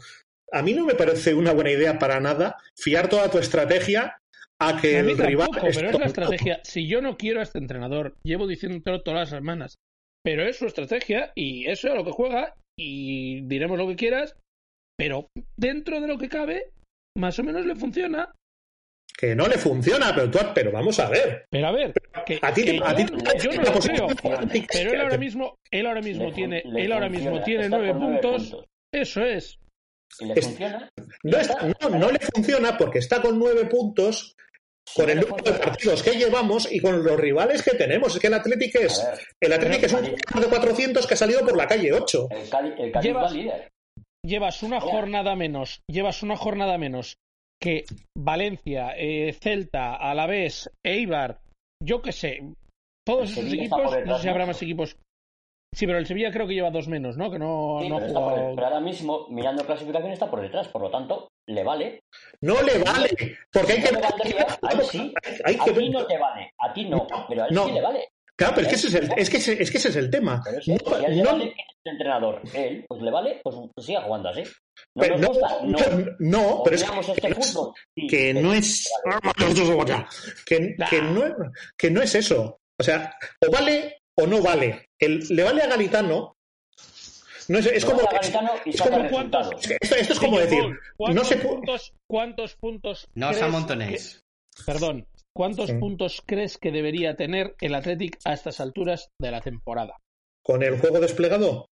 A 0.52 0.62
mí 0.62 0.72
no 0.72 0.84
me 0.84 0.94
parece 0.94 1.34
una 1.34 1.52
buena 1.52 1.72
idea 1.72 1.98
para 1.98 2.20
nada 2.20 2.56
fiar 2.76 3.08
toda 3.08 3.30
tu 3.30 3.38
estrategia 3.38 4.20
a 4.58 4.80
que 4.80 4.98
el 4.98 5.18
rival. 5.18 5.48
pero 5.52 5.90
es 5.90 5.98
la 5.98 6.06
estrategia. 6.06 6.60
Si 6.62 6.86
yo 6.86 7.00
no 7.00 7.16
quiero 7.16 7.40
a 7.40 7.42
este 7.42 7.58
entrenador, 7.58 8.16
llevo 8.22 8.46
diciéndolo 8.46 9.02
todas 9.02 9.20
las 9.20 9.30
semanas, 9.30 9.78
pero 10.28 10.46
es 10.46 10.58
su 10.58 10.66
estrategia 10.66 11.32
y 11.34 11.66
eso 11.70 11.88
es 11.88 11.94
lo 11.94 12.04
que 12.04 12.10
juega 12.10 12.54
y 12.78 13.40
diremos 13.46 13.78
lo 13.78 13.88
que 13.88 13.96
quieras, 13.96 14.36
pero 14.94 15.26
dentro 15.56 16.02
de 16.02 16.06
lo 16.06 16.18
que 16.18 16.28
cabe, 16.28 16.70
más 17.16 17.38
o 17.38 17.44
menos 17.44 17.64
le 17.64 17.74
funciona. 17.74 18.30
Que 19.16 19.34
no 19.34 19.48
le 19.48 19.56
funciona, 19.56 20.14
pero 20.14 20.30
tú, 20.30 20.38
pero 20.54 20.70
vamos 20.70 21.00
a 21.00 21.08
ver. 21.08 21.46
Pero 21.50 21.66
a 21.66 21.72
ver, 21.72 21.94
que, 22.26 22.38
a 22.42 22.52
ti, 22.52 22.62
yo, 22.66 23.52
no 23.52 23.72
lo 23.72 23.80
creo, 23.80 24.06
pero 24.70 24.92
él 24.92 25.00
ahora 25.00 25.16
mismo, 25.16 25.54
él 25.70 25.86
ahora 25.86 26.02
mismo 26.02 26.30
tiene, 26.30 26.62
él 26.76 26.92
ahora 26.92 27.08
mismo 27.08 27.42
tiene 27.42 27.70
nueve 27.70 27.94
puntos, 27.94 28.54
eso 28.92 29.24
es. 29.24 29.58
le 30.20 30.42
funciona? 30.42 30.90
No, 31.22 31.88
no, 31.88 32.10
le 32.10 32.18
funciona 32.18 32.76
porque 32.76 32.98
está 32.98 33.22
con 33.22 33.38
nueve 33.38 33.64
puntos 33.64 34.36
con 34.94 35.10
el 35.10 35.20
número 35.20 35.42
de 35.42 35.58
partidos 35.58 36.02
que 36.02 36.12
llevamos 36.12 36.70
y 36.70 36.80
con 36.80 37.02
los 37.02 37.18
rivales 37.18 37.62
que 37.62 37.76
tenemos. 37.76 38.14
Es 38.14 38.20
que 38.20 38.26
el 38.28 38.34
Atlético 38.34 38.78
es, 38.80 39.06
el 39.40 39.52
Atlético 39.52 39.86
es 39.86 39.92
un 39.92 40.40
de 40.40 40.48
400 40.48 41.06
que 41.06 41.14
ha 41.14 41.16
salido 41.16 41.40
por 41.40 41.56
la 41.56 41.66
calle 41.66 41.92
8. 41.92 42.28
El 42.78 42.92
llevas, 43.00 43.32
líder. 43.32 43.68
llevas 44.24 44.62
una 44.62 44.80
jornada 44.80 45.36
menos, 45.36 45.80
llevas 45.90 46.22
una 46.22 46.36
jornada 46.36 46.78
menos 46.78 47.16
que 47.60 47.84
Valencia, 48.16 48.94
eh, 48.96 49.32
Celta, 49.32 49.96
Alavés, 49.96 50.70
Eibar, 50.84 51.40
yo 51.82 52.02
qué 52.02 52.12
sé, 52.12 52.42
todos 53.04 53.30
esos 53.30 53.52
equipos, 53.52 53.96
no 54.06 54.16
sé 54.16 54.22
si 54.22 54.28
habrá 54.28 54.46
más 54.46 54.62
equipos 54.62 54.96
Sí, 55.78 55.86
pero 55.86 56.00
el 56.00 56.06
Sevilla 56.06 56.32
creo 56.32 56.44
que 56.44 56.54
lleva 56.54 56.72
dos 56.72 56.88
menos, 56.88 57.16
¿no? 57.16 57.30
Que 57.30 57.38
no, 57.38 57.78
no 57.88 58.00
pero, 58.00 58.08
jugado... 58.08 58.52
pero, 58.56 58.66
ahora 58.66 58.80
mismo, 58.80 59.28
mirando 59.30 59.64
clasificación, 59.64 60.10
está 60.10 60.28
por 60.28 60.40
detrás, 60.40 60.66
por 60.66 60.82
lo 60.82 60.90
tanto, 60.90 61.30
le 61.46 61.62
vale. 61.62 62.02
No 62.40 62.60
le 62.62 62.78
vale, 62.78 63.10
porque 63.52 63.74
hay 63.74 63.82
que... 63.82 63.88
a 63.96 64.82
sí, 64.82 65.14
a 65.44 65.64
ti 65.72 65.88
no 65.88 66.04
te 66.04 66.18
vale, 66.18 66.52
a 66.58 66.72
ti 66.72 66.84
no, 66.86 67.06
pero 67.28 67.44
a 67.44 67.46
él 67.46 67.56
sí 67.56 67.70
le 67.70 67.80
vale. 67.80 68.08
Claro, 68.34 68.54
pero 68.56 68.66
es 68.66 68.70
que, 68.70 68.74
ese 68.74 68.88
es, 68.88 68.94
el, 68.94 69.12
es, 69.16 69.30
que 69.30 69.36
ese, 69.36 69.62
es 69.62 69.70
que 69.70 69.76
ese 69.76 69.88
es 69.90 69.96
el 69.96 70.10
tema. 70.10 70.42
Pero 70.44 70.60
si 70.60 70.72
él 70.72 70.80
le 71.16 71.22
vale 71.22 71.44
el 71.44 71.92
entrenador, 71.92 72.42
él, 72.54 72.84
pues 72.88 73.00
le 73.00 73.10
vale, 73.12 73.40
pues, 73.44 73.56
pues 73.72 73.86
siga 73.86 74.02
jugando 74.02 74.30
así. 74.30 74.42
¿No 74.42 75.00
pero 75.00 75.16
nos 75.16 75.28
gusta? 75.28 75.58
No, 75.62 75.78
no 76.18 76.62
pero 76.64 76.74
es 76.74 76.82
este 76.82 77.20
que 78.08 78.34
no 78.34 78.52
es... 78.52 78.90
Que, 80.44 80.74
que, 80.90 81.02
no, 81.02 81.22
que 81.76 81.90
no 81.92 82.02
es 82.02 82.14
eso. 82.16 82.58
O 82.80 82.82
sea, 82.82 83.12
o 83.46 83.50
vale 83.52 83.97
o 84.20 84.26
no 84.26 84.42
vale. 84.42 84.88
El, 84.98 85.20
le 85.28 85.44
vale 85.44 85.62
a 85.62 85.68
Galitano. 85.68 86.36
No 87.48 87.58
es, 87.58 87.66
es 87.66 87.84
como, 87.84 88.00
es, 88.00 88.82
como 88.82 89.08
cuántos, 89.08 89.50
esto, 89.80 89.94
esto, 89.94 90.12
es 90.12 90.20
como 90.20 90.38
decir, 90.38 90.78
no 90.98 91.24
sé 91.24 91.36
puntos, 91.36 91.94
cuántos 92.06 92.56
puntos. 92.56 93.08
No 93.14 93.30
os 93.30 93.40
amontonéis. 93.40 94.20
Perdón, 94.66 95.06
¿cuántos 95.34 95.72
puntos 95.72 96.22
crees 96.26 96.58
que 96.58 96.70
debería 96.70 97.16
tener 97.16 97.54
el 97.62 97.74
Athletic 97.74 98.18
a 98.26 98.34
estas 98.34 98.60
alturas 98.60 99.08
de 99.18 99.30
la 99.30 99.40
temporada? 99.40 99.96
¿Con 100.44 100.62
el 100.62 100.78
juego 100.78 101.00
desplegado? 101.00 101.66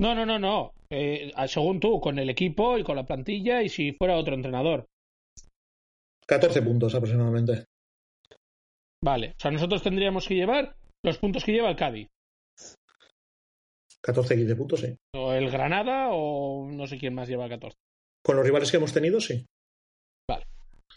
No, 0.00 0.14
no, 0.14 0.26
no, 0.26 0.40
no. 0.40 0.72
Eh, 0.90 1.32
según 1.46 1.78
tú, 1.78 2.00
con 2.00 2.18
el 2.18 2.30
equipo 2.30 2.76
y 2.76 2.82
con 2.82 2.96
la 2.96 3.06
plantilla 3.06 3.62
y 3.62 3.68
si 3.68 3.92
fuera 3.92 4.16
otro 4.16 4.34
entrenador. 4.34 4.86
14 6.26 6.62
puntos 6.62 6.94
aproximadamente. 6.96 7.66
Vale, 9.04 9.34
o 9.36 9.40
sea, 9.40 9.52
nosotros 9.52 9.82
tendríamos 9.82 10.26
que 10.26 10.34
llevar 10.34 10.74
los 11.06 11.18
puntos 11.18 11.44
que 11.44 11.52
lleva 11.52 11.70
el 11.70 11.76
Cádiz. 11.76 12.08
14 14.02 14.36
15 14.36 14.56
puntos, 14.56 14.80
sí. 14.80 14.96
O 15.14 15.32
el 15.32 15.50
Granada 15.50 16.08
o 16.10 16.68
no 16.70 16.86
sé 16.86 16.98
quién 16.98 17.14
más 17.14 17.28
lleva 17.28 17.48
14. 17.48 17.76
Con 18.24 18.36
los 18.36 18.44
rivales 18.44 18.70
que 18.70 18.76
hemos 18.76 18.92
tenido, 18.92 19.20
sí. 19.20 19.46
Vale. 20.28 20.46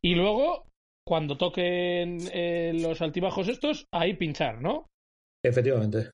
Y 0.02 0.16
luego, 0.16 0.66
cuando 1.08 1.38
toquen 1.38 2.20
eh, 2.32 2.72
los 2.76 3.02
altibajos 3.02 3.48
estos, 3.48 3.86
ahí 3.92 4.16
pinchar, 4.16 4.62
¿no? 4.62 4.88
Efectivamente. 5.44 6.12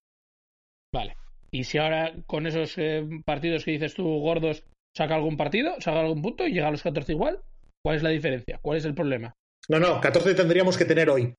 Vale. 0.94 1.16
Y 1.52 1.64
si 1.64 1.78
ahora 1.78 2.14
con 2.28 2.48
esos 2.48 2.78
eh, 2.78 3.06
partidos 3.26 3.64
que 3.64 3.72
dices 3.72 3.94
tú, 3.94 4.04
gordos, 4.20 4.64
saca 4.96 5.16
algún 5.16 5.38
partido, 5.38 5.80
saca 5.80 6.02
algún 6.02 6.22
punto 6.22 6.46
y 6.48 6.54
llega 6.54 6.68
a 6.68 6.72
los 6.72 6.84
14 6.84 7.14
igual, 7.14 7.42
¿cuál 7.84 7.98
es 7.98 8.04
la 8.04 8.10
diferencia? 8.10 8.60
¿Cuál 8.62 8.78
es 8.78 8.86
el 8.86 8.96
problema? 8.96 9.34
No, 9.68 9.80
no, 9.80 10.00
14 10.00 10.36
tendríamos 10.36 10.78
que 10.78 10.86
tener 10.86 11.10
hoy. 11.10 11.34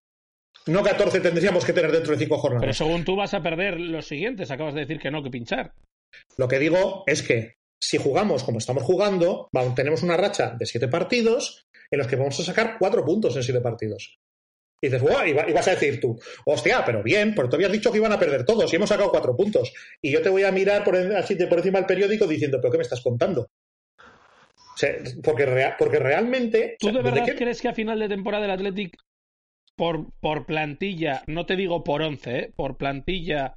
No 0.67 0.83
14 0.83 1.21
tendríamos 1.21 1.65
que 1.65 1.73
tener 1.73 1.93
dentro 1.93 2.13
de 2.13 2.19
5 2.19 2.39
jornadas. 2.39 2.63
Pero 2.63 2.75
según 2.75 3.05
tú 3.05 3.17
vas 3.17 3.35
a 3.35 3.43
perder 3.43 3.79
los 3.79 4.07
siguientes. 4.07 4.51
Acabas 4.51 4.75
de 4.75 4.81
decir 4.81 4.99
que 4.99 5.11
no, 5.11 5.23
que 5.23 5.31
pinchar. 5.31 5.73
Lo 6.37 6.49
que 6.49 6.59
digo 6.59 7.05
es 7.07 7.23
que 7.23 7.57
si 7.81 7.99
jugamos 7.99 8.43
como 8.43 8.59
estamos 8.59 8.83
jugando, 8.83 9.49
tenemos 9.75 10.03
una 10.03 10.17
racha 10.17 10.57
de 10.59 10.67
7 10.67 10.89
partidos 10.89 11.67
en 11.91 11.99
los 11.99 12.07
que 12.09 12.17
vamos 12.17 12.39
a 12.41 12.45
sacar 12.45 12.77
4 12.79 13.05
puntos 13.05 13.37
en 13.37 13.43
7 13.43 13.61
partidos. 13.61 14.19
Y 14.81 14.89
dices, 14.89 15.03
y 15.27 15.53
vas 15.53 15.69
a 15.69 15.71
decir 15.71 16.01
tú, 16.01 16.21
hostia, 16.45 16.85
pero 16.85 17.03
bien, 17.03 17.35
porque 17.35 17.51
tú 17.51 17.57
habías 17.57 17.73
dicho 17.73 17.91
que 17.91 17.99
iban 17.99 18.13
a 18.13 18.19
perder 18.19 18.45
todos 18.45 18.71
y 18.73 18.77
hemos 18.77 18.89
sacado 18.89 19.11
4 19.11 19.37
puntos. 19.37 19.73
Y 20.03 20.11
yo 20.11 20.21
te 20.21 20.29
voy 20.29 20.43
a 20.43 20.53
mirar 20.53 20.85
por, 20.85 20.97
así, 20.97 21.35
por 21.35 21.59
encima 21.59 21.79
del 21.79 21.87
periódico 21.87 22.27
diciendo, 22.27 22.59
¿pero 22.61 22.73
qué 22.73 22.79
me 22.79 22.83
estás 22.83 23.03
contando? 23.03 23.49
porque, 25.23 25.73
porque 25.79 25.99
realmente. 25.99 26.77
¿Tú 26.79 26.93
de 26.93 27.03
verdad 27.03 27.27
crees 27.37 27.63
que 27.63 27.69
a 27.69 27.73
final 27.73 27.99
de 27.99 28.09
temporada 28.09 28.45
el 28.45 28.51
Athletic 28.51 28.99
por, 29.77 30.13
por 30.21 30.47
plantilla, 30.47 31.23
no 31.27 31.47
te 31.47 31.57
digo 31.57 31.85
por 31.85 32.03
once, 32.03 32.39
¿eh? 32.39 32.53
por 32.55 32.77
plantilla, 32.77 33.57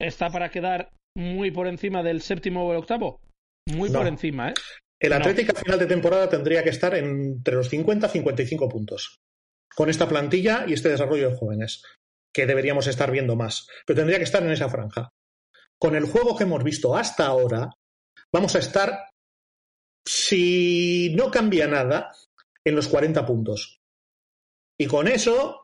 está 0.00 0.30
para 0.30 0.50
quedar 0.50 0.90
muy 1.16 1.50
por 1.50 1.66
encima 1.66 2.02
del 2.02 2.20
séptimo 2.20 2.66
o 2.66 2.72
el 2.72 2.78
octavo. 2.78 3.20
Muy 3.66 3.90
por 3.90 4.06
encima, 4.06 4.50
¿eh? 4.50 4.54
El 5.00 5.12
Atlético 5.12 5.52
a 5.52 5.60
final 5.60 5.78
de 5.78 5.86
temporada 5.86 6.28
tendría 6.28 6.62
que 6.62 6.70
estar 6.70 6.94
entre 6.94 7.54
los 7.54 7.68
50 7.68 8.06
y 8.06 8.10
55 8.10 8.68
puntos. 8.68 9.18
Con 9.74 9.90
esta 9.90 10.08
plantilla 10.08 10.64
y 10.66 10.72
este 10.72 10.88
desarrollo 10.88 11.30
de 11.30 11.36
jóvenes, 11.36 11.82
que 12.32 12.46
deberíamos 12.46 12.86
estar 12.86 13.10
viendo 13.10 13.36
más. 13.36 13.66
Pero 13.86 13.98
tendría 13.98 14.18
que 14.18 14.24
estar 14.24 14.42
en 14.42 14.50
esa 14.50 14.68
franja. 14.68 15.10
Con 15.78 15.94
el 15.94 16.04
juego 16.04 16.36
que 16.36 16.44
hemos 16.44 16.62
visto 16.62 16.96
hasta 16.96 17.26
ahora, 17.26 17.70
vamos 18.32 18.54
a 18.54 18.60
estar, 18.60 19.08
si 20.06 21.14
no 21.16 21.30
cambia 21.30 21.66
nada, 21.66 22.12
en 22.64 22.76
los 22.76 22.88
40 22.88 23.26
puntos. 23.26 23.80
Y 24.78 24.86
con 24.86 25.08
eso 25.08 25.60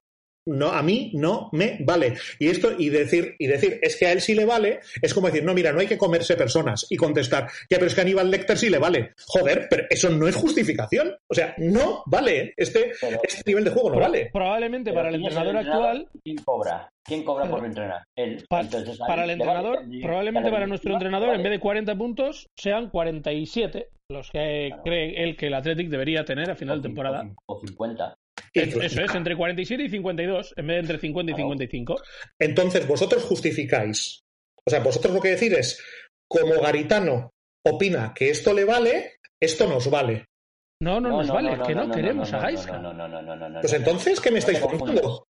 no, 0.46 0.68
a 0.68 0.82
mí 0.82 1.12
no 1.14 1.48
me 1.52 1.78
vale. 1.80 2.14
Y 2.38 2.48
esto, 2.48 2.72
y 2.76 2.88
decir, 2.88 3.34
y 3.38 3.46
decir, 3.46 3.78
es 3.82 3.96
que 3.96 4.06
a 4.06 4.12
él 4.12 4.20
sí 4.20 4.34
le 4.34 4.44
vale, 4.46 4.80
es 5.02 5.12
como 5.12 5.26
decir, 5.26 5.44
no, 5.44 5.52
mira, 5.52 5.70
no 5.72 5.80
hay 5.80 5.86
que 5.86 5.98
comerse 5.98 6.34
personas 6.34 6.86
y 6.88 6.96
contestar, 6.96 7.46
ya, 7.68 7.76
pero 7.76 7.86
es 7.86 7.94
que 7.94 8.00
a 8.00 8.04
Aníbal 8.04 8.30
Lecter 8.30 8.56
sí 8.56 8.70
le 8.70 8.78
vale. 8.78 9.12
Joder, 9.26 9.66
pero 9.68 9.84
eso 9.90 10.08
no 10.10 10.26
es 10.26 10.34
justificación. 10.34 11.14
O 11.28 11.34
sea, 11.34 11.54
no 11.58 12.02
vale. 12.06 12.54
Este, 12.56 12.92
Pero- 13.00 13.20
este 13.22 13.42
nivel 13.46 13.64
de 13.64 13.70
juego 13.70 13.90
no 13.90 14.00
vale. 14.00 14.30
Probablemente 14.32 14.90
Pero 14.90 15.00
para 15.02 15.08
el 15.10 15.16
¿quién 15.16 15.26
es 15.30 15.36
entrenador 15.36 15.66
actual, 15.68 16.08
¿Quién 16.24 16.36
cobra? 16.38 16.88
¿Quién 17.04 17.22
cobra 17.24 17.48
por 17.50 17.64
entrenar? 17.64 18.02
Él. 18.16 18.44
pa- 18.48 18.60
Entonces, 18.62 18.98
para 18.98 19.14
el 19.14 19.20
vale 19.20 19.32
entrenador, 19.34 19.78
probablemente 20.02 20.50
para 20.50 20.66
nuestro 20.66 20.92
entrenador, 20.94 21.28
vale. 21.28 21.38
en 21.38 21.42
vez 21.44 21.52
de 21.52 21.60
40 21.60 21.94
puntos, 21.96 22.46
sean 22.58 22.88
47 22.90 23.88
los 24.10 24.30
que 24.30 24.68
Claro. 24.68 24.82
cree 24.84 25.22
él 25.22 25.36
que 25.36 25.46
el 25.48 25.54
Athletic 25.54 25.88
debería 25.88 26.24
tener 26.24 26.50
a 26.50 26.56
final 26.56 26.76
de 26.80 26.88
O 26.88 26.90
temporada. 26.90 27.30
O 27.46 27.60
50. 27.60 28.14
Eso, 28.52 28.80
es, 28.82 29.14
entre 29.14 29.36
47 29.36 29.84
y 29.84 29.88
52, 29.88 30.54
en 30.56 30.66
vez 30.66 30.74
de 30.76 30.80
entre 30.80 30.98
50 30.98 31.30
y 31.30 31.34
Claro. 31.34 31.48
55. 31.50 32.02
Entonces, 32.38 32.86
vosotros 32.86 33.24
justificáis. 33.24 34.20
O 34.66 34.70
sea, 34.70 34.80
vosotros 34.80 35.14
lo 35.14 35.20
que 35.20 35.30
decir 35.30 35.54
es, 35.54 35.82
como 36.28 36.60
Garitano 36.60 37.30
opina 37.66 38.12
que 38.14 38.30
esto 38.30 38.52
le 38.52 38.64
vale, 38.64 39.14
esto 39.40 39.68
nos 39.68 39.90
vale. 39.90 40.26
No, 40.82 41.00
no, 41.00 41.10
nos 41.10 41.28
vale, 41.28 41.58
que 41.66 41.74
no, 41.74 41.86
no, 41.86 41.94
queremos 41.94 42.32
no, 42.32 42.38
a 42.38 42.40
no, 42.40 42.46
Gaisca. 42.46 42.78
No, 42.78 42.92
no, 42.94 43.06
no, 43.08 43.22
no, 43.22 43.36
no, 43.36 43.48
no, 43.48 43.60
Pues 43.60 43.72
entonces, 43.74 44.20
¿qué 44.20 44.30
me 44.30 44.38
estáis 44.38 44.58
contando? 44.60 45.26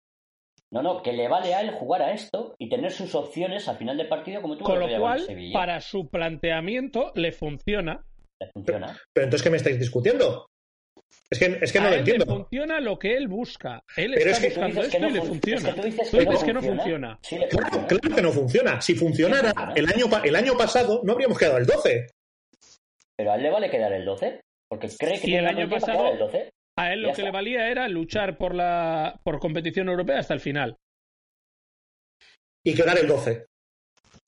No, 0.72 0.82
no, 0.82 1.02
que 1.02 1.12
le 1.12 1.26
vale 1.28 1.52
a 1.52 1.62
él 1.62 1.72
jugar 1.72 2.02
a 2.02 2.12
esto 2.12 2.54
y 2.56 2.68
tener 2.68 2.92
sus 2.92 3.14
opciones 3.16 3.68
al 3.68 3.76
final 3.76 3.96
del 3.96 4.08
partido 4.08 4.40
como 4.40 4.56
tú 4.56 4.64
Con 4.64 4.78
lo 4.78 5.00
cual, 5.00 5.20
Sevilla. 5.20 5.52
para 5.52 5.80
su 5.80 6.08
planteamiento 6.08 7.10
le 7.16 7.32
funciona. 7.32 8.04
Le 8.40 8.50
funciona. 8.52 8.96
Pero 9.12 9.24
entonces, 9.24 9.42
¿qué 9.42 9.50
me 9.50 9.56
estáis 9.56 9.80
discutiendo? 9.80 10.46
Es 11.30 11.38
que, 11.38 11.58
es 11.62 11.72
que 11.72 11.78
no 11.80 11.86
a 11.86 11.90
lo 11.90 11.94
él 11.94 11.98
entiendo. 12.00 12.24
le 12.24 12.30
funciona 12.32 12.80
lo 12.80 12.98
que 12.98 13.16
él 13.16 13.28
busca. 13.28 13.84
Él 13.96 14.12
Pero 14.16 14.30
está 14.30 14.30
es 14.30 14.38
que 14.40 14.48
buscando 14.60 14.82
esto 14.82 14.98
no 14.98 15.08
y 15.08 15.12
le 15.12 15.18
fun- 15.20 15.28
funciona. 15.28 15.58
es 15.68 15.74
que 15.74 15.80
tú 15.80 15.86
dices 15.86 16.10
Tú 16.10 16.16
que 16.16 16.24
dices 16.24 16.40
no 16.40 16.46
que 16.46 16.52
no 16.52 16.62
funciona. 16.62 17.18
Sí, 17.22 17.36
Claro, 17.50 18.14
que 18.16 18.22
no 18.22 18.32
funciona. 18.32 18.80
Si 18.80 18.94
funcionara 18.94 19.72
el 19.76 19.86
año, 19.88 20.06
el 20.24 20.36
año 20.36 20.56
pasado, 20.58 21.00
no 21.04 21.12
habríamos 21.12 21.38
quedado 21.38 21.58
el 21.58 21.66
12. 21.66 22.08
Pero 23.16 23.32
a 23.32 23.36
él 23.36 23.42
le 23.44 23.50
vale 23.50 23.70
quedar 23.70 23.92
el 23.92 24.04
12. 24.04 24.40
Porque 24.68 24.88
cree 24.98 25.12
que 25.14 25.26
Si 25.26 25.34
el 25.36 25.46
año 25.46 25.68
pasado- 25.68 26.10
el 26.12 26.18
12. 26.18 26.50
A 26.76 26.92
él 26.92 27.02
lo 27.02 27.08
que 27.08 27.12
está. 27.12 27.22
le 27.24 27.30
valía 27.30 27.68
era 27.68 27.88
luchar 27.88 28.36
por 28.38 28.54
la 28.54 29.20
por 29.22 29.38
competición 29.38 29.88
europea 29.88 30.18
hasta 30.18 30.34
el 30.34 30.40
final. 30.40 30.76
Y 32.64 32.74
quedar 32.74 32.98
el 32.98 33.06
12. 33.06 33.46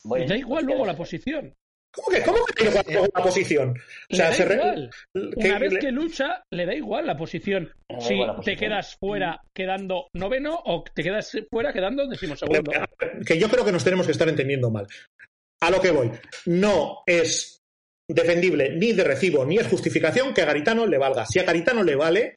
Bueno, 0.04 0.26
da 0.28 0.36
igual 0.36 0.64
pues 0.64 0.66
luego 0.66 0.82
que- 0.84 0.90
la 0.90 0.96
posición. 0.96 1.54
¿Cómo 1.94 2.08
que, 2.08 2.22
cómo 2.22 2.44
que 2.46 2.52
tiene 2.54 2.82
luego 2.90 3.06
la 3.14 3.22
posición? 3.22 3.74
O 4.10 4.16
sea, 4.16 4.30
le 4.30 4.34
se 4.34 4.44
da 4.44 4.48
re- 4.48 4.54
igual. 4.56 4.90
que- 5.14 5.48
Una 5.48 5.58
vez 5.58 5.72
le- 5.74 5.78
que 5.80 5.92
lucha, 5.92 6.42
le 6.50 6.66
da 6.66 6.74
igual 6.74 7.06
la 7.06 7.16
posición. 7.16 7.70
Da 7.88 8.00
Si 8.00 8.18
te 8.44 8.56
quedas 8.56 8.96
fuera 8.98 9.40
quedando 9.54 10.06
noveno 10.14 10.58
o 10.64 10.82
te 10.94 11.02
quedas 11.02 11.36
fuera 11.50 11.72
quedando 11.72 12.06
decimosegundo. 12.08 12.72
que 13.26 13.38
yo 13.38 13.48
creo 13.48 13.64
que 13.64 13.72
nos 13.72 13.84
tenemos 13.84 14.06
que 14.06 14.12
estar 14.12 14.28
entendiendo 14.28 14.70
mal. 14.70 14.86
A 15.60 15.70
lo 15.70 15.80
que 15.80 15.90
voy. 15.90 16.10
No 16.46 17.02
es 17.06 17.58
defendible 18.10 18.70
ni 18.76 18.92
de 18.92 19.04
recibo 19.04 19.44
ni 19.44 19.58
es 19.58 19.66
justificación 19.68 20.34
que 20.34 20.42
a 20.42 20.46
Garitano 20.46 20.86
le 20.86 20.98
valga. 20.98 21.24
Si 21.26 21.38
a 21.38 21.44
Garitano 21.44 21.82
le 21.84 21.94
vale, 21.94 22.36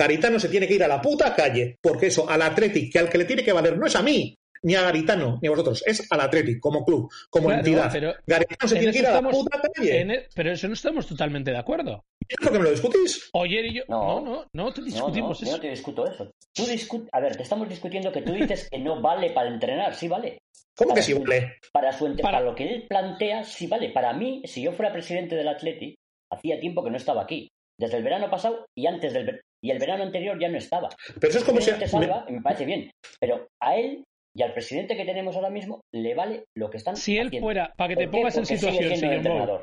Garitano 0.00 0.38
se 0.38 0.48
tiene 0.48 0.68
que 0.68 0.74
ir 0.74 0.84
a 0.84 0.88
la 0.88 1.00
puta 1.00 1.34
calle. 1.34 1.76
Porque 1.82 2.06
eso, 2.08 2.28
al 2.28 2.42
Athletic, 2.42 2.92
que 2.92 2.98
al 2.98 3.08
que 3.08 3.18
le 3.18 3.24
tiene 3.24 3.42
que 3.44 3.52
valer 3.52 3.78
no 3.78 3.86
es 3.86 3.96
a 3.96 4.02
mí, 4.02 4.34
ni 4.62 4.74
a 4.74 4.82
Garitano, 4.82 5.38
ni 5.42 5.48
a 5.48 5.50
vosotros, 5.50 5.82
es 5.86 6.06
al 6.10 6.20
Athletic, 6.20 6.60
como 6.60 6.84
club, 6.84 7.10
como 7.30 7.48
Claro, 7.48 7.60
entidad. 7.60 7.90
pero 7.92 8.14
Garitano 8.26 8.68
se 8.68 8.74
en 8.76 8.80
tiene 8.80 8.92
que 8.92 8.98
eso 8.98 9.02
ir 9.02 9.06
a 9.06 9.10
la 9.12 9.16
estamos- 9.28 9.36
puta 9.44 9.60
calle. 9.74 10.00
en 10.00 10.10
e- 10.12 10.28
pero 10.34 10.52
eso 10.52 10.68
no 10.68 10.74
estamos 10.74 11.06
totalmente 11.06 11.50
de 11.50 11.58
acuerdo. 11.58 12.04
¿Es 12.28 12.44
lo 12.44 12.52
que 12.52 12.58
me 12.58 12.64
lo 12.64 12.70
discutís? 12.70 13.28
Oyer 13.32 13.66
y 13.66 13.74
yo. 13.74 13.82
No, 13.88 14.20
No. 14.20 14.24
no, 14.24 14.44
no, 14.52 14.72
te 14.72 14.82
discutimos 14.82 15.40
no, 15.40 15.46
yo 15.46 15.50
eso. 15.50 15.56
no 15.56 15.60
te 15.62 15.70
discuto 15.70 16.06
eso. 16.06 16.30
Tú 16.54 16.62
discut- 16.64 17.08
A 17.12 17.20
ver, 17.20 17.36
te 17.36 17.42
estamos 17.42 17.68
discutiendo 17.68 18.12
que 18.12 18.22
tú 18.22 18.32
dices 18.32 18.68
que 18.70 18.78
no 18.78 19.00
vale 19.00 19.30
para 19.30 19.48
entrenar. 19.48 19.94
Sí 19.94 20.08
vale. 20.08 20.38
¿Cómo 20.76 20.94
que 20.94 21.02
sí 21.02 21.12
vale? 21.12 21.56
Para, 21.72 21.92
su 21.92 22.06
ent- 22.06 22.20
Para- 22.22 22.38
para 22.38 22.44
lo 22.44 22.54
que 22.54 22.64
él 22.72 22.86
plantea, 22.88 23.44
sí 23.44 23.66
vale. 23.66 23.90
Para 23.90 24.12
mí, 24.12 24.42
si 24.46 24.62
yo 24.62 24.72
fuera 24.72 24.92
presidente 24.92 25.34
del 25.34 25.48
Atleti, 25.48 25.94
hacía 26.32 26.60
tiempo 26.60 26.82
que 26.84 26.90
no 26.90 26.96
estaba 26.96 27.22
aquí. 27.22 27.48
Desde 27.78 27.96
el 27.96 28.04
verano 28.04 28.30
pasado 28.30 28.64
y 28.76 28.86
antes 28.86 29.12
del 29.12 29.26
ver- 29.26 29.40
y 29.64 29.70
el 29.70 29.78
verano 29.78 30.02
anterior 30.04 30.38
ya 30.40 30.48
no 30.48 30.58
estaba. 30.58 30.88
Pero 31.20 31.28
eso 31.28 31.38
es 31.38 31.44
como 31.44 31.60
si... 31.60 31.70
Salva 31.86 32.24
me 32.28 32.40
parece 32.40 32.64
bien. 32.64 32.90
Pero 33.20 33.46
a 33.60 33.76
él 33.76 34.04
y 34.34 34.42
al 34.42 34.52
presidente 34.54 34.96
que 34.96 35.04
tenemos 35.04 35.36
ahora 35.36 35.50
mismo 35.50 35.82
le 35.92 36.14
vale 36.14 36.44
lo 36.56 36.70
que 36.70 36.78
están 36.78 36.96
Si 36.96 37.16
él 37.18 37.26
haciendo. 37.28 37.46
fuera, 37.46 37.72
para 37.76 37.88
que 37.94 37.96
te 37.96 38.08
pongas 38.08 38.36
en 38.36 38.46
situación, 38.46 38.96
señor 38.96 39.22
Mou, 39.22 39.58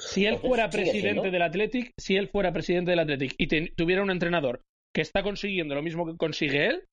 si 0.00 0.22
él 0.26 0.34
Entonces, 0.34 0.48
fuera 0.48 0.70
presidente 0.70 1.30
del 1.30 1.42
Athletic, 1.42 1.92
si 1.98 2.16
él 2.16 2.28
fuera 2.28 2.52
presidente 2.52 2.90
del 2.92 3.00
Athletic 3.00 3.34
y 3.38 3.46
te- 3.46 3.72
tuviera 3.76 4.02
un 4.02 4.10
entrenador 4.10 4.60
que 4.94 5.00
está 5.00 5.22
consiguiendo 5.22 5.74
lo 5.74 5.82
mismo 5.82 6.06
que 6.06 6.16
consigue 6.16 6.66
él, 6.66 6.84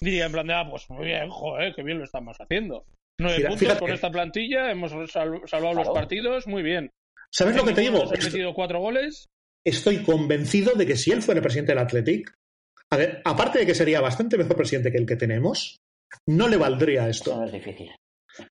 diría 0.00 0.26
en 0.26 0.32
plan 0.32 0.46
de, 0.46 0.54
ah, 0.54 0.66
pues 0.70 0.88
muy 0.90 1.06
bien, 1.06 1.28
joder, 1.28 1.74
qué 1.74 1.82
bien 1.82 1.98
lo 1.98 2.04
estamos 2.04 2.36
haciendo. 2.40 2.84
Nueve 3.20 3.36
Mira, 3.38 3.48
puntos 3.50 3.60
fíjate. 3.68 3.80
con 3.80 3.90
esta 3.92 4.10
plantilla, 4.10 4.70
hemos 4.70 4.92
sal- 5.10 5.42
salvado 5.46 5.74
los 5.74 5.88
partidos, 5.90 6.46
muy 6.46 6.62
bien. 6.62 6.90
¿Sabes 7.30 7.56
lo 7.56 7.64
que 7.64 7.72
te 7.72 7.82
digo? 7.82 7.98
Hemos 8.02 8.24
metido 8.24 8.54
cuatro 8.54 8.80
goles. 8.80 9.26
Estoy 9.64 10.02
convencido 10.02 10.72
de 10.74 10.86
que 10.86 10.96
si 10.96 11.10
él 11.12 11.22
fuera 11.22 11.40
presidente 11.40 11.72
del 11.72 11.78
Athletic, 11.78 12.32
a 12.90 12.96
ver, 12.96 13.22
aparte 13.24 13.60
de 13.60 13.66
que 13.66 13.74
sería 13.74 14.00
bastante 14.00 14.36
mejor 14.36 14.56
presidente 14.56 14.90
que 14.90 14.98
el 14.98 15.06
que 15.06 15.16
tenemos, 15.16 15.78
no 16.28 16.48
le 16.48 16.56
valdría 16.56 17.08
Eso 17.08 17.10
esto. 17.30 17.36
no 17.40 17.44
es 17.46 17.52
difícil. 17.52 17.90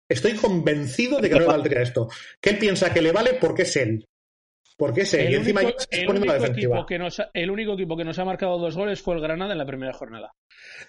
Estoy 0.09 0.33
convencido 0.33 1.19
de 1.19 1.27
que 1.29 1.35
no 1.35 1.41
le 1.41 1.47
valdría 1.47 1.81
esto. 1.81 2.07
Que 2.39 2.51
él 2.51 2.57
piensa 2.59 2.93
que 2.93 3.01
le 3.01 3.11
vale 3.11 3.33
porque 3.41 3.63
es 3.63 3.75
él. 3.77 4.05
Porque 4.77 5.01
es 5.01 5.13
él. 5.13 5.31
y 5.31 5.35
encima 5.35 5.61
único, 5.61 5.77
ya 5.77 5.85
se 5.91 6.01
el 6.01 6.07
pone 6.07 6.19
en 6.19 6.25
la 6.25 6.31
único 6.33 6.41
defensiva. 6.43 6.75
equipo 6.77 6.85
que 6.87 6.97
nos 6.99 7.19
ha, 7.19 7.29
el 7.33 7.51
único 7.51 7.73
equipo 7.73 7.97
que 7.97 8.03
nos 8.03 8.17
ha 8.17 8.25
marcado 8.25 8.57
dos 8.57 8.75
goles 8.75 8.99
fue 9.01 9.13
el 9.15 9.21
Granada 9.21 9.51
en 9.51 9.57
la 9.59 9.65
primera 9.65 9.93
jornada. 9.93 10.31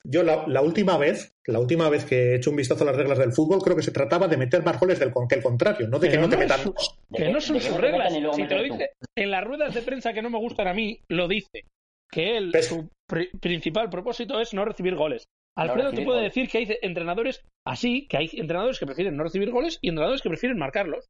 Yo 0.04 0.22
la, 0.22 0.44
la 0.46 0.62
última 0.62 0.96
vez, 0.96 1.34
la 1.46 1.58
última 1.58 1.90
vez 1.90 2.04
que 2.06 2.16
he 2.32 2.36
hecho 2.36 2.50
un 2.50 2.56
vistazo 2.56 2.84
a 2.84 2.86
las 2.86 2.96
reglas 2.96 3.18
del 3.18 3.32
fútbol, 3.32 3.60
creo 3.62 3.76
que 3.76 3.82
se 3.82 3.90
trataba 3.92 4.28
de 4.28 4.36
meter 4.38 4.62
más 4.62 4.78
goles 4.80 4.98
del 4.98 5.12
que 5.28 5.34
el 5.34 5.42
contrario, 5.42 5.88
no 5.88 5.98
de 5.98 6.08
que 6.10 6.16
no 6.18 6.28
te 6.28 6.36
metan 6.38 6.60
su- 6.60 6.74
Que 7.14 7.28
no 7.30 7.40
son 7.40 7.60
sus 7.60 7.76
reglas. 7.76 8.12
Si 8.34 8.46
te 8.46 8.54
lo 8.54 8.62
dice 8.62 8.90
en 9.14 9.30
las 9.30 9.44
ruedas 9.44 9.74
de 9.74 9.82
prensa 9.82 10.12
que 10.14 10.22
no 10.22 10.30
me 10.30 10.38
gustan 10.38 10.68
a 10.68 10.74
mí, 10.74 10.98
lo 11.08 11.28
dice. 11.28 11.64
Que 12.10 12.36
él, 12.38 12.50
¿Ves? 12.52 12.66
su 12.66 12.88
pri- 13.06 13.30
principal 13.40 13.90
propósito 13.90 14.40
es 14.40 14.52
no 14.54 14.64
recibir 14.64 14.94
goles. 14.94 15.24
No 15.56 15.62
Alfredo 15.62 15.90
te 15.90 16.04
puede 16.04 16.20
goles. 16.20 16.34
decir 16.34 16.48
que 16.48 16.58
hay 16.58 16.78
entrenadores 16.82 17.42
así, 17.66 18.06
que 18.08 18.16
hay 18.16 18.30
entrenadores 18.32 18.78
que 18.78 18.86
prefieren 18.86 19.16
no 19.16 19.24
recibir 19.24 19.50
goles 19.50 19.78
y 19.82 19.88
entrenadores 19.88 20.22
que 20.22 20.28
prefieren 20.28 20.58
marcarlos. 20.58 21.06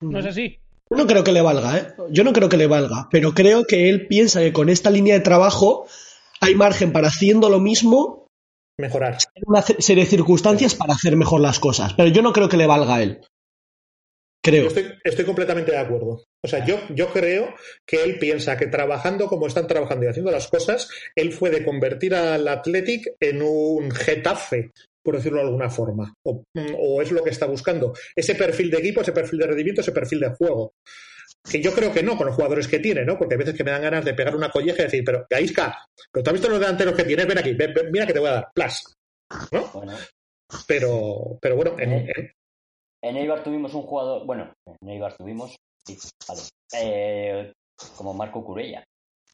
¿No 0.00 0.18
es 0.18 0.26
así? 0.26 0.58
Yo 0.90 0.96
no 0.96 1.06
creo 1.06 1.22
que 1.22 1.32
le 1.32 1.42
valga, 1.42 1.78
¿eh? 1.78 1.86
Yo 2.10 2.24
no 2.24 2.32
creo 2.32 2.48
que 2.48 2.56
le 2.56 2.66
valga, 2.66 3.08
pero 3.10 3.32
creo 3.32 3.64
que 3.64 3.88
él 3.88 4.06
piensa 4.08 4.40
que 4.40 4.52
con 4.52 4.68
esta 4.68 4.90
línea 4.90 5.14
de 5.14 5.20
trabajo 5.20 5.86
hay 6.40 6.54
margen 6.54 6.92
para 6.92 7.08
haciendo 7.08 7.48
lo 7.50 7.60
mismo 7.60 8.26
Mejorar. 8.78 9.18
en 9.34 9.42
una 9.46 9.62
serie 9.62 10.04
de 10.04 10.10
circunstancias 10.10 10.74
para 10.74 10.94
hacer 10.94 11.16
mejor 11.16 11.42
las 11.42 11.60
cosas. 11.60 11.92
Pero 11.94 12.08
yo 12.08 12.22
no 12.22 12.32
creo 12.32 12.48
que 12.48 12.56
le 12.56 12.66
valga 12.66 12.94
a 12.96 13.02
él. 13.02 13.20
Yo 14.42 14.50
Creo. 14.52 14.66
estoy, 14.68 14.86
estoy 15.04 15.24
completamente 15.26 15.70
de 15.72 15.78
acuerdo. 15.78 16.24
O 16.42 16.48
sea, 16.48 16.64
yo, 16.64 16.80
yo 16.94 17.08
creo 17.12 17.54
que 17.86 18.02
él 18.02 18.18
piensa 18.18 18.56
que 18.56 18.68
trabajando 18.68 19.26
como 19.26 19.46
están 19.46 19.66
trabajando 19.66 20.06
y 20.06 20.08
haciendo 20.08 20.30
las 20.30 20.48
cosas, 20.48 20.88
él 21.14 21.32
fue 21.32 21.50
de 21.50 21.62
convertir 21.62 22.14
al 22.14 22.48
Athletic 22.48 23.12
en 23.20 23.42
un 23.42 23.90
Getafe, 23.90 24.70
por 25.04 25.16
decirlo 25.16 25.40
de 25.40 25.44
alguna 25.46 25.68
forma. 25.68 26.14
O, 26.24 26.42
o 26.78 27.02
es 27.02 27.12
lo 27.12 27.22
que 27.22 27.28
está 27.30 27.44
buscando. 27.46 27.92
Ese 28.16 28.34
perfil 28.34 28.70
de 28.70 28.78
equipo, 28.78 29.02
ese 29.02 29.12
perfil 29.12 29.40
de 29.40 29.46
rendimiento, 29.48 29.82
ese 29.82 29.92
perfil 29.92 30.20
de 30.20 30.30
juego. 30.30 30.72
Que 31.50 31.60
yo 31.60 31.72
creo 31.74 31.92
que 31.92 32.02
no, 32.02 32.16
con 32.16 32.26
los 32.26 32.34
jugadores 32.36 32.66
que 32.66 32.78
tiene, 32.78 33.04
¿no? 33.04 33.18
Porque 33.18 33.34
hay 33.34 33.38
veces 33.38 33.54
que 33.54 33.64
me 33.64 33.70
dan 33.72 33.82
ganas 33.82 34.04
de 34.06 34.14
pegar 34.14 34.34
una 34.34 34.50
colleja 34.50 34.80
y 34.82 34.84
decir, 34.86 35.02
pero 35.04 35.26
Gaisca, 35.28 35.84
pero 36.10 36.22
tú 36.24 36.30
has 36.30 36.34
visto 36.34 36.48
los 36.48 36.60
delanteros 36.60 36.94
que 36.94 37.04
tienes, 37.04 37.26
ven 37.26 37.38
aquí, 37.38 37.52
ven- 37.52 37.74
ven, 37.74 37.90
mira 37.90 38.06
que 38.06 38.12
te 38.14 38.18
voy 38.20 38.28
a 38.30 38.32
dar, 38.32 38.48
plas. 38.54 38.84
¿No? 39.52 39.66
Bueno, 39.74 39.92
Pero, 40.66 41.38
pero 41.40 41.56
bueno, 41.56 41.76
en- 41.78 41.92
en- 41.92 42.32
en 43.02 43.16
Eibar 43.16 43.42
tuvimos 43.42 43.74
un 43.74 43.82
jugador, 43.82 44.26
bueno, 44.26 44.52
en 44.82 44.88
Eibar 44.88 45.16
tuvimos, 45.16 45.56
sí, 45.86 45.96
vale, 46.28 46.40
eh, 46.74 47.52
como 47.96 48.14
Marco 48.14 48.44
Curella. 48.44 48.84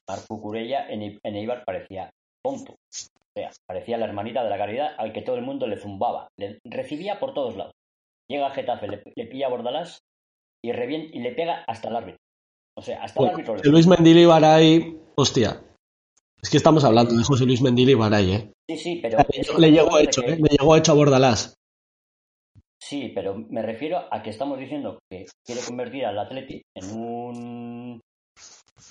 Marco 0.07 0.41
Curella 0.41 0.87
en, 0.89 1.19
Eibar 1.35 1.63
parecía 1.65 2.09
tonto. 2.43 2.73
O 2.73 3.39
sea, 3.39 3.51
parecía 3.67 3.97
la 3.97 4.05
hermanita 4.05 4.43
de 4.43 4.49
la 4.49 4.57
caridad 4.57 4.95
al 4.97 5.11
que 5.13 5.21
todo 5.21 5.35
el 5.35 5.41
mundo 5.43 5.67
le 5.67 5.77
zumbaba. 5.77 6.27
Le 6.39 6.59
recibía 6.65 7.19
por 7.19 7.33
todos 7.33 7.55
lados. 7.57 7.73
Llega 8.29 8.47
a 8.47 8.51
Getafe, 8.51 8.87
le, 8.87 9.03
le 9.15 9.25
pilla 9.25 9.47
a 9.47 9.49
Bordalás 9.49 9.99
y, 10.63 10.71
revien- 10.71 11.09
y 11.13 11.19
le 11.19 11.33
pega 11.33 11.63
hasta 11.67 11.89
el 11.89 11.95
árbitro. 11.97 12.17
O 12.77 12.81
sea, 12.81 13.03
hasta 13.03 13.19
el 13.19 13.25
Bueno, 13.25 13.33
árbitro. 13.37 13.55
le 13.63 13.69
Luis 13.71 13.85
Mendili 13.87 14.21
y 14.21 14.25
Baray, 14.25 14.97
hostia. 15.15 15.61
Es 16.41 16.49
que 16.49 16.57
estamos 16.57 16.83
hablando 16.83 17.15
de 17.15 17.23
José 17.23 17.45
Luis 17.45 17.61
Mendili 17.61 17.91
y 17.91 17.95
Baray, 17.95 18.31
¿eh? 18.31 18.51
Sí, 18.69 18.77
sí, 18.77 18.99
pero... 19.01 19.17
Le 19.57 19.71
llegó 19.71 19.97
hecho, 19.99 20.21
que- 20.21 20.33
¿eh? 20.33 20.37
Le 20.37 20.49
llegó 20.57 20.75
hecho 20.75 20.91
a 20.93 20.95
Bordalás. 20.95 21.53
Sí, 22.81 23.11
pero 23.13 23.35
me 23.35 23.61
refiero 23.61 24.07
a 24.13 24.21
que 24.21 24.29
estamos 24.29 24.59
diciendo 24.59 24.99
que 25.11 25.25
quiere 25.45 25.61
convertir 25.65 26.05
al 26.05 26.19
Atleti 26.19 26.61
en 26.75 26.91
un 26.91 28.01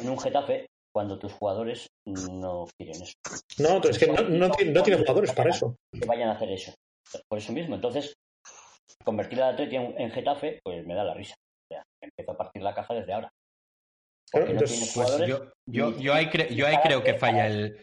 en 0.00 0.08
un 0.10 0.18
Getafe 0.18 0.66
cuando 0.92 1.18
tus 1.18 1.32
jugadores 1.34 1.86
no 2.06 2.66
quieren 2.78 3.02
eso. 3.02 3.12
no, 3.58 3.80
es 3.88 3.98
que 3.98 4.06
no, 4.08 4.22
no 4.22 4.50
tiene, 4.50 4.72
no 4.72 4.82
tiene 4.82 4.98
jugadores 5.00 5.32
para 5.32 5.50
eso. 5.50 5.76
Que 5.92 6.06
vayan 6.06 6.30
a 6.30 6.32
hacer 6.32 6.50
eso. 6.50 6.72
Por 7.28 7.38
eso 7.38 7.52
mismo. 7.52 7.74
Entonces, 7.76 8.14
convertir 9.04 9.40
al 9.42 9.54
Atleti 9.54 9.76
en, 9.76 9.94
en 10.00 10.10
Getafe, 10.10 10.58
pues 10.64 10.84
me 10.86 10.94
da 10.94 11.04
la 11.04 11.14
risa. 11.14 11.34
O 11.34 11.74
sea, 11.74 11.82
empiezo 12.02 12.32
a 12.32 12.36
partir 12.36 12.62
la 12.62 12.74
caja 12.74 12.94
desde 12.94 13.12
ahora. 13.12 13.30
Claro, 14.30 14.46
no 14.52 14.58
Pues 14.58 14.92
jugadores. 14.92 15.28
yo, 15.66 15.96
yo, 15.98 16.14
ahí, 16.14 16.26
cre- 16.26 16.48
yo 16.54 16.66
ahí 16.66 16.78
creo 16.82 17.04
que 17.04 17.14
falla 17.14 17.46
el. 17.46 17.78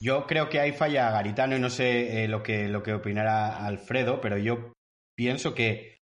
Yo 0.00 0.26
creo 0.26 0.48
que 0.48 0.60
ahí 0.60 0.72
falla 0.72 1.10
Garitano 1.10 1.56
y 1.56 1.60
no 1.60 1.70
sé 1.70 2.22
eh, 2.24 2.28
lo, 2.28 2.42
que, 2.42 2.68
lo 2.68 2.82
que 2.82 2.92
opinará 2.92 3.64
Alfredo, 3.66 4.20
pero 4.20 4.36
yo 4.36 4.72
pienso 5.16 5.54
que 5.54 5.98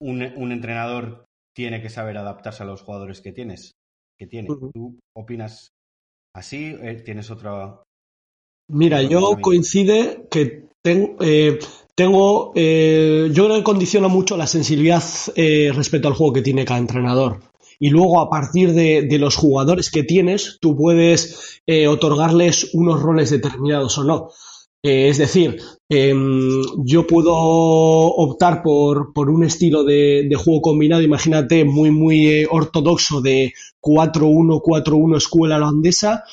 un, 0.00 0.22
un, 0.36 0.52
entrenador 0.52 1.24
tiene 1.54 1.80
que 1.80 1.88
saber 1.88 2.18
adaptarse 2.18 2.62
a 2.62 2.66
los 2.66 2.82
jugadores 2.82 3.20
que 3.20 3.32
tienes. 3.32 3.72
Que 4.18 4.26
tiene. 4.26 4.48
Uh 4.50 4.54
-huh. 4.54 4.72
¿Tú 4.72 4.98
opinas 5.16 5.68
así? 6.34 6.76
Eh, 6.80 7.02
¿Tienes 7.04 7.30
otro...? 7.30 7.84
Mira, 8.68 9.00
yo 9.02 9.38
coincide 9.40 10.26
que 10.30 10.68
ten, 10.82 11.16
eh, 11.20 11.58
tengo... 11.94 12.52
Eh, 12.54 13.30
yo 13.32 13.44
creo 13.44 13.56
que 13.58 13.62
condiciona 13.62 14.08
mucho 14.08 14.36
la 14.36 14.46
sensibilidad 14.46 15.04
eh, 15.36 15.70
respecto 15.74 16.08
al 16.08 16.14
juego 16.14 16.32
que 16.32 16.42
tiene 16.42 16.64
cada 16.64 16.80
entrenador 16.80 17.40
y 17.78 17.90
luego 17.90 18.20
a 18.20 18.30
partir 18.30 18.72
de, 18.72 19.02
de, 19.02 19.18
los 19.18 19.36
jugadores 19.36 19.90
que 19.90 20.02
tienes 20.02 20.58
tú 20.60 20.76
puedes 20.76 21.60
eh, 21.66 21.88
otorgarles 21.88 22.70
unos 22.74 23.00
roles 23.02 23.30
determinados 23.30 23.98
o 23.98 24.04
no. 24.04 24.30
Eh, 24.82 25.08
es 25.08 25.18
decir, 25.18 25.60
eh, 25.88 26.14
yo 26.84 27.06
puedo 27.06 27.34
optar 27.34 28.62
por, 28.62 29.12
por 29.12 29.30
un 29.30 29.44
estilo 29.44 29.84
de, 29.84 30.28
juego 30.36 30.60
combinado, 30.62 31.02
imagínate, 31.02 31.64
muy, 31.64 31.90
muy 31.90 32.26
eh, 32.26 32.48
ortodoxo 32.50 33.20
de 33.20 33.52
4-1-4-1 33.82 35.16
escuela 35.16 35.56
holandesa. 35.56 36.24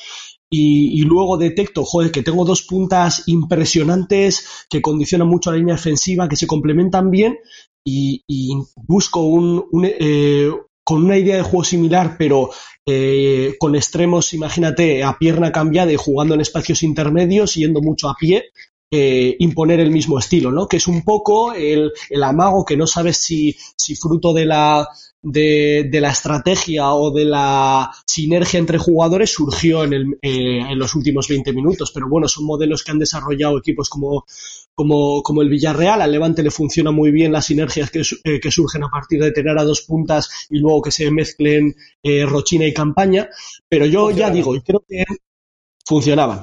Y, 0.56 1.02
luego 1.02 1.36
detecto, 1.36 1.84
joder, 1.84 2.12
que 2.12 2.22
tengo 2.22 2.44
dos 2.44 2.62
puntas 2.62 3.24
impresionantes 3.26 4.66
que 4.70 4.80
condicionan 4.80 5.26
mucho 5.26 5.50
la 5.50 5.56
línea 5.56 5.74
defensiva, 5.74 6.28
que 6.28 6.36
se 6.36 6.46
complementan 6.46 7.10
bien 7.10 7.38
y, 7.84 8.22
y 8.28 8.52
busco 8.76 9.20
un, 9.22 9.64
un, 9.72 9.84
eh, 9.84 10.52
con 10.84 11.04
una 11.04 11.16
idea 11.16 11.36
de 11.36 11.42
juego 11.42 11.64
similar, 11.64 12.16
pero 12.18 12.50
eh, 12.86 13.56
con 13.58 13.74
extremos, 13.74 14.34
imagínate, 14.34 15.02
a 15.02 15.18
pierna 15.18 15.50
cambiada 15.50 15.92
y 15.92 15.96
jugando 15.96 16.34
en 16.34 16.42
espacios 16.42 16.82
intermedios, 16.82 17.54
yendo 17.54 17.80
mucho 17.80 18.08
a 18.08 18.14
pie, 18.14 18.50
eh, 18.90 19.34
imponer 19.38 19.80
el 19.80 19.90
mismo 19.90 20.18
estilo, 20.18 20.52
¿no? 20.52 20.68
Que 20.68 20.76
es 20.76 20.86
un 20.86 21.02
poco 21.02 21.54
el, 21.54 21.90
el 22.10 22.22
amago 22.22 22.64
que 22.64 22.76
no 22.76 22.86
sabes 22.86 23.16
si, 23.16 23.56
si 23.76 23.96
fruto 23.96 24.32
de 24.34 24.46
la, 24.46 24.86
de, 25.24 25.88
de, 25.90 26.00
la 26.00 26.10
estrategia 26.10 26.92
o 26.92 27.10
de 27.10 27.24
la 27.24 27.90
sinergia 28.06 28.58
entre 28.58 28.78
jugadores 28.78 29.32
surgió 29.32 29.82
en, 29.82 29.92
el, 29.94 30.18
eh, 30.20 30.60
en 30.60 30.78
los 30.78 30.94
últimos 30.94 31.26
20 31.26 31.52
minutos. 31.52 31.90
Pero 31.92 32.08
bueno, 32.08 32.28
son 32.28 32.44
modelos 32.44 32.84
que 32.84 32.92
han 32.92 32.98
desarrollado 32.98 33.58
equipos 33.58 33.88
como, 33.88 34.26
como, 34.74 35.22
como 35.22 35.42
el 35.42 35.48
Villarreal. 35.48 36.02
Al 36.02 36.12
Levante 36.12 36.42
le 36.42 36.50
funciona 36.50 36.90
muy 36.90 37.10
bien 37.10 37.32
las 37.32 37.46
sinergias 37.46 37.90
que, 37.90 38.02
eh, 38.24 38.38
que 38.38 38.50
surgen 38.50 38.84
a 38.84 38.90
partir 38.90 39.22
de 39.22 39.32
tener 39.32 39.58
a 39.58 39.64
dos 39.64 39.80
puntas 39.82 40.46
y 40.50 40.58
luego 40.58 40.82
que 40.82 40.90
se 40.90 41.10
mezclen 41.10 41.74
eh, 42.02 42.26
Rochina 42.26 42.66
y 42.66 42.74
Campaña. 42.74 43.28
Pero 43.68 43.86
yo 43.86 44.10
ya 44.10 44.30
digo, 44.30 44.54
creo 44.62 44.84
que 44.86 45.04
funcionaban. 45.84 46.42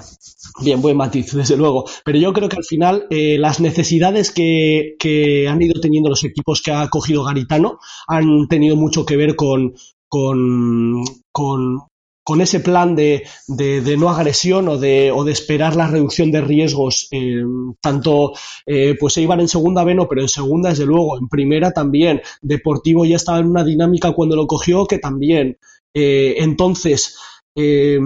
Bien, 0.61 0.81
buen 0.81 0.97
matiz, 0.97 1.31
desde 1.33 1.57
luego. 1.57 1.85
Pero 2.03 2.17
yo 2.19 2.33
creo 2.33 2.49
que 2.49 2.57
al 2.57 2.63
final 2.63 3.05
eh, 3.09 3.37
las 3.37 3.59
necesidades 3.59 4.31
que, 4.31 4.95
que, 4.99 5.47
han 5.47 5.61
ido 5.61 5.79
teniendo 5.81 6.09
los 6.09 6.23
equipos 6.23 6.61
que 6.61 6.71
ha 6.71 6.89
cogido 6.89 7.23
Garitano 7.23 7.79
han 8.07 8.47
tenido 8.47 8.75
mucho 8.75 9.05
que 9.05 9.17
ver 9.17 9.35
con, 9.35 9.75
con, 10.07 11.03
con, 11.31 11.79
con 12.23 12.41
ese 12.41 12.59
plan 12.59 12.95
de, 12.95 13.23
de, 13.47 13.81
de, 13.81 13.97
no 13.97 14.09
agresión 14.09 14.67
o 14.67 14.77
de, 14.77 15.11
o 15.11 15.23
de 15.23 15.31
esperar 15.31 15.75
la 15.75 15.87
reducción 15.87 16.31
de 16.31 16.41
riesgos. 16.41 17.07
Eh, 17.11 17.43
tanto, 17.81 18.33
eh, 18.65 18.95
pues 18.99 19.13
se 19.13 19.21
iban 19.21 19.39
en 19.39 19.47
segunda 19.47 19.83
B, 19.83 19.95
no, 19.95 20.07
pero 20.07 20.21
en 20.21 20.29
segunda, 20.29 20.69
desde 20.69 20.85
luego, 20.85 21.17
en 21.17 21.27
primera 21.29 21.71
también. 21.71 22.21
Deportivo 22.41 23.05
ya 23.05 23.15
estaba 23.15 23.39
en 23.39 23.47
una 23.47 23.63
dinámica 23.63 24.11
cuando 24.11 24.35
lo 24.35 24.47
cogió 24.47 24.85
que 24.85 24.99
también. 24.99 25.57
Eh, 25.93 26.35
entonces, 26.37 27.17
eh, 27.55 27.99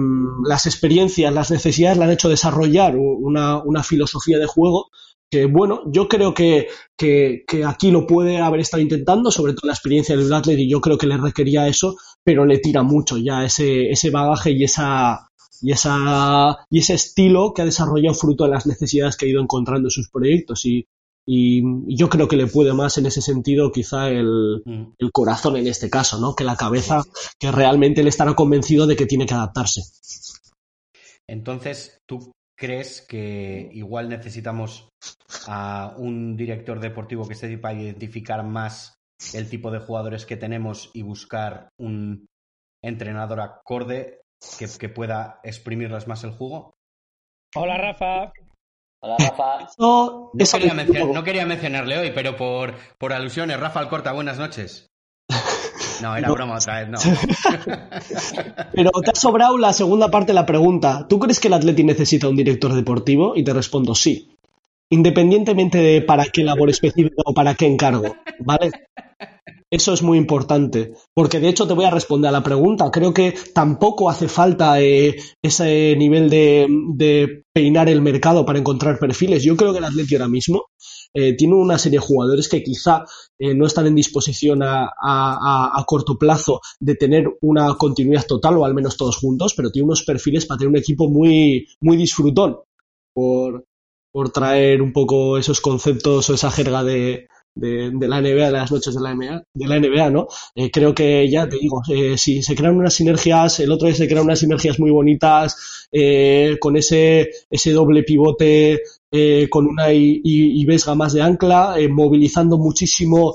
las 0.44 0.66
experiencias, 0.66 1.32
las 1.32 1.50
necesidades 1.50 1.98
le 1.98 2.04
han 2.04 2.10
hecho 2.10 2.28
desarrollar 2.28 2.96
una, 2.96 3.62
una 3.62 3.82
filosofía 3.82 4.38
de 4.38 4.46
juego 4.46 4.88
que 5.30 5.46
bueno, 5.46 5.82
yo 5.86 6.08
creo 6.08 6.34
que, 6.34 6.68
que, 6.96 7.44
que, 7.46 7.64
aquí 7.64 7.90
lo 7.90 8.06
puede 8.06 8.38
haber 8.38 8.60
estado 8.60 8.82
intentando, 8.82 9.30
sobre 9.30 9.54
todo 9.54 9.66
la 9.66 9.72
experiencia 9.72 10.16
del 10.16 10.28
Bradley, 10.28 10.62
y 10.62 10.70
yo 10.70 10.80
creo 10.80 10.98
que 10.98 11.08
le 11.08 11.16
requería 11.16 11.66
eso, 11.66 11.96
pero 12.22 12.46
le 12.46 12.58
tira 12.58 12.82
mucho 12.82 13.16
ya 13.18 13.44
ese, 13.44 13.90
ese 13.90 14.10
bagaje 14.10 14.52
y 14.52 14.64
esa, 14.64 15.28
y, 15.60 15.72
esa, 15.72 16.58
y 16.70 16.78
ese 16.78 16.94
estilo 16.94 17.52
que 17.54 17.62
ha 17.62 17.64
desarrollado 17.64 18.14
fruto 18.14 18.44
de 18.44 18.50
las 18.50 18.66
necesidades 18.66 19.16
que 19.16 19.26
ha 19.26 19.28
ido 19.28 19.42
encontrando 19.42 19.88
en 19.88 19.90
sus 19.90 20.08
proyectos. 20.10 20.64
Y, 20.64 20.86
y 21.26 21.60
yo 21.96 22.08
creo 22.08 22.28
que 22.28 22.36
le 22.36 22.46
puede 22.46 22.72
más 22.72 22.98
en 22.98 23.06
ese 23.06 23.20
sentido 23.20 23.72
quizá 23.72 24.08
el, 24.08 24.62
mm. 24.64 24.94
el 24.98 25.10
corazón 25.12 25.56
en 25.56 25.66
este 25.66 25.90
caso, 25.90 26.20
¿no? 26.20 26.36
Que 26.36 26.44
la 26.44 26.56
cabeza, 26.56 27.02
que 27.40 27.50
realmente 27.50 28.00
él 28.00 28.06
estará 28.06 28.34
convencido 28.34 28.86
de 28.86 28.94
que 28.94 29.06
tiene 29.06 29.26
que 29.26 29.34
adaptarse. 29.34 29.82
Entonces, 31.28 31.98
¿tú 32.06 32.30
crees 32.56 33.02
que 33.02 33.68
igual 33.72 34.08
necesitamos 34.08 34.88
a 35.48 35.94
un 35.98 36.36
director 36.36 36.78
deportivo 36.78 37.26
que 37.26 37.34
sepa 37.34 37.74
identificar 37.74 38.44
más 38.44 38.94
el 39.34 39.50
tipo 39.50 39.72
de 39.72 39.80
jugadores 39.80 40.26
que 40.26 40.36
tenemos 40.36 40.90
y 40.94 41.02
buscar 41.02 41.70
un 41.76 42.26
entrenador 42.84 43.40
acorde 43.40 44.20
que, 44.58 44.68
que 44.78 44.88
pueda 44.88 45.40
exprimirles 45.42 46.06
más 46.06 46.22
el 46.22 46.30
jugo? 46.30 46.74
Hola, 47.56 47.78
Rafa. 47.78 48.32
Hola, 49.06 49.16
Rafa. 49.20 49.68
No, 49.78 50.32
quería, 50.36 50.74
mencionar, 50.74 51.14
no 51.14 51.22
quería, 51.22 51.46
mencionarle 51.46 51.96
hoy, 51.96 52.10
pero 52.12 52.36
por, 52.36 52.74
por 52.98 53.12
alusiones, 53.12 53.60
Rafa 53.60 53.78
Alcorta, 53.78 54.12
buenas 54.12 54.38
noches. 54.38 54.90
No, 56.02 56.14
era 56.14 56.28
no. 56.28 56.34
broma 56.34 56.56
otra 56.56 56.80
vez, 56.80 56.90
no. 56.90 56.98
Pero 58.74 58.90
te 58.90 59.12
ha 59.12 59.14
sobrado 59.14 59.56
la 59.56 59.72
segunda 59.72 60.10
parte 60.10 60.32
de 60.32 60.34
la 60.34 60.44
pregunta. 60.44 61.06
¿Tú 61.08 61.18
crees 61.18 61.40
que 61.40 61.48
el 61.48 61.54
Atleti 61.54 61.84
necesita 61.84 62.28
un 62.28 62.36
director 62.36 62.74
deportivo? 62.74 63.34
Y 63.34 63.42
te 63.42 63.54
respondo 63.54 63.94
sí. 63.94 64.36
Independientemente 64.90 65.78
de 65.78 66.02
para 66.02 66.26
qué 66.26 66.44
labor 66.44 66.68
específica 66.68 67.22
o 67.24 67.32
para 67.32 67.54
qué 67.54 67.64
encargo, 67.66 68.14
¿vale? 68.40 68.72
Eso 69.68 69.92
es 69.92 70.00
muy 70.00 70.16
importante, 70.16 70.92
porque 71.12 71.40
de 71.40 71.48
hecho 71.48 71.66
te 71.66 71.74
voy 71.74 71.86
a 71.86 71.90
responder 71.90 72.28
a 72.28 72.32
la 72.32 72.42
pregunta. 72.44 72.88
Creo 72.92 73.12
que 73.12 73.34
tampoco 73.52 74.08
hace 74.08 74.28
falta 74.28 74.80
eh, 74.80 75.16
ese 75.42 75.96
nivel 75.96 76.30
de, 76.30 77.42
peinar 77.52 77.88
el 77.88 78.00
mercado 78.00 78.46
para 78.46 78.60
encontrar 78.60 78.98
perfiles. 79.00 79.42
Yo 79.42 79.56
creo 79.56 79.72
que 79.72 79.78
el 79.78 79.84
Atleti 79.84 80.14
ahora 80.14 80.28
mismo 80.28 80.66
eh, 81.12 81.34
tiene 81.36 81.54
una 81.56 81.78
serie 81.78 81.98
de 81.98 82.06
jugadores 82.06 82.48
que 82.48 82.62
quizá 82.62 83.04
eh, 83.40 83.54
no 83.54 83.66
están 83.66 83.88
en 83.88 83.96
disposición 83.96 84.62
a, 84.62 84.84
a, 84.84 85.72
a, 85.74 85.84
corto 85.84 86.16
plazo 86.16 86.60
de 86.78 86.94
tener 86.94 87.26
una 87.40 87.74
continuidad 87.76 88.26
total 88.26 88.58
o 88.58 88.64
al 88.64 88.74
menos 88.74 88.96
todos 88.96 89.16
juntos, 89.16 89.54
pero 89.56 89.72
tiene 89.72 89.86
unos 89.86 90.04
perfiles 90.04 90.46
para 90.46 90.58
tener 90.58 90.70
un 90.70 90.78
equipo 90.78 91.08
muy, 91.08 91.66
muy 91.80 91.96
disfrutón 91.96 92.58
por, 93.12 93.64
por 94.12 94.30
traer 94.30 94.80
un 94.80 94.92
poco 94.92 95.38
esos 95.38 95.60
conceptos 95.60 96.30
o 96.30 96.34
esa 96.34 96.52
jerga 96.52 96.84
de, 96.84 97.26
de, 97.56 97.90
de, 97.92 98.08
la 98.08 98.20
NBA, 98.20 98.46
de 98.46 98.52
las 98.52 98.70
noches 98.70 98.94
de 98.94 99.00
la 99.00 99.14
NBA, 99.14 99.42
de 99.54 99.66
la 99.66 99.80
NBA 99.80 100.10
¿no? 100.10 100.28
Eh, 100.54 100.70
creo 100.70 100.94
que 100.94 101.28
ya 101.28 101.48
te 101.48 101.56
digo, 101.56 101.82
eh, 101.88 102.16
si 102.16 102.42
se 102.42 102.54
crean 102.54 102.76
unas 102.76 102.94
sinergias, 102.94 103.58
el 103.60 103.72
otro 103.72 103.88
día 103.88 103.96
se 103.96 104.06
crean 104.06 104.24
unas 104.24 104.38
sinergias 104.38 104.78
muy 104.78 104.90
bonitas, 104.90 105.88
eh, 105.90 106.56
con 106.60 106.76
ese, 106.76 107.30
ese 107.50 107.72
doble 107.72 108.02
pivote, 108.02 108.80
con 109.48 109.66
una 109.66 109.94
y, 109.94 110.20
y, 110.22 110.60
y 110.60 110.64
Vesga 110.66 110.94
más 110.94 111.14
de 111.14 111.22
ancla, 111.22 111.76
movilizando 111.88 112.58
muchísimo 112.58 113.34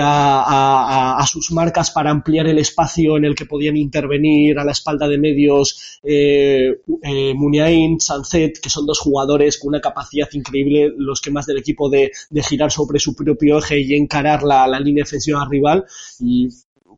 a, 0.00 1.24
sus 1.30 1.50
marcas 1.52 1.90
para 1.90 2.10
ampliar 2.10 2.46
el 2.46 2.58
espacio 2.58 3.16
en 3.16 3.24
el 3.24 3.34
que 3.34 3.46
podían 3.46 3.76
intervenir 3.76 4.58
a 4.58 4.64
la 4.64 4.72
espalda 4.72 5.06
de 5.06 5.18
medios 5.18 6.00
eh, 6.02 6.80
eh, 7.02 7.34
Muniain, 7.34 8.00
Sunset, 8.00 8.58
que 8.60 8.70
son 8.70 8.86
dos 8.86 8.98
jugadores 8.98 9.58
con 9.58 9.68
una 9.68 9.80
capacidad 9.80 10.28
increíble, 10.32 10.92
los 10.96 11.20
que 11.20 11.30
más 11.30 11.46
del 11.46 11.58
equipo 11.58 11.88
de, 11.88 12.10
de 12.30 12.42
girar 12.42 12.72
sobre 12.72 12.98
su 12.98 13.14
propio 13.14 13.58
eje 13.58 13.80
y 13.80 13.94
encarar 13.94 14.42
la, 14.42 14.66
la 14.66 14.80
línea 14.80 15.04
defensiva 15.04 15.46
rival. 15.48 15.84
Y 16.20 16.48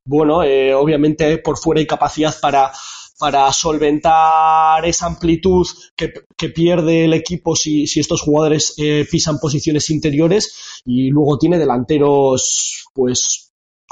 bueno, 0.05 0.43
eh, 0.43 0.75
obviamente 0.75 1.39
por 1.39 1.59
fuera 1.59 1.81
hay 1.81 1.87
capacidad 1.87 2.35
para 2.41 2.73
para 3.21 3.53
solventar 3.53 4.85
esa 4.87 5.07
amplitud 5.07 5.67
que, 5.95 6.11
que 6.37 6.49
pierde 6.49 7.05
el 7.05 7.13
equipo 7.13 7.55
si, 7.55 7.87
si 7.87 8.01
estos 8.01 8.23
jugadores 8.23 8.73
eh, 8.79 9.07
pisan 9.11 9.39
posiciones 9.39 9.91
interiores 9.91 10.83
y 10.87 11.11
luego 11.11 11.39
tiene 11.39 11.59
delanteros 11.59 12.87
pues 12.95 13.51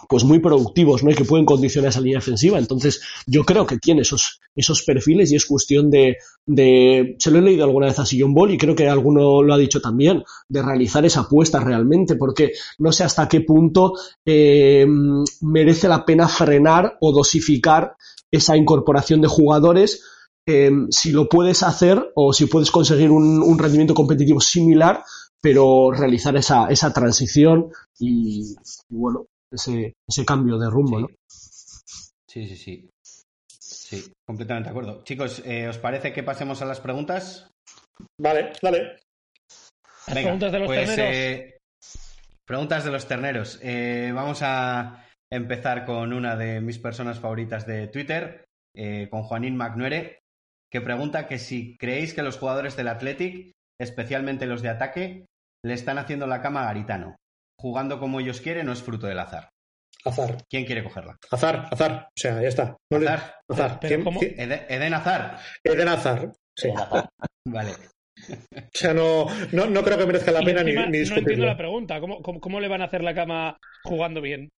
pues 0.09 0.23
muy 0.23 0.39
productivos, 0.39 1.03
¿no? 1.03 1.11
Y 1.11 1.15
que 1.15 1.25
pueden 1.25 1.45
condicionar 1.45 1.91
esa 1.91 2.01
línea 2.01 2.19
defensiva. 2.19 2.59
Entonces, 2.59 3.03
yo 3.27 3.45
creo 3.45 3.67
que 3.67 3.79
tiene 3.79 4.03
esos, 4.03 4.41
esos 4.55 4.83
perfiles 4.85 5.33
y 5.33 5.37
es 5.37 5.45
cuestión 5.45 5.91
de, 5.91 6.19
de, 6.47 7.17
se 7.19 7.31
lo 7.31 7.39
he 7.39 7.43
leído 7.43 7.65
alguna 7.65 7.89
vez 7.89 7.99
a 7.99 8.07
Sillon 8.07 8.33
Ball 8.33 8.53
y 8.53 8.59
creo 8.59 8.77
que 8.77 8.89
alguno 8.89 9.43
lo 9.43 9.53
ha 9.53 9.59
dicho 9.59 9.81
también, 9.81 10.23
de 10.49 10.63
realizar 10.63 11.05
esa 11.05 11.21
apuesta 11.21 11.59
realmente, 11.59 12.15
porque 12.15 12.53
no 12.79 12.93
sé 12.93 13.03
hasta 13.03 13.29
qué 13.29 13.41
punto 13.41 13.95
eh, 14.25 14.87
merece 15.41 15.89
la 15.89 16.05
pena 16.05 16.29
frenar 16.29 16.97
o 17.01 17.11
dosificar 17.11 17.97
esa 18.33 18.57
incorporación 18.57 19.21
de 19.21 19.29
jugadores 19.29 20.05
eh, 20.47 20.71
si 20.91 21.13
lo 21.13 21.29
puedes 21.29 21.63
hacer 21.63 22.11
o 22.15 22.33
si 22.33 22.47
puedes 22.47 22.71
conseguir 22.71 23.11
un, 23.11 23.43
un 23.43 23.59
rendimiento 23.59 23.95
competitivo 23.95 24.41
similar, 24.41 25.03
pero 25.41 25.91
realizar 25.93 26.37
esa, 26.37 26.69
esa 26.69 26.93
transición 26.93 27.71
y, 27.99 28.55
y 28.89 28.97
bueno, 28.97 29.27
ese, 29.53 29.95
ese 30.09 30.25
cambio 30.25 30.59
de 30.59 30.71
rumbo, 30.71 31.01
¿no? 31.01 31.09
Sí, 31.29 32.47
sí, 32.47 32.57
sí. 32.57 32.89
Sí, 33.49 34.13
completamente 34.27 34.69
de 34.69 34.71
acuerdo. 34.71 35.03
Chicos, 35.05 35.43
eh, 35.45 35.69
¿os 35.69 35.79
parece 35.79 36.13
que 36.13 36.23
pasemos 36.23 36.61
a 36.61 36.67
las 36.67 36.81
preguntas? 36.81 37.49
Vale, 38.21 38.53
dale. 38.63 38.99
Las 40.07 40.15
Venga, 40.15 40.23
preguntas 40.23 40.53
de 40.53 40.59
los 40.59 40.67
pues, 40.67 40.87
terneros. 40.87 41.17
eh, 41.17 41.57
preguntas 42.47 42.85
de 42.85 42.91
los 42.91 43.07
terneros. 43.07 43.59
Eh, 43.63 44.13
vamos 44.15 44.41
a 44.43 45.05
empezar 45.33 45.85
con 45.85 46.13
una 46.13 46.37
de 46.37 46.61
mis 46.61 46.79
personas 46.79 47.21
favoritas 47.21 47.67
de 47.67 47.89
Twitter, 47.89 48.45
eh, 48.77 49.09
con 49.11 49.23
Juanín 49.23 49.57
Macnuere, 49.57 50.21
que 50.73 50.81
pregunta 50.81 51.27
que 51.27 51.39
si 51.39 51.77
creéis 51.79 52.15
que 52.15 52.23
los 52.23 52.39
jugadores 52.39 52.77
del 52.77 52.89
Athletic, 52.89 53.53
especialmente 53.81 54.47
los 54.47 54.63
de 54.63 54.69
ataque, 54.69 55.27
le 55.65 55.75
están 55.75 55.99
haciendo 55.99 56.27
la 56.27 56.41
cama 56.43 56.63
a 56.63 56.67
Garitano. 56.67 57.17
Jugando 57.61 57.99
como 57.99 58.21
ellos 58.21 58.41
quieren 58.41 58.67
no 58.67 58.73
es 58.73 58.83
fruto 58.83 59.07
del 59.07 59.19
azar. 59.19 59.49
Azar, 60.05 60.37
¿Quién 60.49 60.65
quiere 60.65 60.85
cogerla? 60.85 61.17
azar, 61.31 61.69
azar. 61.73 62.07
O 62.07 62.21
sea, 62.21 62.41
ya 62.41 62.49
está. 62.49 62.77
No 62.93 62.99
le- 63.01 63.09
Azar. 63.09 63.35
azar. 63.51 63.79
Pero 63.81 63.89
¿Quién- 63.89 64.05
¿cómo? 64.05 64.21
quién- 64.21 64.39
Eden, 64.41 64.61
Eden 64.69 64.95
Azar. 64.95 65.39
Eden 65.65 65.89
Azar. 65.89 66.33
Sí. 66.57 66.69
Azar. 66.71 67.09
Vale. 67.47 67.73
O 67.73 68.71
sea, 68.73 68.95
no, 68.95 69.27
no, 69.53 69.67
no 69.67 69.83
creo 69.83 69.99
que 69.99 70.07
merezca 70.07 70.31
la 70.31 70.43
Y 70.43 70.45
pena 70.45 70.63
ni, 70.63 70.71
ni 70.71 70.75
no 70.77 70.85
entiendo 70.85 70.99
discutirlo. 71.15 71.47
la 71.47 71.57
pregunta. 71.57 72.01
¿Cómo, 72.01 72.23
cómo, 72.23 72.41
cómo 72.41 72.61
le 72.61 72.69
van 72.69 72.83
a 72.83 72.87
hacer 72.87 73.03
la 73.03 73.15
cama 73.15 73.57
jugando 73.85 74.21
bien? 74.21 74.49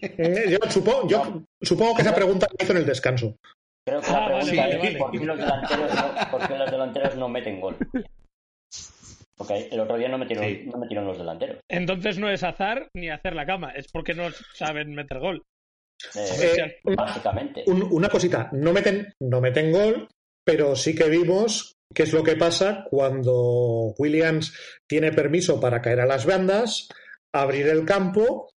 Eh, 0.00 0.46
Yo, 0.50 0.58
supongo, 0.70 1.08
yo 1.08 1.42
supongo 1.60 1.94
que 1.96 2.02
esa 2.02 2.14
pregunta 2.14 2.46
la 2.50 2.64
hizo 2.64 2.72
en 2.72 2.78
el 2.78 2.86
descanso. 2.86 3.36
Creo 3.86 4.00
que 4.00 4.06
Ah, 4.10 4.12
la 4.12 4.18
vale, 4.20 4.34
pregunta 4.50 4.62
vale, 4.62 4.74
es 4.74 4.80
vale. 4.82 4.98
¿por, 4.98 5.10
qué 5.10 5.24
los 5.26 5.38
delanteros 5.38 5.94
no, 5.94 6.30
por 6.30 6.48
qué 6.48 6.58
los 6.58 6.70
delanteros 6.70 7.16
no 7.16 7.28
meten 7.28 7.60
gol? 7.60 7.76
Porque 9.36 9.68
el 9.72 9.80
otro 9.80 9.96
día 9.96 10.08
no 10.08 10.18
metieron, 10.18 10.44
Sí. 10.44 10.62
no 10.72 10.78
metieron 10.78 11.06
los 11.06 11.18
delanteros. 11.18 11.58
Entonces 11.68 12.18
no 12.18 12.30
es 12.30 12.42
azar 12.44 12.88
ni 12.94 13.10
hacer 13.10 13.34
la 13.34 13.46
cama, 13.46 13.70
es 13.72 13.86
porque 13.90 14.14
no 14.14 14.24
saben 14.54 14.94
meter 14.94 15.18
gol. 15.18 15.42
Eh, 16.14 16.56
Eh, 16.84 16.94
básicamente. 16.96 17.64
un- 17.66 17.82
una 17.90 18.08
cosita, 18.08 18.48
no 18.52 18.72
meten, 18.72 19.12
no 19.20 19.40
meten 19.40 19.72
gol, 19.72 20.08
pero 20.44 20.76
sí 20.76 20.94
que 20.94 21.08
vimos 21.08 21.74
qué 21.94 22.04
es 22.04 22.12
lo 22.12 22.22
que 22.22 22.36
pasa 22.36 22.84
cuando 22.90 23.94
Williams 23.98 24.56
tiene 24.88 25.12
permiso 25.12 25.60
para 25.60 25.80
caer 25.80 26.00
a 26.00 26.06
las 26.06 26.24
bandas, 26.26 26.88
abrir 27.34 27.66
el 27.68 27.84
campo, 27.84 28.50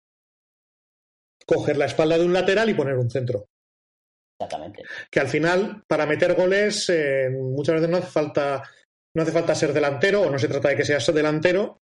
coger 1.46 1.76
la 1.76 1.86
espalda 1.86 2.18
de 2.18 2.24
un 2.24 2.32
lateral 2.32 2.68
y 2.70 2.74
poner 2.74 2.96
un 2.96 3.10
centro. 3.10 3.46
Exactamente. 4.38 4.82
Que 5.10 5.20
al 5.20 5.28
final, 5.28 5.82
para 5.86 6.06
meter 6.06 6.34
goles, 6.34 6.88
eh, 6.90 7.30
muchas 7.30 7.76
veces 7.76 7.88
no 7.88 7.98
hace 7.98 8.10
falta, 8.10 8.62
no 9.14 9.22
hace 9.22 9.32
falta 9.32 9.54
ser 9.54 9.72
delantero, 9.72 10.22
o 10.22 10.30
no 10.30 10.38
se 10.38 10.48
trata 10.48 10.70
de 10.70 10.76
que 10.76 10.84
seas 10.84 11.14
delantero, 11.14 11.82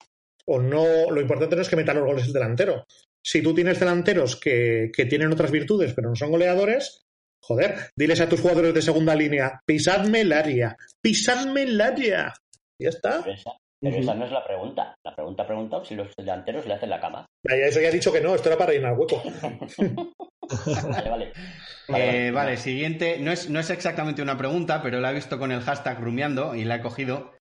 o 0.46 0.60
no, 0.60 1.10
lo 1.10 1.20
importante 1.20 1.56
no 1.56 1.62
es 1.62 1.68
que 1.68 1.76
meta 1.76 1.94
los 1.94 2.04
goles 2.04 2.26
el 2.26 2.32
delantero. 2.32 2.86
Si 3.24 3.42
tú 3.42 3.52
tienes 3.52 3.80
delanteros 3.80 4.36
que, 4.36 4.90
que 4.94 5.06
tienen 5.06 5.32
otras 5.32 5.50
virtudes, 5.50 5.92
pero 5.92 6.08
no 6.08 6.14
son 6.14 6.30
goleadores, 6.30 7.06
joder, 7.42 7.90
diles 7.96 8.20
a 8.20 8.28
tus 8.28 8.40
jugadores 8.40 8.74
de 8.74 8.82
segunda 8.82 9.16
línea, 9.16 9.60
pisadme 9.66 10.20
el 10.20 10.32
área, 10.32 10.76
pisadme 11.00 11.62
el 11.62 11.80
área. 11.80 12.32
Ya 12.80 12.90
está. 12.90 13.22
Pero, 13.24 13.34
esa, 13.34 13.50
pero 13.80 13.96
esa 13.96 14.14
no 14.14 14.24
es 14.24 14.32
la 14.32 14.44
pregunta. 14.44 14.94
La 15.04 15.14
pregunta 15.14 15.42
ha 15.42 15.46
preguntado 15.46 15.84
si 15.84 15.94
los 15.94 16.08
delanteros 16.16 16.66
le 16.66 16.74
hacen 16.74 16.90
la 16.90 17.00
cama. 17.00 17.26
Eso 17.44 17.80
ya 17.80 17.88
he 17.88 17.92
dicho 17.92 18.12
que 18.12 18.20
no, 18.20 18.34
esto 18.34 18.48
era 18.48 18.58
para 18.58 18.70
rellenar 18.70 18.92
el 18.92 18.98
hueco. 18.98 19.22
Vale, 20.88 21.10
vale. 21.10 21.32
Eh, 21.88 22.30
vale, 22.30 22.56
siguiente. 22.56 23.18
No 23.18 23.32
es, 23.32 23.50
no 23.50 23.58
es 23.58 23.68
exactamente 23.70 24.22
una 24.22 24.38
pregunta, 24.38 24.80
pero 24.80 25.00
la 25.00 25.10
he 25.10 25.14
visto 25.14 25.40
con 25.40 25.50
el 25.50 25.60
hashtag 25.60 26.00
rumiando 26.00 26.54
y 26.54 26.64
la 26.64 26.76
he 26.76 26.80
cogido. 26.82 27.34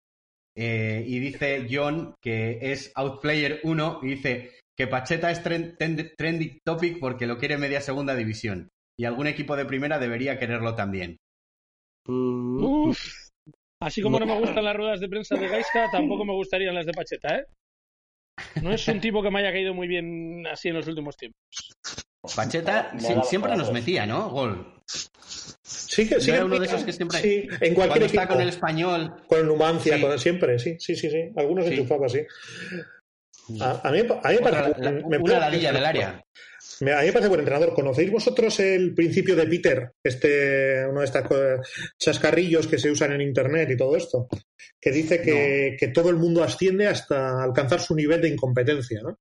Eh, 0.57 1.03
y 1.05 1.19
dice 1.19 1.67
John 1.69 2.15
que 2.19 2.57
es 2.71 2.91
Outplayer 2.95 3.59
1 3.63 3.99
y 4.03 4.07
dice 4.07 4.51
que 4.75 4.87
Pacheta 4.87 5.29
es 5.29 5.43
tren- 5.43 5.75
ten- 5.77 6.13
trending 6.17 6.59
topic 6.65 6.99
porque 6.99 7.27
lo 7.27 7.37
quiere 7.37 7.57
media 7.59 7.79
segunda 7.81 8.15
división. 8.15 8.69
Y 8.97 9.05
algún 9.05 9.27
equipo 9.27 9.55
de 9.55 9.65
primera 9.65 9.99
debería 9.99 10.39
quererlo 10.39 10.73
también. 10.73 11.17
Mm, 12.07 12.63
Uf. 12.63 13.24
Así 13.85 14.01
como 14.01 14.19
no 14.19 14.25
me 14.25 14.39
gustan 14.39 14.63
las 14.63 14.75
ruedas 14.75 14.99
de 14.99 15.07
prensa 15.07 15.35
de 15.35 15.47
Gaisca, 15.47 15.89
tampoco 15.91 16.25
me 16.25 16.33
gustarían 16.33 16.73
las 16.73 16.87
de 16.87 16.91
Pacheta, 16.93 17.35
¿eh? 17.37 17.45
No 18.63 18.71
es 18.73 18.87
un 18.87 18.99
tipo 18.99 19.21
que 19.21 19.29
me 19.29 19.39
haya 19.39 19.51
caído 19.51 19.75
muy 19.75 19.87
bien 19.87 20.45
así 20.47 20.69
en 20.69 20.75
los 20.75 20.87
últimos 20.87 21.15
tiempos. 21.15 21.39
Pacheta 22.35 22.89
Me 22.93 23.01
sí, 23.01 23.13
siempre 23.25 23.55
nos 23.55 23.71
metía, 23.71 24.07
¿no? 24.07 24.29
Gol. 24.29 24.81
Sí 24.87 26.09
que, 26.09 26.19
sí 26.19 26.27
¿No 26.27 26.33
que- 26.33 26.35
era 26.37 26.45
uno 26.45 26.59
de 26.59 26.65
esos 26.65 26.83
que 26.83 26.93
siempre- 26.93 27.19
Sí, 27.19 27.47
en 27.61 27.75
cualquier 27.75 27.75
Cuando 27.87 28.05
está 28.07 28.21
equipo. 28.23 28.33
con 28.33 28.41
el 28.41 28.49
español. 28.49 29.15
Con 29.27 29.39
el 29.39 29.45
Numancia, 29.45 29.95
Sí. 29.97 30.01
con 30.01 30.11
el 30.11 30.19
siempre, 30.19 30.57
sí, 30.59 30.77
sí, 30.79 30.95
sí, 30.95 31.09
sí. 31.11 31.31
Algunos 31.37 31.65
Sí. 31.67 31.73
enchufaban 31.75 32.05
así. 32.05 32.19
A, 33.61 33.87
a 33.87 33.91
mí, 33.91 33.99
a 33.99 34.03
mí 34.03 34.09
me 34.09 34.35
Otra- 34.37 34.41
parece 34.41 34.81
la- 34.81 34.91
me- 34.91 35.03
me 35.07 35.17
una 35.19 35.39
ladilla 35.39 35.71
del 35.71 35.85
área. 35.85 36.23
A 36.81 37.01
mí 37.01 37.07
me 37.07 37.13
parece 37.13 37.29
buen 37.29 37.39
entrenador. 37.39 37.73
¿Conocéis 37.73 38.11
vosotros 38.11 38.59
el 38.59 38.93
principio 38.93 39.35
de 39.35 39.47
Peter? 39.47 39.91
Este, 40.03 40.85
uno 40.87 40.99
de 40.99 41.05
estos 41.05 41.23
chascarrillos 41.97 42.67
que 42.67 42.77
se 42.77 42.91
usan 42.91 43.13
en 43.13 43.21
internet 43.21 43.69
y 43.71 43.77
todo 43.77 43.95
esto. 43.95 44.27
Que 44.79 44.91
dice 44.91 45.21
que, 45.21 45.77
que 45.79 45.87
todo 45.89 46.09
el 46.09 46.17
mundo 46.17 46.43
asciende 46.43 46.87
hasta 46.87 47.43
alcanzar 47.43 47.79
su 47.79 47.95
nivel 47.95 48.21
de 48.21 48.29
incompetencia, 48.29 49.01
¿no? 49.01 49.17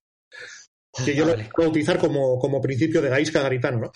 Que 1.05 1.15
yo 1.15 1.25
lo 1.25 1.35
puedo 1.55 1.71
utilizar 1.71 1.99
como, 1.99 2.39
como 2.39 2.61
principio 2.61 3.03
de 3.03 3.11
Gaisca 3.11 3.43
Garitano, 3.43 3.81
¿no? 3.81 3.93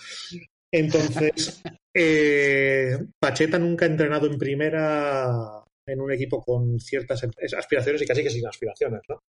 Entonces, 0.71 1.61
eh, 1.93 2.97
Pacheta 3.19 3.57
nunca 3.57 3.85
ha 3.85 3.89
entrenado 3.89 4.27
en 4.27 4.37
primera 4.37 5.63
en 5.91 5.99
un 6.01 6.11
equipo 6.11 6.41
con 6.41 6.79
ciertas 6.79 7.21
aspiraciones 7.57 8.01
y 8.01 8.05
casi 8.05 8.23
que 8.23 8.29
sin 8.29 8.45
aspiraciones, 8.47 9.01
¿no? 9.09 9.21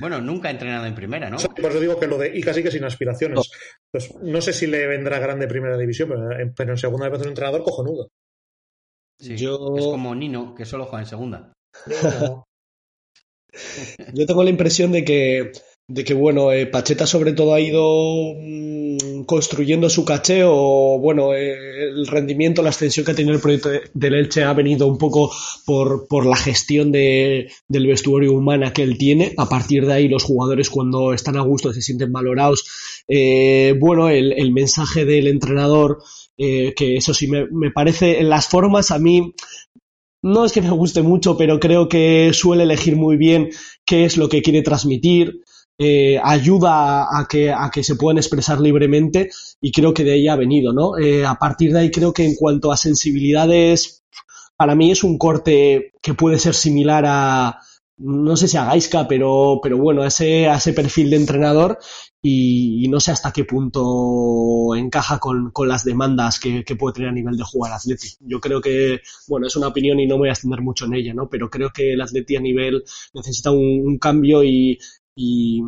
Bueno, 0.00 0.20
nunca 0.20 0.48
ha 0.48 0.50
entrenado 0.52 0.86
en 0.86 0.94
primera, 0.94 1.28
¿no? 1.30 1.36
Por 1.38 1.70
eso 1.70 1.80
digo 1.80 1.98
que 2.00 2.06
lo 2.06 2.18
de 2.18 2.36
y 2.36 2.42
casi 2.42 2.62
que 2.62 2.70
sin 2.70 2.84
aspiraciones. 2.84 3.50
Pues 3.90 4.14
no 4.22 4.40
sé 4.40 4.52
si 4.52 4.66
le 4.66 4.86
vendrá 4.86 5.18
grande 5.18 5.46
primera 5.48 5.76
división, 5.76 6.08
pero, 6.10 6.40
en- 6.40 6.54
pero 6.54 6.72
en 6.72 6.78
segunda 6.78 7.08
vez 7.08 7.20
un 7.22 7.28
entrenador 7.28 7.62
cojonudo. 7.62 8.08
Sí. 9.20 9.36
Yo- 9.36 9.74
Es 9.76 9.84
como 9.86 10.14
Nino, 10.14 10.54
que 10.54 10.64
solo 10.64 10.84
juega 10.86 11.00
en 11.02 11.08
segunda. 11.08 11.52
No, 12.02 12.44
Yo 14.14 14.26
tengo 14.26 14.44
la 14.44 14.50
impresión 14.50 14.92
de 14.92 15.04
que, 15.04 15.52
de 15.90 16.04
que 16.04 16.12
bueno, 16.12 16.52
eh, 16.52 16.66
Pacheta 16.66 17.06
sobre 17.06 17.32
todo 17.32 17.54
ha 17.54 17.60
ido 17.60 18.34
mm, 18.38 19.22
construyendo 19.24 19.88
su 19.88 20.04
caché 20.04 20.42
o, 20.44 20.98
bueno, 21.00 21.32
eh, 21.34 21.54
el 21.88 22.06
rendimiento, 22.06 22.62
la 22.62 22.68
extensión 22.68 23.06
que 23.06 23.12
ha 23.12 23.14
tenido 23.14 23.34
el 23.34 23.40
proyecto 23.40 23.70
de- 23.70 23.80
del 23.94 24.14
Elche 24.14 24.44
ha 24.44 24.52
venido 24.52 24.86
un 24.86 24.98
poco 24.98 25.32
por, 25.64 26.06
por 26.06 26.26
la 26.26 26.36
gestión 26.36 26.92
de, 26.92 27.50
del 27.68 27.86
vestuario 27.86 28.32
humana 28.34 28.72
que 28.74 28.82
él 28.82 28.98
tiene. 28.98 29.32
A 29.38 29.48
partir 29.48 29.86
de 29.86 29.94
ahí 29.94 30.08
los 30.08 30.24
jugadores 30.24 30.68
cuando 30.68 31.14
están 31.14 31.38
a 31.38 31.42
gusto 31.42 31.72
se 31.72 31.80
sienten 31.80 32.12
valorados. 32.12 32.64
Eh, 33.08 33.74
bueno, 33.80 34.10
el, 34.10 34.52
mensaje 34.52 35.06
del 35.06 35.26
entrenador, 35.26 36.02
que 36.36 36.74
eso 36.96 37.14
sí 37.14 37.28
me, 37.28 37.46
me 37.50 37.70
parece, 37.70 38.20
en 38.20 38.28
las 38.28 38.48
formas 38.48 38.90
a 38.90 38.98
mí 38.98 39.32
no 40.22 40.44
es 40.44 40.52
que 40.52 40.62
me 40.62 40.70
guste 40.70 41.02
mucho, 41.02 41.36
pero 41.36 41.60
creo 41.60 41.88
que 41.88 42.30
suele 42.32 42.64
elegir 42.64 42.96
muy 42.96 43.16
bien 43.16 43.50
qué 43.84 44.04
es 44.04 44.16
lo 44.16 44.28
que 44.28 44.42
quiere 44.42 44.62
transmitir, 44.62 45.40
eh, 45.78 46.18
ayuda 46.22 47.06
a, 47.18 47.26
que, 47.28 47.52
a 47.52 47.70
que 47.72 47.84
se 47.84 47.96
puedan 47.96 48.18
expresar 48.18 48.60
libremente 48.60 49.30
y 49.60 49.72
creo 49.72 49.94
que 49.94 50.04
de 50.04 50.12
ahí 50.12 50.28
ha 50.28 50.36
venido, 50.36 50.72
¿no? 50.72 50.98
Eh, 50.98 51.24
a 51.24 51.36
partir 51.36 51.72
de 51.72 51.80
ahí 51.80 51.90
creo 51.90 52.12
que 52.12 52.24
en 52.24 52.34
cuanto 52.34 52.72
a 52.72 52.76
sensibilidades, 52.76 54.04
para 54.56 54.74
mí 54.74 54.90
es 54.90 55.04
un 55.04 55.18
corte 55.18 55.92
que 56.02 56.14
puede 56.14 56.38
ser 56.38 56.54
similar 56.54 57.04
a, 57.06 57.60
no 57.98 58.36
sé 58.36 58.48
si 58.48 58.56
a 58.56 58.64
Gaisca, 58.64 59.08
pero, 59.08 59.60
pero 59.62 59.76
bueno, 59.78 60.02
a 60.02 60.08
ese, 60.08 60.48
a 60.48 60.56
ese 60.56 60.72
perfil 60.72 61.10
de 61.10 61.16
entrenador 61.16 61.78
y, 62.22 62.84
y 62.84 62.88
no 62.88 63.00
sé 63.00 63.10
hasta 63.12 63.32
qué 63.32 63.44
punto 63.44 64.74
encaja 64.76 65.18
con, 65.18 65.50
con 65.50 65.68
las 65.68 65.84
demandas 65.84 66.38
que, 66.38 66.64
que 66.64 66.76
puede 66.76 66.94
tener 66.94 67.08
a 67.10 67.12
nivel 67.12 67.36
de 67.36 67.44
jugar 67.44 67.72
Atleti. 67.72 68.08
Yo 68.20 68.40
creo 68.40 68.60
que, 68.60 69.00
bueno, 69.28 69.46
es 69.46 69.56
una 69.56 69.68
opinión 69.68 69.98
y 70.00 70.06
no 70.06 70.14
me 70.14 70.20
voy 70.20 70.28
a 70.28 70.32
extender 70.32 70.60
mucho 70.60 70.86
en 70.86 70.94
ella, 70.94 71.14
¿no? 71.14 71.28
Pero 71.28 71.50
creo 71.50 71.70
que 71.72 71.92
el 71.92 72.00
Atleti 72.00 72.36
a 72.36 72.40
nivel 72.40 72.84
necesita 73.14 73.50
un, 73.50 73.80
un 73.84 73.98
cambio 73.98 74.44
y, 74.44 74.78
y, 75.18 75.60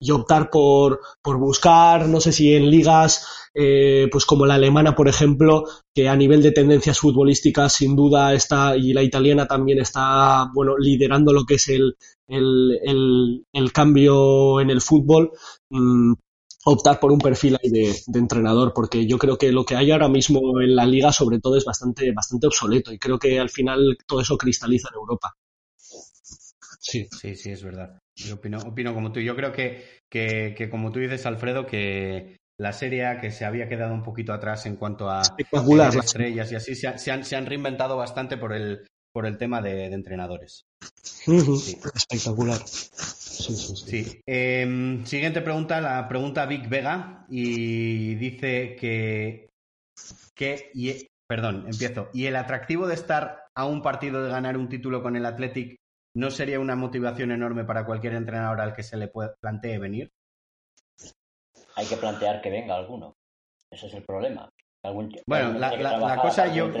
y 0.00 0.10
optar 0.10 0.50
por, 0.50 1.00
por 1.22 1.38
buscar, 1.38 2.08
no 2.08 2.20
sé 2.20 2.32
si 2.32 2.54
en 2.54 2.68
ligas, 2.68 3.24
eh, 3.54 4.08
pues 4.10 4.26
como 4.26 4.46
la 4.46 4.54
alemana, 4.54 4.96
por 4.96 5.08
ejemplo, 5.08 5.64
que 5.94 6.08
a 6.08 6.16
nivel 6.16 6.42
de 6.42 6.50
tendencias 6.50 6.98
futbolísticas 6.98 7.72
sin 7.72 7.94
duda 7.94 8.34
está, 8.34 8.76
y 8.76 8.92
la 8.92 9.04
italiana 9.04 9.46
también 9.46 9.78
está, 9.78 10.50
bueno, 10.52 10.76
liderando 10.76 11.32
lo 11.32 11.44
que 11.44 11.54
es 11.54 11.68
el, 11.68 11.96
el, 12.26 13.44
el, 13.52 13.72
cambio 13.72 14.60
en 14.60 14.70
el 14.70 14.80
fútbol, 14.80 15.30
mm, 15.70 16.14
optar 16.64 16.98
por 16.98 17.12
un 17.12 17.18
perfil 17.20 17.56
ahí 17.62 17.70
de, 17.70 17.94
de 18.08 18.18
entrenador, 18.18 18.72
porque 18.74 19.06
yo 19.06 19.18
creo 19.18 19.38
que 19.38 19.52
lo 19.52 19.64
que 19.64 19.76
hay 19.76 19.92
ahora 19.92 20.08
mismo 20.08 20.60
en 20.60 20.74
la 20.74 20.84
liga, 20.84 21.12
sobre 21.12 21.38
todo, 21.38 21.56
es 21.56 21.64
bastante, 21.64 22.12
bastante 22.12 22.48
obsoleto 22.48 22.92
y 22.92 22.98
creo 22.98 23.20
que 23.20 23.38
al 23.38 23.50
final 23.50 23.96
todo 24.06 24.20
eso 24.20 24.36
cristaliza 24.36 24.88
en 24.90 24.96
Europa. 24.98 25.36
Sí. 26.86 27.06
Sí, 27.10 27.34
sí, 27.34 27.50
es 27.50 27.62
verdad. 27.62 27.98
Yo 28.16 28.34
opino, 28.36 28.58
opino 28.60 28.94
como 28.94 29.12
tú. 29.12 29.20
Yo 29.20 29.36
creo 29.36 29.52
que, 29.52 29.84
que, 30.10 30.54
que 30.56 30.70
como 30.70 30.92
tú 30.92 31.00
dices, 31.00 31.26
Alfredo, 31.26 31.66
que 31.66 32.36
la 32.58 32.72
serie 32.72 33.06
A, 33.06 33.20
que 33.20 33.30
se 33.30 33.44
había 33.44 33.68
quedado 33.68 33.92
un 33.92 34.02
poquito 34.02 34.32
atrás 34.32 34.66
en 34.66 34.76
cuanto 34.76 35.10
a 35.10 35.22
Espectacular. 35.22 35.90
tener 35.90 36.04
estrellas 36.04 36.52
y 36.52 36.54
así, 36.56 36.74
se, 36.74 36.88
han- 36.88 36.98
se 36.98 37.10
han, 37.12 37.24
se 37.24 37.36
han 37.36 37.46
reinventado 37.46 37.96
bastante 37.96 38.36
por 38.36 38.52
el, 38.54 38.86
por 39.12 39.26
el 39.26 39.36
tema 39.36 39.60
de, 39.60 39.74
de 39.88 39.94
entrenadores. 39.94 40.62
Sí. 41.02 41.76
Espectacular. 41.94 42.60
Sí, 42.66 43.54
sí, 43.54 43.76
sí. 43.76 44.04
Sí. 44.04 44.20
Eh, 44.26 45.00
siguiente 45.04 45.42
pregunta, 45.42 45.80
la 45.80 46.08
pregunta 46.08 46.46
Vic 46.46 46.68
Vega, 46.68 47.26
y 47.28 48.14
dice 48.14 48.76
que 48.80 49.46
que, 50.34 50.70
y, 50.74 51.06
perdón, 51.28 51.64
empiezo. 51.66 52.10
¿Y 52.12 52.26
el 52.26 52.36
atractivo 52.36 52.86
de 52.86 52.94
estar 52.94 53.44
a 53.54 53.64
un 53.66 53.82
partido 53.82 54.22
de 54.22 54.30
ganar 54.30 54.56
un 54.56 54.68
título 54.68 55.02
con 55.02 55.16
el 55.16 55.26
Athletic 55.26 55.76
no 56.16 56.30
sería 56.30 56.58
una 56.58 56.76
motivación 56.76 57.30
enorme 57.30 57.64
para 57.64 57.84
cualquier 57.84 58.14
entrenador 58.14 58.60
al 58.60 58.74
que 58.74 58.82
se 58.82 58.96
le 58.96 59.12
plantee 59.40 59.78
venir? 59.78 60.10
Hay 61.74 61.86
que 61.86 61.96
plantear 61.96 62.40
que 62.40 62.50
venga 62.50 62.74
alguno. 62.74 63.14
Ese 63.70 63.88
es 63.88 63.94
el 63.94 64.02
problema. 64.02 64.48
bueno, 65.26 65.58
la, 65.58 66.18
cosa 66.22 66.46
yo, 66.54 66.72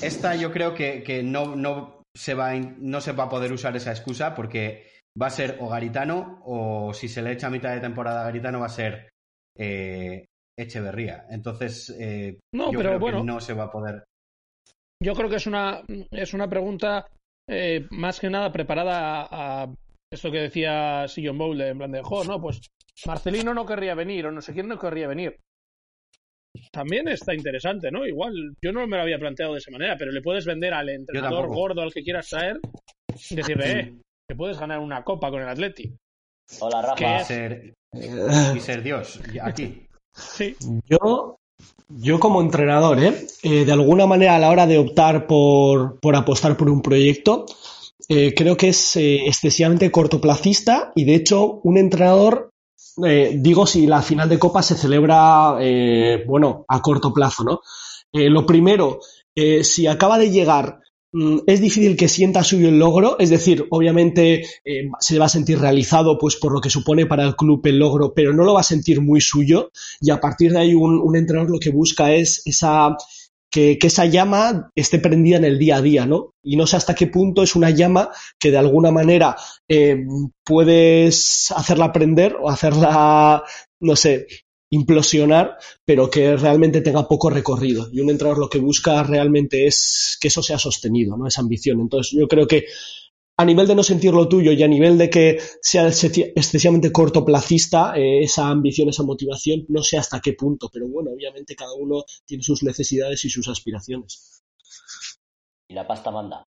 esta 0.00 0.36
yo 0.36 0.50
creo 0.50 0.74
que, 0.74 1.22
no, 1.22 1.54
no, 1.54 2.02
se 2.16 2.32
va, 2.32 2.54
no 2.54 3.00
se 3.02 3.12
va 3.12 3.24
a 3.24 3.28
poder 3.28 3.52
usar 3.52 3.76
esa 3.76 3.90
excusa 3.90 4.34
porque 4.34 4.86
va 5.20 5.26
a 5.26 5.30
ser 5.30 5.58
o 5.60 5.68
Garitano 5.68 6.40
o 6.46 6.94
si 6.94 7.08
se 7.08 7.20
le 7.20 7.32
echa 7.32 7.48
a 7.48 7.50
mitad 7.50 7.74
de 7.74 7.80
temporada 7.80 8.22
a 8.22 8.24
Garitano 8.24 8.60
va 8.60 8.66
a 8.66 8.70
ser 8.70 9.10
eh, 9.58 10.24
Echeverría. 10.58 11.26
Entonces, 11.28 11.94
eh, 11.98 12.38
no, 12.54 12.70
pero 12.70 12.98
bueno, 12.98 13.22
no 13.22 13.38
se 13.40 13.52
va 13.52 13.64
a 13.64 13.70
poder. 13.70 14.04
Yo 15.02 15.14
creo 15.14 15.28
que 15.28 15.36
es 15.36 15.46
una, 15.46 15.82
es 16.10 16.32
una 16.32 16.48
pregunta 16.48 17.06
eh, 17.52 17.86
más 17.90 18.18
que 18.18 18.30
nada 18.30 18.52
preparada 18.52 19.28
a, 19.30 19.72
esto 20.10 20.30
que 20.30 20.40
decía 20.40 21.06
Sillon 21.08 21.38
Bowl 21.38 21.60
en 21.60 21.78
plan 21.78 21.92
de, 21.92 22.02
jo, 22.02 22.24
no, 22.24 22.40
pues 22.40 22.60
Marcelino 23.06 23.54
no 23.54 23.66
querría 23.66 23.94
venir 23.94 24.26
o 24.26 24.32
no 24.32 24.40
sé 24.40 24.52
quién 24.52 24.68
no 24.68 24.78
querría 24.78 25.08
venir. 25.08 25.38
También 26.70 27.08
está 27.08 27.34
interesante, 27.34 27.90
¿no? 27.90 28.06
Igual, 28.06 28.54
yo 28.62 28.72
no 28.72 28.86
me 28.86 28.96
lo 28.96 29.02
había 29.02 29.18
planteado 29.18 29.52
de 29.52 29.58
esa 29.58 29.70
manera, 29.70 29.96
pero 29.96 30.12
le 30.12 30.20
puedes 30.20 30.44
vender 30.44 30.74
al 30.74 30.90
entrenador 30.90 31.48
gordo 31.48 31.80
al 31.80 31.92
que 31.92 32.02
quieras 32.02 32.28
traer 32.28 32.60
y 33.30 33.34
decirle, 33.34 33.80
eh, 33.80 33.94
que 34.28 34.36
puedes 34.36 34.58
ganar 34.58 34.78
una 34.80 35.02
copa 35.02 35.30
con 35.30 35.40
el 35.40 35.48
Atleti. 35.48 35.94
Hola, 36.60 36.82
Rafa. 36.82 37.20
Y 37.20 37.24
ser, 37.24 37.74
y 38.56 38.60
ser 38.60 38.82
Dios, 38.82 39.20
aquí. 39.42 39.86
Sí. 40.14 40.54
Yo, 40.84 41.36
yo 41.98 42.20
como 42.20 42.40
entrenador, 42.40 43.02
¿eh? 43.02 43.26
¿eh? 43.42 43.64
de 43.64 43.72
alguna 43.72 44.06
manera 44.06 44.36
a 44.36 44.38
la 44.38 44.50
hora 44.50 44.66
de 44.66 44.78
optar 44.78 45.26
por, 45.26 45.98
por 46.00 46.16
apostar 46.16 46.56
por 46.56 46.70
un 46.70 46.82
proyecto, 46.82 47.46
eh, 48.08 48.34
creo 48.34 48.56
que 48.56 48.68
es 48.68 48.96
eh, 48.96 49.26
excesivamente 49.26 49.90
cortoplacista 49.90 50.92
y 50.94 51.04
de 51.04 51.14
hecho 51.14 51.60
un 51.62 51.78
entrenador, 51.78 52.50
digo 52.96 53.66
si 53.66 53.86
la 53.86 54.02
final 54.02 54.28
de 54.28 54.38
Copa 54.38 54.62
se 54.62 54.76
celebra, 54.76 55.56
bueno, 56.26 56.66
a 56.68 56.82
corto 56.82 57.14
plazo, 57.14 57.42
¿no? 57.42 57.60
lo 58.12 58.44
primero, 58.44 59.00
si 59.62 59.86
acaba 59.86 60.18
de 60.18 60.30
llegar 60.30 60.81
es 61.46 61.60
difícil 61.60 61.96
que 61.96 62.08
sienta 62.08 62.42
suyo 62.42 62.68
el 62.68 62.78
logro, 62.78 63.18
es 63.18 63.28
decir, 63.28 63.66
obviamente 63.70 64.46
eh, 64.64 64.88
se 64.98 65.18
va 65.18 65.26
a 65.26 65.28
sentir 65.28 65.58
realizado 65.58 66.16
pues 66.18 66.36
por 66.36 66.52
lo 66.52 66.60
que 66.60 66.70
supone 66.70 67.04
para 67.06 67.24
el 67.24 67.36
club 67.36 67.60
el 67.66 67.78
logro, 67.78 68.14
pero 68.14 68.32
no 68.32 68.44
lo 68.44 68.54
va 68.54 68.60
a 68.60 68.64
sentir 68.64 69.02
muy 69.02 69.20
suyo 69.20 69.70
y 70.00 70.10
a 70.10 70.20
partir 70.20 70.52
de 70.52 70.60
ahí 70.60 70.74
un, 70.74 71.14
entrenador 71.14 71.50
lo 71.50 71.58
que 71.58 71.70
busca 71.70 72.14
es 72.14 72.40
esa 72.46 72.96
que, 73.50 73.78
esa 73.82 74.06
llama 74.06 74.70
esté 74.74 74.98
prendida 74.98 75.36
en 75.36 75.44
el 75.44 75.58
día 75.58 75.76
a 75.76 75.82
día, 75.82 76.06
¿no? 76.06 76.32
Y 76.42 76.56
no 76.56 76.66
sé 76.66 76.76
hasta 76.76 76.94
qué 76.94 77.06
punto 77.08 77.42
es 77.42 77.54
una 77.54 77.68
llama 77.68 78.08
que 78.38 78.50
de 78.50 78.56
alguna 78.56 78.90
manera 78.90 79.36
eh, 79.68 80.06
puedes 80.42 81.52
hacerla 81.54 81.92
prender 81.92 82.36
o 82.40 82.48
hacerla, 82.48 83.44
no 83.80 83.96
sé, 83.96 84.26
implosionar, 84.72 85.58
pero 85.84 86.08
que 86.08 86.36
realmente 86.36 86.80
tenga 86.80 87.06
poco 87.06 87.28
recorrido. 87.28 87.88
Y 87.92 88.00
un 88.00 88.08
entrenador 88.08 88.38
lo 88.38 88.48
que 88.48 88.58
busca 88.58 89.02
realmente 89.02 89.66
es 89.66 90.16
que 90.18 90.28
eso 90.28 90.42
sea 90.42 90.58
sostenido, 90.58 91.16
¿no? 91.16 91.26
Esa 91.26 91.42
ambición. 91.42 91.80
Entonces, 91.80 92.18
yo 92.18 92.26
creo 92.26 92.46
que 92.46 92.64
a 93.36 93.44
nivel 93.44 93.66
de 93.66 93.74
no 93.74 93.82
sentir 93.82 94.14
lo 94.14 94.28
tuyo 94.28 94.52
y 94.52 94.62
a 94.62 94.68
nivel 94.68 94.96
de 94.96 95.10
que 95.10 95.38
sea 95.60 95.88
excesivamente 95.88 96.90
cortoplacista, 96.90 97.94
eh, 97.96 98.22
esa 98.22 98.48
ambición, 98.48 98.88
esa 98.88 99.02
motivación, 99.02 99.66
no 99.68 99.82
sé 99.82 99.98
hasta 99.98 100.20
qué 100.20 100.32
punto, 100.32 100.70
pero 100.72 100.88
bueno, 100.88 101.10
obviamente 101.10 101.54
cada 101.54 101.74
uno 101.74 102.04
tiene 102.24 102.42
sus 102.42 102.62
necesidades 102.62 103.22
y 103.26 103.30
sus 103.30 103.48
aspiraciones. 103.48 104.42
Y 105.68 105.74
la 105.74 105.86
pasta 105.86 106.10
manda. 106.10 106.46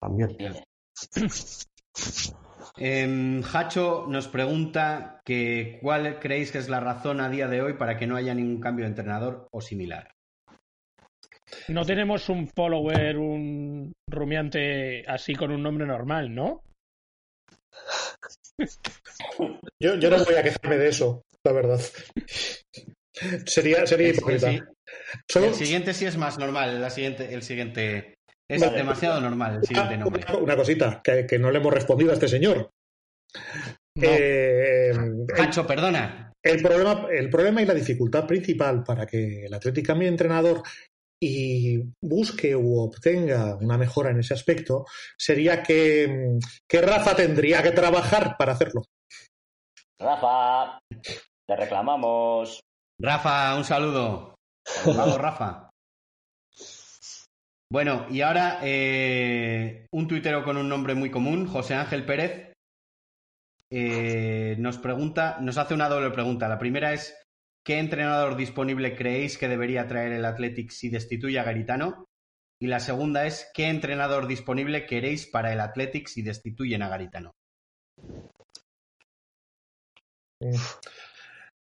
También. 0.00 0.36
Eh, 2.78 3.42
Hacho 3.52 4.06
nos 4.08 4.28
pregunta 4.28 5.20
que 5.24 5.78
cuál 5.82 6.18
creéis 6.18 6.52
que 6.52 6.58
es 6.58 6.68
la 6.68 6.80
razón 6.80 7.20
a 7.20 7.28
día 7.28 7.48
de 7.48 7.62
hoy 7.62 7.74
para 7.74 7.96
que 7.96 8.06
no 8.06 8.16
haya 8.16 8.34
ningún 8.34 8.60
cambio 8.60 8.84
de 8.84 8.90
entrenador 8.90 9.48
o 9.50 9.60
similar. 9.60 10.14
No 11.68 11.84
tenemos 11.84 12.28
un 12.28 12.48
follower, 12.48 13.18
un 13.18 13.92
rumiante 14.08 15.04
así 15.06 15.34
con 15.34 15.50
un 15.50 15.62
nombre 15.62 15.86
normal, 15.86 16.34
¿no? 16.34 16.62
Yo, 19.80 19.96
yo 19.96 20.10
no 20.10 20.24
voy 20.24 20.34
a 20.34 20.42
quejarme 20.42 20.76
de 20.76 20.88
eso, 20.88 21.24
la 21.44 21.52
verdad. 21.52 21.80
Sería, 23.46 23.86
sería 23.86 24.10
hipócrita. 24.10 24.50
El 24.50 25.54
siguiente 25.54 25.94
sí 25.94 26.06
es 26.06 26.16
más 26.16 26.38
normal, 26.38 26.80
la 26.80 26.90
siguiente, 26.90 27.34
el 27.34 27.42
siguiente 27.42 28.18
es 28.50 28.72
demasiado 28.72 29.20
normal 29.20 29.56
el 29.56 29.64
siguiente 29.64 29.96
nombre. 29.96 30.24
Una 30.40 30.56
cosita, 30.56 31.00
que, 31.02 31.38
no 31.38 31.50
le 31.50 31.58
hemos 31.58 31.72
respondido 31.72 32.10
a 32.10 32.14
este 32.14 32.28
señor. 32.28 32.70
Eh, 34.00 34.92
perdona. 35.66 36.32
El 36.42 36.62
problema, 36.62 37.06
el 37.10 37.28
problema 37.28 37.62
y 37.62 37.66
la 37.66 37.74
dificultad 37.74 38.26
principal 38.26 38.82
para 38.82 39.06
que 39.06 39.44
el 39.44 39.52
Atlético 39.52 39.88
cambie 39.88 40.06
de 40.06 40.12
entrenador 40.12 40.62
y 41.22 41.82
busque 42.02 42.56
u 42.56 42.80
obtenga 42.80 43.56
una 43.56 43.76
mejora 43.76 44.10
en 44.10 44.20
ese 44.20 44.32
aspecto 44.32 44.86
sería 45.18 45.62
que, 45.62 46.38
que 46.66 46.80
Rafa 46.80 47.14
tendría 47.14 47.62
que 47.62 47.72
trabajar 47.72 48.36
para 48.38 48.52
hacerlo. 48.52 48.84
Rafa, 49.98 50.78
te 51.46 51.56
reclamamos. 51.56 52.60
Rafa, 52.98 53.54
un 53.54 53.64
saludo. 53.64 54.34
Vamos, 54.86 55.18
Rafa. 55.18 55.69
Bueno, 57.72 58.06
y 58.10 58.20
ahora 58.22 58.58
eh, 58.64 59.86
un 59.92 60.08
tuitero 60.08 60.42
con 60.42 60.56
un 60.56 60.68
nombre 60.68 60.94
muy 60.94 61.08
común, 61.08 61.46
José 61.46 61.74
Ángel 61.74 62.04
Pérez, 62.04 62.52
eh, 63.70 64.56
nos 64.58 64.78
pregunta, 64.78 65.38
nos 65.40 65.56
hace 65.56 65.74
una 65.74 65.88
doble 65.88 66.10
pregunta. 66.10 66.48
La 66.48 66.58
primera 66.58 66.92
es, 66.92 67.16
¿qué 67.64 67.78
entrenador 67.78 68.36
disponible 68.36 68.96
creéis 68.96 69.38
que 69.38 69.46
debería 69.46 69.86
traer 69.86 70.10
el 70.10 70.24
Athletic 70.24 70.70
si 70.70 70.88
destituye 70.88 71.38
a 71.38 71.44
Garitano? 71.44 72.06
Y 72.60 72.66
la 72.66 72.80
segunda 72.80 73.24
es, 73.24 73.48
¿qué 73.54 73.68
entrenador 73.68 74.26
disponible 74.26 74.84
queréis 74.84 75.28
para 75.28 75.52
el 75.52 75.60
Athletic 75.60 76.08
si 76.08 76.22
destituyen 76.22 76.82
a 76.82 76.88
Garitano? 76.88 77.30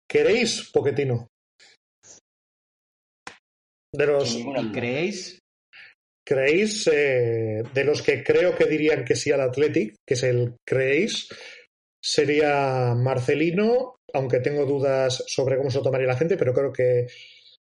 ¿Queréis 0.06 0.70
Poquetino? 0.74 1.30
De 3.94 4.06
los... 4.06 4.36
¿Y 4.36 4.72
creéis? 4.74 5.43
¿Creéis, 6.26 6.88
eh, 6.88 7.64
de 7.74 7.84
los 7.84 8.02
que 8.02 8.24
creo 8.24 8.56
que 8.56 8.66
dirían 8.66 9.04
que 9.04 9.16
sí 9.16 9.32
al 9.32 9.42
Athletic, 9.42 9.96
que 10.06 10.14
es 10.14 10.24
el 10.24 10.56
creéis, 10.66 11.28
sería 12.02 12.96
Marcelino, 12.96 13.98
aunque 14.14 14.40
tengo 14.40 14.66
dudas 14.66 15.24
sobre 15.28 15.58
cómo 15.58 15.70
se 15.70 15.80
lo 15.80 15.84
tomaría 15.84 16.08
la 16.08 16.18
gente, 16.18 16.38
pero 16.38 16.54
creo 16.54 16.72
que, 16.72 17.08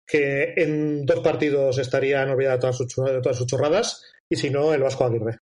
que 0.06 0.54
en 0.58 1.06
dos 1.06 1.22
partidos 1.22 1.78
estarían 1.78 2.30
olvidadas 2.30 2.60
todas 2.60 2.78
sus, 2.78 2.94
todas 2.94 3.38
sus 3.38 3.48
chorradas, 3.48 4.04
y 4.30 4.36
si 4.36 4.50
no, 4.50 4.74
el 4.74 4.82
Vasco 4.82 5.06
Aguirre. 5.06 5.38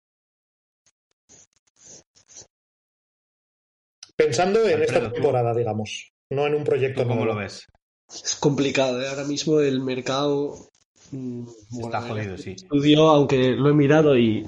Pensando 4.16 4.68
en 4.68 4.84
esta 4.84 5.12
temporada, 5.12 5.56
digamos, 5.56 6.12
no 6.30 6.46
en 6.46 6.54
un 6.54 6.64
proyecto. 6.64 7.08
¿Cómo 7.08 7.26
lo 7.26 7.36
ves? 7.36 7.66
Es 8.08 8.36
complicado, 8.36 9.02
¿eh? 9.02 9.08
ahora 9.08 9.24
mismo 9.24 9.62
el 9.62 9.82
mercado 9.82 10.70
Mm, 11.12 11.44
Está 11.80 12.02
jodido, 12.02 12.38
sí. 12.38 12.52
Estudio, 12.52 13.10
aunque 13.10 13.52
lo 13.52 13.70
he 13.70 13.74
mirado 13.74 14.18
y, 14.18 14.46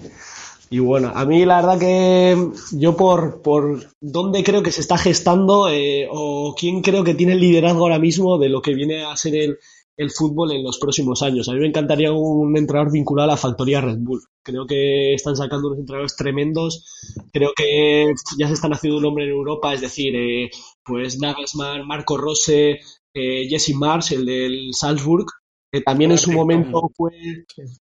y 0.69 0.79
bueno, 0.79 1.11
a 1.13 1.25
mí 1.25 1.45
la 1.45 1.57
verdad 1.61 1.79
que 1.79 2.37
yo 2.73 2.95
por, 2.95 3.41
por 3.41 3.83
dónde 3.99 4.43
creo 4.43 4.61
que 4.63 4.71
se 4.71 4.81
está 4.81 4.97
gestando 4.97 5.69
eh, 5.69 6.07
o 6.11 6.53
quién 6.57 6.81
creo 6.81 7.03
que 7.03 7.15
tiene 7.15 7.33
el 7.33 7.39
liderazgo 7.39 7.81
ahora 7.83 7.99
mismo 7.99 8.37
de 8.37 8.49
lo 8.49 8.61
que 8.61 8.73
viene 8.75 9.03
a 9.03 9.15
ser 9.17 9.35
el, 9.35 9.57
el 9.97 10.11
fútbol 10.11 10.51
en 10.51 10.63
los 10.63 10.77
próximos 10.77 11.23
años. 11.23 11.49
A 11.49 11.53
mí 11.53 11.59
me 11.59 11.67
encantaría 11.67 12.11
un 12.13 12.55
entrenador 12.55 12.91
vinculado 12.91 13.29
a 13.31 13.33
la 13.33 13.37
factoría 13.37 13.81
Red 13.81 13.97
Bull. 13.99 14.21
Creo 14.43 14.65
que 14.67 15.13
están 15.15 15.35
sacando 15.35 15.67
unos 15.67 15.79
entrenadores 15.79 16.15
tremendos. 16.15 16.85
Creo 17.33 17.51
que 17.55 18.13
ya 18.37 18.47
se 18.47 18.53
están 18.53 18.73
haciendo 18.73 18.97
un 18.97 19.03
nombre 19.03 19.25
en 19.25 19.31
Europa, 19.31 19.73
es 19.73 19.81
decir, 19.81 20.15
eh, 20.15 20.49
pues 20.83 21.19
Nagelsmann, 21.19 21.87
Marco 21.87 22.17
Rose, 22.17 22.79
eh, 23.13 23.47
Jesse 23.49 23.73
Mars, 23.75 24.11
el 24.11 24.25
del 24.25 24.69
Salzburg, 24.73 25.25
que 25.71 25.81
también 25.81 26.11
en 26.11 26.17
su 26.17 26.31
momento 26.31 26.91
fue, 26.95 27.11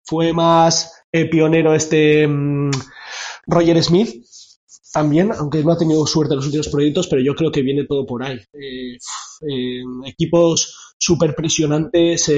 fue 0.02 0.32
más 0.32 1.04
eh, 1.12 1.28
pionero 1.28 1.74
este 1.74 2.26
mm, 2.26 2.70
Roger 3.46 3.82
Smith, 3.82 4.24
también, 4.92 5.32
aunque 5.32 5.62
no 5.62 5.72
ha 5.72 5.78
tenido 5.78 6.06
suerte 6.06 6.34
en 6.34 6.36
los 6.36 6.46
últimos 6.46 6.68
proyectos, 6.68 7.08
pero 7.08 7.20
yo 7.20 7.34
creo 7.34 7.50
que 7.50 7.62
viene 7.62 7.84
todo 7.84 8.06
por 8.06 8.22
ahí. 8.22 8.38
Eh, 8.52 9.82
equipos 10.06 10.94
súper 10.96 11.34
presionantes, 11.34 12.30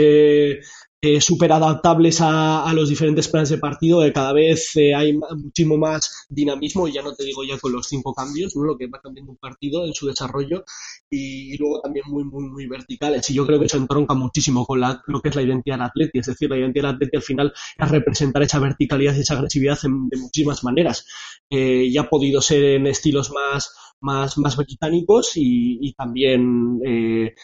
eh, 1.07 1.17
eh, 1.17 1.21
súper 1.21 1.53
adaptables 1.53 2.19
a, 2.21 2.71
los 2.75 2.89
diferentes 2.89 3.29
planes 3.29 3.49
de 3.51 3.59
partido, 3.59 4.03
que 4.03 4.13
cada 4.13 4.33
vez 4.33 4.75
eh, 4.77 4.95
hay 4.95 5.13
muchísimo 5.15 5.77
más 5.77 6.27
dinamismo, 6.29 6.89
y 6.89 6.93
ya 6.93 7.03
no 7.03 7.15
te 7.15 7.25
digo 7.25 7.45
ya 7.45 7.59
con 7.59 7.73
los 7.73 7.87
cinco 7.87 8.13
cambios, 8.13 8.57
¿no? 8.57 8.65
lo 8.65 8.77
que 8.77 8.87
va 8.89 9.01
cambiando 9.01 9.33
un 9.33 9.39
partido 9.39 9.87
en 9.87 9.95
su 9.95 10.07
desarrollo, 10.07 10.65
y, 11.11 11.57
luego 11.59 11.81
también 11.81 12.05
muy, 12.09 12.25
muy, 12.25 12.45
muy 12.49 12.67
verticales. 12.67 13.29
Y 13.31 13.35
yo 13.35 13.47
creo 13.47 13.59
que 13.59 13.67
eso 13.67 13.77
entronca 13.77 14.15
muchísimo 14.15 14.67
con 14.67 14.81
lo 14.81 15.21
que 15.23 15.29
es 15.29 15.37
la 15.37 15.43
identidad 15.43 15.81
atleti, 15.83 16.19
es 16.19 16.27
decir, 16.27 16.51
la 16.51 16.59
identidad 16.59 16.91
atleti 16.91 17.17
al 17.17 17.23
final 17.23 17.53
es 17.79 17.91
representar 17.91 18.43
esa 18.43 18.59
verticalidad 18.59 19.15
y 19.15 19.21
esa 19.21 19.35
agresividad 19.35 19.79
de 19.83 20.19
muchísimas 20.19 20.65
maneras. 20.65 21.07
Eh, 21.49 21.89
ya 21.93 22.03
ha 22.03 22.11
podido 22.11 22.41
ser 22.41 22.65
en 22.65 22.87
estilos 22.89 23.31
más 23.31 23.73
más, 24.01 24.39
más 24.39 24.57
británicos 24.57 25.33
y, 25.35 25.93
también 25.95 26.81
eh, 26.85 27.35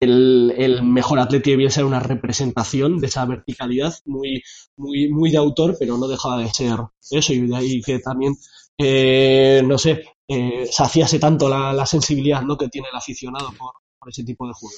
el, 0.00 0.82
mejor 0.82 1.18
atleta 1.18 1.50
debía 1.50 1.70
ser 1.70 1.84
una 1.84 2.00
representación 2.00 2.98
de 2.98 3.06
esa 3.06 3.24
verticalidad 3.24 3.94
muy, 4.04 4.42
muy, 4.76 5.08
muy 5.08 5.30
de 5.30 5.38
autor, 5.38 5.76
pero 5.78 5.96
no 5.96 6.08
dejaba 6.08 6.38
de 6.38 6.48
ser 6.50 6.78
eso 7.10 7.32
y 7.32 7.46
de 7.46 7.56
ahí 7.56 7.80
que 7.80 7.98
también, 7.98 8.34
eh, 8.78 9.62
no 9.64 9.78
sé, 9.78 10.04
eh, 10.28 10.66
saciase 10.70 11.18
tanto 11.18 11.48
la, 11.48 11.86
sensibilidad 11.86 12.42
¿no? 12.42 12.56
que 12.56 12.68
tiene 12.68 12.88
el 12.90 12.96
aficionado 12.96 13.48
por, 13.58 13.72
ese 14.08 14.24
tipo 14.24 14.46
de 14.46 14.52
juego. 14.52 14.76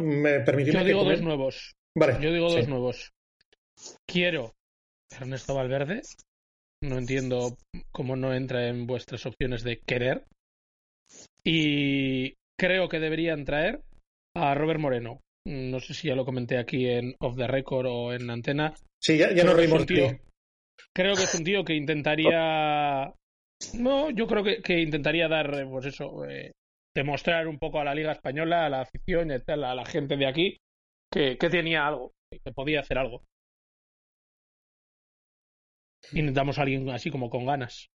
¿me 0.00 0.72
Yo 0.72 0.84
digo 0.84 1.04
dos 1.04 1.20
nuevos. 1.20 1.76
Yo 1.94 2.32
digo 2.32 2.50
dos 2.50 2.68
nuevos. 2.68 3.12
Quiero 4.06 4.54
Ernesto 5.10 5.54
Valverde 5.54 6.02
no 6.84 6.98
entiendo 6.98 7.56
cómo 7.90 8.16
no 8.16 8.34
entra 8.34 8.68
en 8.68 8.86
vuestras 8.86 9.26
opciones 9.26 9.64
de 9.64 9.80
querer. 9.80 10.24
Y 11.44 12.34
creo 12.58 12.88
que 12.88 13.00
deberían 13.00 13.44
traer 13.44 13.82
a 14.36 14.54
Robert 14.54 14.80
Moreno. 14.80 15.20
No 15.46 15.80
sé 15.80 15.92
si 15.92 16.08
ya 16.08 16.14
lo 16.14 16.24
comenté 16.24 16.58
aquí 16.58 16.86
en 16.88 17.14
Off 17.20 17.36
the 17.36 17.46
Record 17.46 17.86
o 17.86 18.12
en 18.12 18.30
Antena. 18.30 18.74
Sí, 19.02 19.18
ya, 19.18 19.32
ya 19.32 19.44
no 19.44 19.54
reímos 19.54 19.84
tío. 19.86 20.18
Creo 20.94 21.14
que 21.14 21.24
es 21.24 21.34
un 21.34 21.44
tío 21.44 21.64
que 21.64 21.74
intentaría. 21.74 23.12
No, 23.78 24.10
yo 24.10 24.26
creo 24.26 24.42
que, 24.42 24.62
que 24.62 24.80
intentaría 24.80 25.28
dar, 25.28 25.68
pues 25.68 25.86
eso, 25.86 26.24
eh, 26.24 26.52
demostrar 26.94 27.46
un 27.46 27.58
poco 27.58 27.80
a 27.80 27.84
la 27.84 27.94
Liga 27.94 28.12
Española, 28.12 28.64
a 28.64 28.70
la 28.70 28.82
afición 28.82 29.30
y 29.30 29.34
a 29.34 29.56
la 29.56 29.84
gente 29.84 30.16
de 30.16 30.26
aquí, 30.26 30.56
que, 31.12 31.36
que 31.36 31.50
tenía 31.50 31.86
algo, 31.86 32.12
que 32.30 32.52
podía 32.52 32.80
hacer 32.80 32.98
algo. 32.98 33.22
Y 36.12 36.22
necesitamos 36.22 36.58
a 36.58 36.62
alguien 36.62 36.88
así 36.90 37.10
como 37.10 37.30
con 37.30 37.46
ganas. 37.46 37.90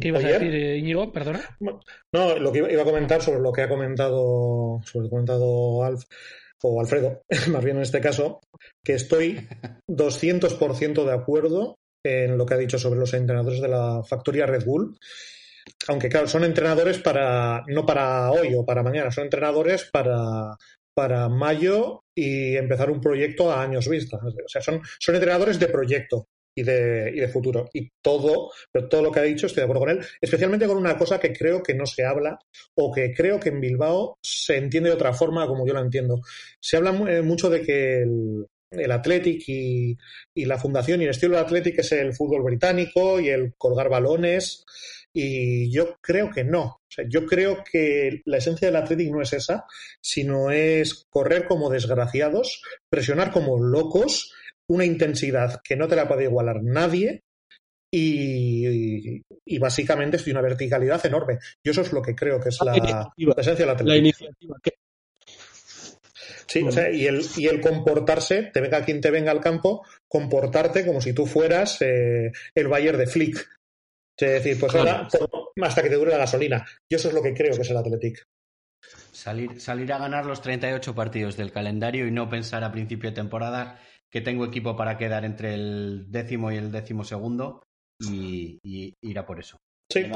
¿Qué 0.00 0.08
ibas 0.08 0.24
a 0.24 0.28
decir, 0.28 0.54
eh, 0.54 0.78
Íñigo? 0.78 1.12
Perdona. 1.12 1.40
No, 1.60 2.38
lo 2.38 2.52
que 2.52 2.58
iba 2.58 2.82
a 2.82 2.84
comentar 2.84 3.20
sobre 3.20 3.40
lo 3.40 3.52
que 3.52 3.62
ha 3.62 3.68
comentado, 3.68 4.80
sobre 4.84 5.04
lo 5.04 5.08
que 5.10 5.14
ha 5.14 5.16
comentado 5.16 5.84
Alf, 5.84 6.04
o 6.62 6.80
Alfredo, 6.80 7.22
más 7.50 7.64
bien 7.64 7.76
en 7.76 7.82
este 7.82 8.00
caso, 8.00 8.40
que 8.84 8.94
estoy 8.94 9.46
200% 9.88 11.04
de 11.04 11.12
acuerdo 11.12 11.76
en 12.04 12.38
lo 12.38 12.46
que 12.46 12.54
ha 12.54 12.58
dicho 12.58 12.78
sobre 12.78 13.00
los 13.00 13.12
entrenadores 13.14 13.60
de 13.60 13.68
la 13.68 14.02
factoría 14.02 14.46
Red 14.46 14.64
Bull. 14.64 14.96
Aunque, 15.88 16.08
claro, 16.08 16.26
son 16.26 16.44
entrenadores 16.44 16.98
para, 16.98 17.62
no 17.66 17.84
para 17.84 18.30
hoy 18.30 18.54
o 18.54 18.64
para 18.64 18.82
mañana, 18.82 19.10
son 19.10 19.24
entrenadores 19.24 19.88
para, 19.92 20.56
para 20.94 21.28
mayo 21.28 22.04
y 22.14 22.56
empezar 22.56 22.90
un 22.90 23.00
proyecto 23.00 23.50
a 23.50 23.62
años 23.62 23.88
vista. 23.88 24.18
O 24.18 24.48
sea, 24.48 24.62
son, 24.62 24.80
son 24.98 25.14
entrenadores 25.14 25.58
de 25.58 25.68
proyecto 25.68 26.28
y 26.54 26.62
de, 26.62 27.12
y 27.14 27.20
de 27.20 27.28
futuro. 27.28 27.68
Y 27.72 27.90
todo, 28.00 28.50
pero 28.70 28.88
todo 28.88 29.02
lo 29.02 29.12
que 29.12 29.20
ha 29.20 29.24
dicho 29.24 29.46
estoy 29.46 29.62
de 29.62 29.64
acuerdo 29.64 29.80
con 29.80 29.90
él, 29.90 30.06
especialmente 30.20 30.66
con 30.66 30.76
una 30.76 30.96
cosa 30.96 31.18
que 31.18 31.32
creo 31.32 31.62
que 31.62 31.74
no 31.74 31.86
se 31.86 32.04
habla 32.04 32.38
o 32.74 32.92
que 32.92 33.12
creo 33.12 33.40
que 33.40 33.50
en 33.50 33.60
Bilbao 33.60 34.18
se 34.22 34.56
entiende 34.56 34.90
de 34.90 34.96
otra 34.96 35.12
forma 35.12 35.46
como 35.46 35.66
yo 35.66 35.74
lo 35.74 35.80
entiendo. 35.80 36.20
Se 36.60 36.76
habla 36.76 36.90
eh, 37.10 37.22
mucho 37.22 37.48
de 37.48 37.62
que 37.62 38.02
el, 38.02 38.46
el 38.70 38.92
Athletic 38.92 39.48
y, 39.48 39.96
y, 40.34 40.44
la 40.44 40.58
fundación 40.58 41.00
y 41.00 41.04
el 41.04 41.10
estilo 41.10 41.36
del 41.36 41.44
Athletic 41.44 41.78
es 41.78 41.92
el 41.92 42.14
fútbol 42.14 42.42
británico 42.42 43.20
y 43.20 43.28
el 43.28 43.54
colgar 43.56 43.88
balones. 43.88 44.64
Y 45.14 45.70
yo 45.70 45.98
creo 46.00 46.30
que 46.30 46.42
no. 46.42 46.80
Yo 47.08 47.26
creo 47.26 47.62
que 47.70 48.22
la 48.24 48.38
esencia 48.38 48.68
del 48.68 48.76
Athletic 48.76 49.10
no 49.10 49.20
es 49.20 49.34
esa, 49.34 49.64
sino 50.00 50.50
es 50.50 51.06
correr 51.10 51.46
como 51.46 51.68
desgraciados, 51.68 52.62
presionar 52.88 53.30
como 53.30 53.62
locos 53.62 54.32
una 54.72 54.84
intensidad 54.84 55.60
que 55.62 55.76
no 55.76 55.86
te 55.86 55.96
la 55.96 56.08
puede 56.08 56.24
igualar 56.24 56.62
nadie 56.62 57.22
y, 57.94 59.22
y, 59.44 59.58
básicamente 59.58 60.16
es 60.16 60.24
de 60.24 60.30
una 60.30 60.40
verticalidad 60.40 61.04
enorme. 61.04 61.38
Y 61.62 61.68
eso 61.68 61.82
es 61.82 61.92
lo 61.92 62.00
que 62.00 62.14
creo 62.14 62.40
que 62.40 62.48
es 62.48 62.58
la, 62.62 62.72
esencia 63.36 63.66
de 63.66 63.66
la 63.66 63.82
La 63.82 63.96
iniciativa. 63.96 64.56
Sí, 66.46 66.62
o 66.62 66.72
sea, 66.72 66.90
y 66.90 67.06
el, 67.06 67.22
y 67.36 67.46
el 67.46 67.60
comportarse, 67.60 68.44
te 68.44 68.60
venga 68.60 68.84
quien 68.84 69.00
te 69.00 69.10
venga 69.10 69.30
al 69.30 69.40
campo, 69.40 69.84
comportarte 70.08 70.86
como 70.86 71.00
si 71.00 71.12
tú 71.12 71.26
fueras 71.26 71.80
eh, 71.82 72.32
el 72.54 72.68
Bayer 72.68 72.96
de 72.96 73.06
Flick. 73.06 73.36
Es 74.16 74.30
decir, 74.30 74.58
pues 74.58 74.74
ahora, 74.74 75.08
hasta 75.62 75.82
que 75.82 75.88
te 75.88 75.96
dure 75.96 76.12
la 76.12 76.18
gasolina. 76.18 76.64
Y 76.88 76.94
eso 76.94 77.08
es 77.08 77.14
lo 77.14 77.22
que 77.22 77.34
creo 77.34 77.54
que 77.54 77.62
es 77.62 77.70
el 77.70 77.76
Athletic. 77.76 78.22
Salir, 79.12 79.60
salir 79.60 79.92
a 79.92 79.98
ganar 79.98 80.26
los 80.26 80.40
38 80.42 80.94
partidos 80.94 81.36
del 81.36 81.52
calendario 81.52 82.06
y 82.06 82.10
no 82.10 82.28
pensar 82.28 82.64
a 82.64 82.72
principio 82.72 83.10
de 83.10 83.16
temporada 83.16 83.78
que 84.12 84.20
tengo 84.20 84.44
equipo 84.44 84.76
para 84.76 84.98
quedar 84.98 85.24
entre 85.24 85.54
el 85.54 86.04
décimo 86.10 86.52
y 86.52 86.56
el 86.56 86.70
décimo 86.70 87.02
segundo 87.02 87.62
y, 88.00 88.58
ir 89.00 89.18
a 89.18 89.24
por 89.24 89.40
eso. 89.40 89.56
Sí, 89.90 90.10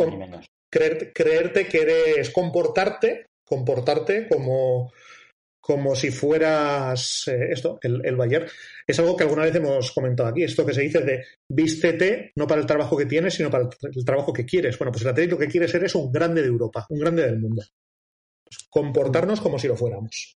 creerte, 0.70 1.66
que 1.66 1.80
eres 1.80 2.30
comportarte, 2.30 3.26
comportarte 3.46 4.28
como, 4.28 4.92
como 5.60 5.94
si 5.94 6.10
fueras 6.10 7.26
eh, 7.28 7.48
esto, 7.52 7.78
el, 7.80 8.04
el 8.04 8.16
Bayern. 8.16 8.46
Es 8.86 8.98
algo 8.98 9.16
que 9.16 9.24
alguna 9.24 9.44
vez 9.44 9.54
hemos 9.54 9.90
comentado 9.92 10.28
aquí, 10.28 10.42
esto 10.42 10.66
que 10.66 10.74
se 10.74 10.82
dice 10.82 11.00
de 11.00 11.24
vístete 11.50 12.32
no 12.36 12.46
para 12.46 12.60
el 12.60 12.66
trabajo 12.66 12.98
que 12.98 13.06
tienes, 13.06 13.34
sino 13.34 13.50
para 13.50 13.64
el, 13.64 14.04
trabajo 14.04 14.32
que 14.32 14.44
quieres. 14.44 14.78
Bueno, 14.78 14.92
pues 14.92 15.04
el 15.04 15.10
Atlético 15.10 15.38
que 15.38 15.48
quiere 15.48 15.68
ser 15.68 15.84
es 15.84 15.94
un 15.94 16.12
grande 16.12 16.42
de 16.42 16.48
Europa, 16.48 16.86
un 16.90 16.98
grande 16.98 17.22
del 17.22 17.38
mundo. 17.38 17.62
comportarnos 18.68 19.40
como 19.40 19.58
si 19.58 19.68
lo 19.68 19.76
fuéramos. 19.76 20.36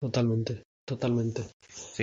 Totalmente. 0.00 0.62
Totalmente. 0.86 1.42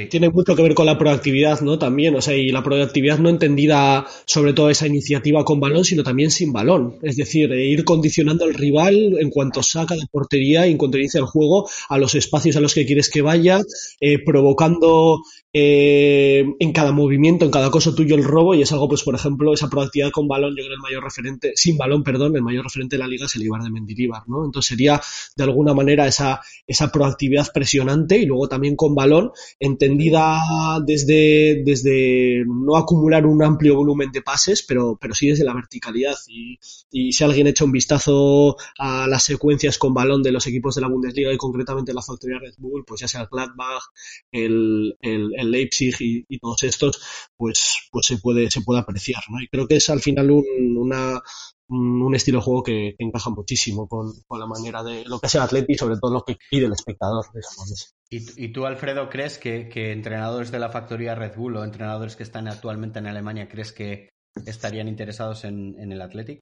Tiene 0.09 0.29
mucho 0.29 0.55
que 0.55 0.61
ver 0.61 0.73
con 0.73 0.85
la 0.85 0.97
proactividad, 0.97 1.61
¿no? 1.61 1.79
También, 1.79 2.15
o 2.15 2.21
sea, 2.21 2.35
y 2.35 2.51
la 2.51 2.61
proactividad 2.61 3.17
no 3.17 3.29
entendida 3.29 4.05
sobre 4.25 4.51
todo 4.51 4.69
esa 4.69 4.87
iniciativa 4.87 5.45
con 5.45 5.61
balón, 5.61 5.85
sino 5.85 6.03
también 6.03 6.31
sin 6.31 6.51
balón. 6.51 6.99
Es 7.01 7.15
decir, 7.15 7.51
eh, 7.53 7.65
ir 7.65 7.85
condicionando 7.85 8.43
al 8.43 8.53
rival 8.53 9.17
en 9.19 9.29
cuanto 9.29 9.63
saca 9.63 9.95
de 9.95 10.05
portería 10.11 10.67
y 10.67 10.71
en 10.71 10.77
cuanto 10.77 10.97
inicia 10.97 11.19
el 11.19 11.25
juego 11.25 11.69
a 11.87 11.97
los 11.97 12.13
espacios 12.13 12.57
a 12.57 12.59
los 12.59 12.73
que 12.73 12.85
quieres 12.85 13.09
que 13.09 13.21
vaya, 13.21 13.61
eh, 14.01 14.19
provocando 14.21 15.21
eh, 15.53 16.45
en 16.59 16.73
cada 16.73 16.91
movimiento, 16.91 17.45
en 17.45 17.51
cada 17.51 17.69
cosa 17.69 17.93
tuyo 17.93 18.15
el 18.15 18.23
robo, 18.23 18.55
y 18.55 18.63
es 18.63 18.71
algo, 18.71 18.89
pues, 18.89 19.03
por 19.03 19.13
ejemplo, 19.13 19.53
esa 19.53 19.69
proactividad 19.69 20.11
con 20.11 20.27
balón, 20.27 20.55
yo 20.57 20.63
creo 20.63 20.73
el 20.73 20.81
mayor 20.81 21.03
referente, 21.03 21.53
sin 21.55 21.77
balón, 21.77 22.03
perdón, 22.03 22.35
el 22.35 22.41
mayor 22.41 22.63
referente 22.63 22.95
de 22.95 22.99
la 22.99 23.07
liga 23.07 23.27
es 23.27 23.35
el 23.35 23.43
Ibar 23.43 23.61
de 23.61 23.69
Mendilibar, 23.69 24.23
¿no? 24.27 24.45
Entonces 24.45 24.69
sería 24.69 24.99
de 25.35 25.43
alguna 25.43 25.73
manera 25.73 26.07
esa, 26.07 26.41
esa 26.65 26.91
proactividad 26.91 27.47
presionante 27.53 28.17
y 28.17 28.25
luego 28.25 28.47
también 28.47 28.75
con 28.75 28.95
balón, 28.95 29.31
entendida 29.59 30.39
desde, 30.85 31.61
desde 31.63 32.43
no 32.47 32.75
acumular 32.75 33.25
un 33.25 33.43
amplio 33.43 33.75
volumen 33.75 34.11
de 34.11 34.21
pases, 34.21 34.63
pero, 34.63 34.97
pero 34.99 35.13
sí 35.13 35.27
desde 35.27 35.43
la 35.43 35.53
verticalidad. 35.53 36.15
Y, 36.27 36.59
si 37.11 37.23
alguien 37.23 37.47
echa 37.47 37.65
un 37.65 37.71
vistazo 37.71 38.55
a 38.77 39.07
las 39.07 39.23
secuencias 39.23 39.77
con 39.77 39.93
balón 39.93 40.23
de 40.23 40.31
los 40.31 40.47
equipos 40.47 40.75
de 40.75 40.81
la 40.81 40.87
Bundesliga 40.87 41.31
y 41.31 41.37
concretamente 41.37 41.93
la 41.93 42.01
factoría 42.01 42.39
Red 42.39 42.55
Bull, 42.57 42.85
pues 42.85 43.01
ya 43.01 43.07
sea 43.07 43.21
el 43.21 43.27
Gladbach, 43.31 43.83
el, 44.31 44.95
el, 45.01 45.33
Leipzig 45.51 45.95
y, 45.99 46.39
todos 46.39 46.63
estos, 46.63 47.01
pues, 47.37 47.87
pues 47.91 48.05
se 48.05 48.17
puede, 48.17 48.49
se 48.51 48.61
puede 48.61 48.81
apreciar, 48.81 49.23
¿no? 49.29 49.41
Y 49.41 49.47
creo 49.47 49.67
que 49.67 49.77
es 49.77 49.89
al 49.89 50.01
final 50.01 50.31
un, 50.31 50.43
una, 50.77 51.21
un 51.73 52.15
estilo 52.15 52.39
de 52.39 52.43
juego 52.43 52.63
que, 52.63 52.95
encaja 52.97 53.29
muchísimo 53.29 53.87
con, 53.87 54.11
la 54.39 54.45
manera 54.45 54.83
de 54.83 55.03
lo 55.05 55.19
que 55.19 55.27
es 55.27 55.35
el 55.35 55.41
Atleti 55.41 55.73
y 55.73 55.77
sobre 55.77 55.97
todo 55.97 56.13
lo 56.13 56.23
que 56.23 56.37
pide 56.49 56.65
el 56.65 56.73
espectador. 56.73 57.25
¿Y, 58.09 58.49
tú, 58.49 58.65
Alfredo, 58.65 59.09
crees 59.09 59.37
que, 59.37 59.91
entrenadores 59.91 60.51
de 60.51 60.59
la 60.59 60.69
factoría 60.69 61.15
Red 61.15 61.35
Bull 61.35 61.57
o 61.57 61.63
entrenadores 61.63 62.15
que 62.15 62.23
están 62.23 62.47
actualmente 62.47 62.99
en 62.99 63.07
Alemania, 63.07 63.47
crees 63.49 63.71
que 63.71 64.09
estarían 64.45 64.87
interesados 64.87 65.45
en, 65.45 65.91
el 65.91 66.01
Athletic? 66.01 66.39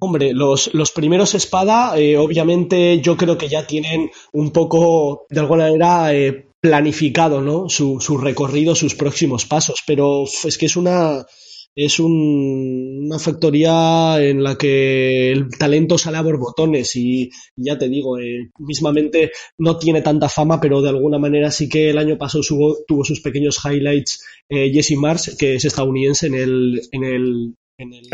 Hombre, 0.00 0.32
los, 0.32 0.72
los 0.74 0.90
primeros 0.90 1.34
espada, 1.34 1.98
eh, 1.98 2.16
obviamente 2.16 3.00
yo 3.00 3.16
creo 3.16 3.36
que 3.38 3.48
ya 3.48 3.66
tienen 3.66 4.10
un 4.32 4.50
poco, 4.50 5.26
de 5.28 5.40
alguna 5.40 5.64
manera, 5.64 6.14
eh, 6.14 6.48
planificado 6.62 7.42
¿no? 7.42 7.68
su, 7.68 7.98
su 8.00 8.16
recorrido, 8.16 8.74
sus 8.76 8.94
próximos 8.94 9.44
pasos, 9.44 9.82
pero 9.84 10.24
es 10.44 10.56
que 10.56 10.66
es 10.66 10.76
una, 10.76 11.26
es 11.74 11.98
una 11.98 13.18
factoría 13.18 14.22
en 14.22 14.44
la 14.44 14.56
que 14.56 15.32
el 15.32 15.48
talento 15.58 15.98
sale 15.98 16.18
a 16.18 16.22
borbotones 16.22 16.94
y 16.94 17.30
ya 17.56 17.76
te 17.76 17.88
digo, 17.88 18.16
eh, 18.18 18.50
mismamente 18.58 19.32
no 19.58 19.76
tiene 19.76 20.02
tanta 20.02 20.28
fama, 20.28 20.60
pero 20.60 20.80
de 20.80 20.90
alguna 20.90 21.18
manera 21.18 21.50
sí 21.50 21.68
que 21.68 21.90
el 21.90 21.98
año 21.98 22.16
pasado 22.16 22.44
tuvo 22.86 23.04
sus 23.04 23.20
pequeños 23.20 23.58
highlights 23.64 24.24
eh, 24.48 24.70
Jesse 24.72 24.96
Mars, 24.96 25.36
que 25.36 25.56
es 25.56 25.64
estadounidense 25.64 26.28
en 26.28 26.34
el, 26.34 26.80
en 26.92 27.04
el, 27.04 27.54
en 27.76 27.92
el, 27.92 28.08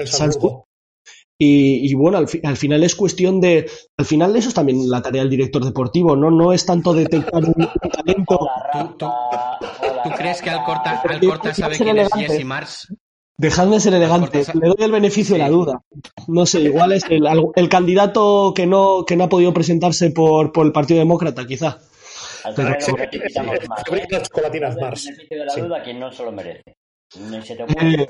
Y, 1.41 1.89
y 1.89 1.95
bueno, 1.95 2.19
al, 2.19 2.27
fi- 2.27 2.41
al 2.43 2.57
final 2.57 2.83
es 2.83 2.97
cuestión 2.97 3.41
de. 3.41 3.71
Al 3.97 4.05
final, 4.05 4.35
eso 4.35 4.49
es 4.49 4.55
también 4.55 4.91
la 4.91 5.01
tarea 5.01 5.23
del 5.23 5.31
director 5.31 5.65
deportivo, 5.65 6.17
¿no? 6.17 6.31
No 6.33 6.53
es 6.53 6.67
tanto 6.67 6.93
detectar 6.93 7.45
un, 7.45 7.55
un 7.57 7.91
talento. 7.91 8.39
Hola, 8.41 8.71
¿Tú, 8.73 8.97
tú. 8.99 9.07
Hola, 9.07 9.59
tú 10.03 10.11
crees 10.17 10.43
que. 10.43 10.51
Alcorta, 10.51 11.01
Pero 11.03 11.15
Alcorta 11.15 11.49
que- 11.51 11.55
sabe 11.55 11.79
que 11.79 11.85
quién 11.85 11.99
es 11.99 12.09
elegante. 12.13 12.33
Jesse 12.35 12.45
Mars? 12.45 12.89
Dejadme 13.41 13.77
de 13.77 13.81
ser 13.81 13.95
elegante, 13.95 14.43
le 14.55 14.67
doy 14.69 14.77
el 14.81 14.91
beneficio 14.91 15.35
de 15.37 15.39
la 15.39 15.47
Sí. 15.47 15.53
duda. 15.53 15.81
No 16.27 16.45
sé, 16.45 16.61
igual 16.61 16.91
es 16.91 17.05
el, 17.09 17.25
el 17.55 17.69
candidato 17.69 18.53
que 18.53 18.67
no, 18.67 19.05
que 19.07 19.15
no 19.15 19.23
ha 19.25 19.29
podido 19.29 19.55
presentarse 19.55 20.11
por, 20.11 20.51
por 20.51 20.67
el 20.67 20.73
Partido 20.73 20.99
Demócrata, 20.99 21.47
quizá. 21.47 21.79
Alfredo, 22.43 22.75
Sí, 22.81 22.91
no 22.91 22.97
te 23.09 23.21
quitamos 23.21 23.57
sí, 23.63 23.69
más, 23.69 23.83
sí, 23.87 23.95
¿eh? 23.95 24.23
chocolatinas 24.25 24.75
des 24.75 24.83
Mars. 24.83 25.07
el 25.07 25.13
beneficio 25.15 25.39
de 25.39 25.45
la 25.45 25.53
Sí. 25.53 25.61
duda 25.61 25.77
a 25.79 25.83
quien 25.85 26.01
no 26.01 26.11
se 26.11 26.25
lo 26.25 26.33
merece. 26.33 26.63
Se 27.11 27.55
te. 27.55 27.63
Eh, 28.03 28.09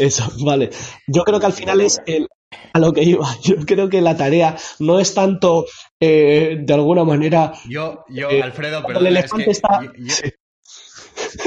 eso, 0.00 0.24
vale. 0.44 0.68
Yo 1.06 1.24
creo 1.24 1.40
que 1.40 1.46
al 1.46 1.52
final 1.54 1.80
es 1.80 1.98
el, 2.04 2.28
a 2.72 2.78
lo 2.78 2.92
que 2.92 3.02
iba. 3.02 3.26
Yo 3.42 3.56
creo 3.66 3.88
que 3.88 4.00
la 4.00 4.16
tarea 4.16 4.56
no 4.78 4.98
es 5.00 5.14
tanto, 5.14 5.66
eh, 6.00 6.56
de 6.60 6.74
alguna 6.74 7.04
manera, 7.04 7.52
Yo, 7.68 8.04
yo, 8.08 8.30
Eh, 8.30 8.42
Alfredo, 8.42 8.82
cuando 8.82 9.00
el 9.06 9.14
perdona, 9.14 9.20
es 9.26 9.32
que 9.32 9.42
elefante 9.42 9.50
está- 9.50 9.82
yo, 9.82 9.92
yo- 9.98 10.30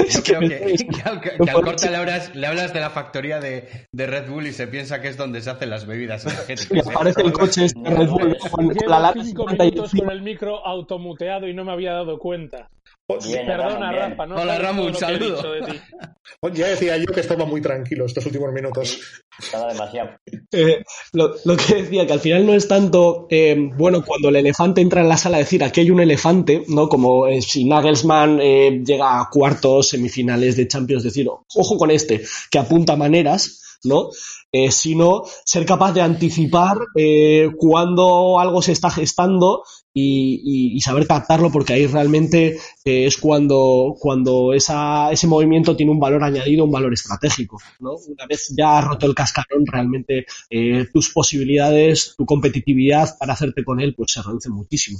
Es 0.06 0.20
que 0.20 0.22
creo 0.22 0.40
me 0.42 0.48
que, 0.48 0.54
estoy- 0.74 0.88
que 1.02 1.02
al, 1.08 1.20
que 1.20 1.52
Corta 1.52 1.90
le 1.90 1.96
hablas, 1.96 2.34
le 2.34 2.46
hablas 2.46 2.72
de 2.72 2.80
la 2.80 2.90
factoría 2.90 3.40
de, 3.40 3.86
de 3.90 4.06
Red 4.06 4.28
Bull 4.30 4.46
y 4.46 4.52
se 4.52 4.66
piensa 4.68 5.00
que 5.00 5.08
es 5.08 5.16
donde 5.16 5.40
se 5.40 5.50
hacen 5.50 5.70
las 5.70 5.86
bebidas 5.86 6.24
y 6.24 6.28
energéticas. 6.28 6.86
¿eh? 6.86 6.90
aparece 6.94 7.22
el 7.22 7.32
coche 7.32 7.64
este 7.64 7.80
Red 7.90 8.08
Bull 8.08 8.36
con, 8.50 8.68
con 8.68 8.90
la 8.90 9.00
lata 9.00 9.24
cinco 9.24 9.42
50 9.48 9.64
y 9.64 9.70
minutos 9.70 9.92
con 9.98 10.10
el 10.10 10.22
micro 10.22 10.64
automuteado 10.66 11.48
y 11.48 11.54
no 11.54 11.64
me 11.64 11.72
había 11.72 11.92
dado 11.92 12.18
cuenta. 12.18 12.68
Bien, 13.08 13.46
Perdona, 13.46 13.90
bien. 13.90 14.10
Rafa, 14.10 14.26
no 14.26 14.36
Hola, 14.36 14.56
he 14.56 14.94
saludo. 14.94 15.42
ti. 15.66 15.80
Ya 16.54 16.68
decía 16.68 16.96
yo 16.96 17.06
que 17.06 17.20
estaba 17.20 17.44
muy 17.44 17.60
tranquilo 17.60 18.06
estos 18.06 18.24
últimos 18.26 18.52
minutos. 18.52 18.98
Estaba 19.38 19.72
demasiado. 19.72 20.10
Eh, 20.50 20.82
lo, 21.12 21.34
lo 21.44 21.56
que 21.56 21.82
decía, 21.82 22.06
que 22.06 22.12
al 22.12 22.20
final 22.20 22.46
no 22.46 22.54
es 22.54 22.66
tanto, 22.66 23.26
eh, 23.30 23.56
bueno, 23.76 24.04
cuando 24.04 24.28
el 24.28 24.36
elefante 24.36 24.80
entra 24.80 25.02
en 25.02 25.08
la 25.08 25.16
sala, 25.16 25.38
decir 25.38 25.62
aquí 25.62 25.80
hay 25.80 25.90
un 25.90 26.00
elefante, 26.00 26.64
¿no? 26.68 26.88
Como 26.88 27.26
eh, 27.26 27.42
si 27.42 27.64
Nagelsmann 27.64 28.40
eh, 28.40 28.82
llega 28.84 29.20
a 29.20 29.28
cuartos, 29.30 29.88
semifinales 29.90 30.56
de 30.56 30.68
Champions, 30.68 31.04
decir, 31.04 31.28
ojo 31.28 31.76
con 31.76 31.90
este, 31.90 32.22
que 32.50 32.58
apunta 32.58 32.96
maneras, 32.96 33.78
¿no? 33.84 34.10
Eh, 34.54 34.70
sino 34.70 35.22
ser 35.44 35.64
capaz 35.64 35.92
de 35.92 36.02
anticipar 36.02 36.76
eh, 36.94 37.48
cuando 37.56 38.38
algo 38.38 38.60
se 38.62 38.72
está 38.72 38.90
gestando 38.90 39.64
y, 39.94 40.40
y- 40.72 40.76
y 40.76 40.80
saber 40.80 41.06
captarlo, 41.06 41.50
porque 41.50 41.74
ahí 41.74 41.86
realmente 41.86 42.56
eh, 42.84 43.06
es 43.06 43.16
cuando, 43.18 43.94
cuando 43.98 44.52
esa, 44.54 45.10
ese 45.12 45.26
movimiento 45.26 45.76
tiene 45.76 45.92
un 45.92 46.00
valor 46.00 46.24
añadido, 46.24 46.64
un 46.64 46.70
valor 46.70 46.92
estratégico, 46.92 47.58
¿no? 47.80 47.92
Una 48.08 48.26
vez 48.26 48.54
ya 48.56 48.78
has 48.78 48.84
roto 48.86 49.06
el 49.06 49.14
cascarón, 49.14 49.66
realmente 49.66 50.26
eh, 50.50 50.86
tus 50.92 51.12
posibilidades, 51.12 52.14
tu 52.16 52.24
competitividad 52.26 53.16
para 53.18 53.34
hacerte 53.34 53.64
con 53.64 53.80
él, 53.80 53.94
pues 53.94 54.12
se 54.12 54.22
reducen 54.22 54.52
muchísimo. 54.52 54.98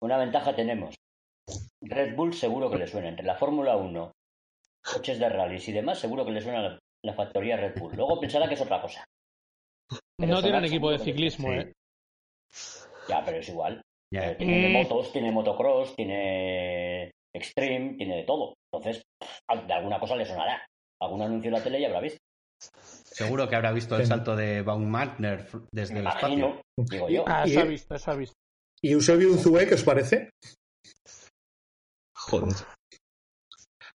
Una 0.00 0.18
ventaja 0.18 0.54
tenemos. 0.54 0.94
Red 1.80 2.16
Bull 2.16 2.34
seguro 2.34 2.70
que 2.70 2.78
le 2.78 2.86
suena. 2.88 3.08
Entre 3.08 3.24
la 3.24 3.36
Fórmula 3.36 3.76
1, 3.76 4.12
coches 4.82 5.18
de 5.18 5.28
rallies 5.28 5.68
y 5.68 5.72
demás, 5.72 5.98
seguro 6.00 6.24
que 6.24 6.32
le 6.32 6.40
suena 6.42 6.60
la, 6.60 6.78
la 7.04 7.14
factoría 7.14 7.56
Red 7.56 7.78
Bull. 7.78 7.94
Luego 7.94 8.20
pensará 8.20 8.48
que 8.48 8.54
es 8.54 8.60
otra 8.60 8.82
cosa. 8.82 9.04
Pero 10.18 10.32
No 10.34 10.42
tienen 10.42 10.64
equipo 10.64 10.90
de 10.90 10.98
ciclismo. 10.98 11.52
¿eh? 11.52 11.72
Ya, 13.08 13.24
pero 13.24 13.38
es 13.38 13.48
igual. 13.48 13.80
Ya. 14.12 14.30
Eh, 14.30 14.34
tiene 14.36 14.68
Mm. 14.68 14.72
motos, 14.72 15.12
tiene 15.12 15.30
motocross, 15.32 15.94
tiene 15.96 17.10
extreme, 17.34 17.94
tiene 17.96 18.16
de 18.18 18.22
todo. 18.24 18.54
Entonces, 18.72 19.02
de 19.66 19.72
alguna 19.72 19.98
cosa 20.00 20.16
le 20.16 20.24
sonará. 20.26 20.64
Algún 21.02 21.22
anuncio 21.22 21.48
en 21.48 21.54
la 21.54 21.62
tele 21.62 21.80
ya 21.80 21.88
habrá 21.88 22.00
visto. 22.00 22.18
Seguro 23.04 23.48
que 23.48 23.56
habrá 23.56 23.72
visto 23.72 23.96
el 23.96 24.06
salto 24.06 24.34
de 24.34 24.62
Baumgartner 24.62 25.46
desde 25.72 25.94
Me 25.94 26.00
el 26.00 26.06
espacio. 26.06 26.60
digo 26.76 27.08
yo. 27.08 27.24
Ah, 27.26 27.44
eso 27.44 27.60
ha 27.60 27.64
visto, 27.64 27.94
eso 27.94 28.10
ha 28.10 28.14
visto. 28.16 28.34
¿Y 28.82 28.92
Eusebio 28.92 29.30
Unzué, 29.32 29.66
qué 29.66 29.74
os 29.74 29.84
parece? 29.84 30.30
Joder. 32.16 32.54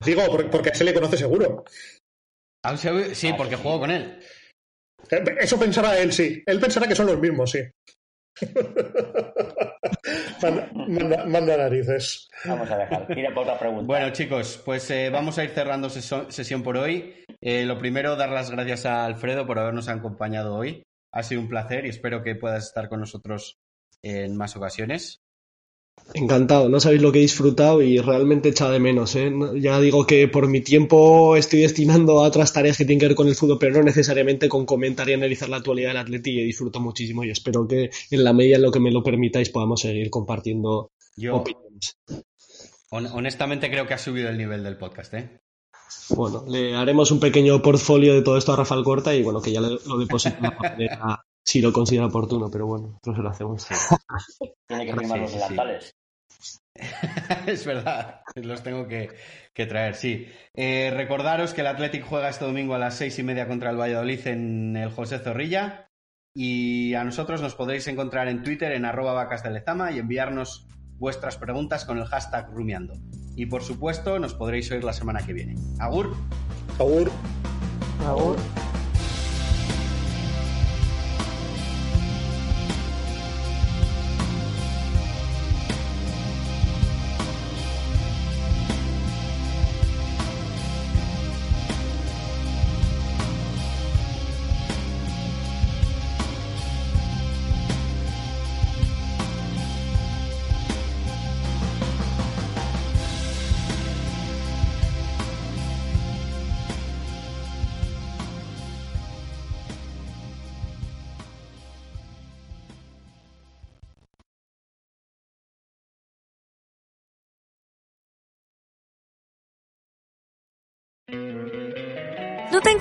Digo, 0.06 0.22
porque, 0.52 0.70
ese 0.70 0.84
le 0.84 0.94
conoce 0.94 1.18
seguro. 1.18 1.64
Sí, 3.14 3.30
Ah, 3.30 3.36
porque 3.38 3.56
juego 3.56 3.80
con 3.80 3.92
él. 3.92 4.20
Eh, 5.10 5.24
Eso 5.40 5.60
pensará 5.60 5.98
él, 6.00 6.12
sí. 6.14 6.44
Él 6.46 6.60
pensará 6.60 6.88
que 6.88 6.96
son 6.96 7.08
los 7.08 7.20
mismos, 7.20 7.52
sí. 7.52 7.60
manda, 10.42 10.70
manda- 10.88 11.26
manda 11.26 11.58
narices. 11.58 12.30
Vamos 12.46 12.70
a 12.72 12.78
dejar. 12.78 13.08
Tira 13.08 13.34
por 13.34 13.44
otra 13.44 13.60
pregunta. 13.60 13.86
Bueno, 13.86 14.10
chicos, 14.12 14.62
pues 14.66 14.90
eh, 14.92 15.10
vamos 15.10 15.38
a 15.38 15.44
ir 15.44 15.52
cerrando 15.52 15.90
sesión 15.90 16.64
por 16.64 16.78
hoy. 16.78 17.16
Eh, 17.42 17.66
lo 17.66 17.78
primero, 17.78 18.16
dar 18.16 18.30
las 18.30 18.52
gracias 18.52 18.86
a 18.86 19.06
Alfredo 19.06 19.46
por 19.46 19.60
habernos 19.60 19.88
acompañado 19.88 20.56
hoy. 20.56 20.84
Ha 21.14 21.24
sido 21.24 21.42
un 21.42 21.50
placer 21.50 21.86
y 21.86 21.90
espero 21.90 22.24
que 22.24 22.36
puedas 22.36 22.68
estar 22.68 22.88
con 22.90 23.00
nosotros 23.02 23.58
en 24.02 24.36
más 24.38 24.56
ocasiones. 24.56 25.21
Encantado, 26.14 26.68
no 26.68 26.80
sabéis 26.82 27.02
lo 27.02 27.12
que 27.12 27.20
he 27.20 27.22
disfrutado 27.22 27.82
y 27.82 27.98
realmente 28.00 28.50
he 28.50 28.52
echado 28.52 28.72
de 28.72 28.80
menos. 28.80 29.16
¿eh? 29.16 29.32
Ya 29.56 29.80
digo 29.80 30.06
que 30.06 30.28
por 30.28 30.48
mi 30.48 30.60
tiempo 30.62 31.38
estoy 31.38 31.62
destinando 31.62 32.20
a 32.20 32.28
otras 32.28 32.52
tareas 32.52 32.78
que 32.78 32.84
tienen 32.86 33.00
que 33.00 33.08
ver 33.08 33.16
con 33.16 33.30
el 33.30 33.36
fútbol, 33.36 33.58
pero 33.60 33.76
no 33.78 33.84
necesariamente 33.84 34.50
con 34.50 34.66
comentar 34.66 35.08
y 35.10 35.14
analizar 35.14 35.48
la 35.48 35.58
actualidad 35.58 35.90
del 35.90 35.98
Atleti 35.98 36.32
y 36.32 36.44
disfruto 36.44 36.80
muchísimo 36.82 37.24
y 37.24 37.30
espero 37.30 37.66
que 37.68 37.92
en 38.10 38.24
la 38.24 38.34
medida 38.34 38.58
en 38.58 38.62
lo 38.64 38.72
que 38.72 38.80
me 38.82 38.92
lo 38.92 39.04
permitáis 39.04 39.50
podamos 39.50 39.80
seguir 39.82 40.10
compartiendo 40.10 40.92
Yo, 41.16 41.38
opiniones. 41.38 41.98
hon- 42.90 43.08
honestamente, 43.14 43.70
creo 43.72 43.88
que 43.88 43.94
ha 43.94 43.98
subido 43.98 44.28
el 44.30 44.38
nivel 44.38 44.64
del 44.64 44.78
podcast, 44.78 45.14
¿eh? 45.14 45.40
Bueno, 46.10 46.44
le 46.48 46.76
haremos 46.76 47.12
un 47.12 47.20
pequeño 47.22 47.62
portfolio 47.62 48.14
de 48.14 48.22
todo 48.22 48.38
esto 48.38 48.52
a 48.52 48.58
Rafael 48.58 48.84
Corta 48.84 49.16
y 49.16 49.24
bueno, 49.24 49.42
que 49.42 49.52
ya 49.54 49.62
lo, 49.62 49.80
lo 49.86 49.98
deposite 49.98 50.36
en 50.38 50.44
la 50.44 50.58
papelera 50.58 51.24
si 51.44 51.62
lo 51.62 51.74
considera 51.74 52.08
oportuno, 52.08 52.50
pero 52.52 52.68
bueno, 52.68 53.00
nosotros 53.06 53.16
se 53.16 53.22
lo 53.22 53.30
hacemos. 53.30 53.68
Tiene 54.68 54.86
que 54.86 54.94
firmar 54.94 55.20
los 55.20 55.34
delantales. 55.34 55.96
es 57.48 57.66
verdad, 57.66 58.22
los 58.36 58.64
tengo 58.64 58.88
que, 58.88 59.10
que 59.54 59.66
traer, 59.66 59.96
sí. 59.96 60.28
Eh, 60.54 60.92
recordaros 60.96 61.54
que 61.54 61.62
el 61.62 61.68
Athletic 61.68 62.06
juega 62.06 62.30
este 62.30 62.46
domingo 62.46 62.74
a 62.74 62.80
las 62.80 62.96
seis 62.96 63.20
y 63.20 63.24
media 63.24 63.48
contra 63.48 63.70
el 63.70 63.80
Valladolid 63.80 64.26
en 64.28 64.78
el 64.78 64.90
José 64.92 65.20
Zorrilla. 65.20 65.88
Y 66.34 66.94
a 66.94 67.04
nosotros 67.04 67.42
nos 67.42 67.56
podréis 67.56 67.88
encontrar 67.88 68.30
en 68.30 68.42
Twitter 68.42 68.72
en 68.72 68.86
arroba 68.86 69.14
vacas 69.14 69.44
de 69.44 69.52
Lezama 69.52 69.92
y 69.92 70.00
enviarnos 70.00 70.66
vuestras 70.98 71.36
preguntas 71.36 71.84
con 71.84 71.98
el 71.98 72.06
hashtag 72.06 72.50
rumiando. 72.52 72.94
Y 73.36 73.48
por 73.48 73.64
supuesto, 73.64 74.18
nos 74.20 74.34
podréis 74.34 74.72
oír 74.72 74.84
la 74.84 74.94
semana 74.94 75.26
que 75.26 75.34
viene. 75.34 75.56
Agur. 75.80 76.16
Agur. 76.80 77.12
¿No 78.00 78.36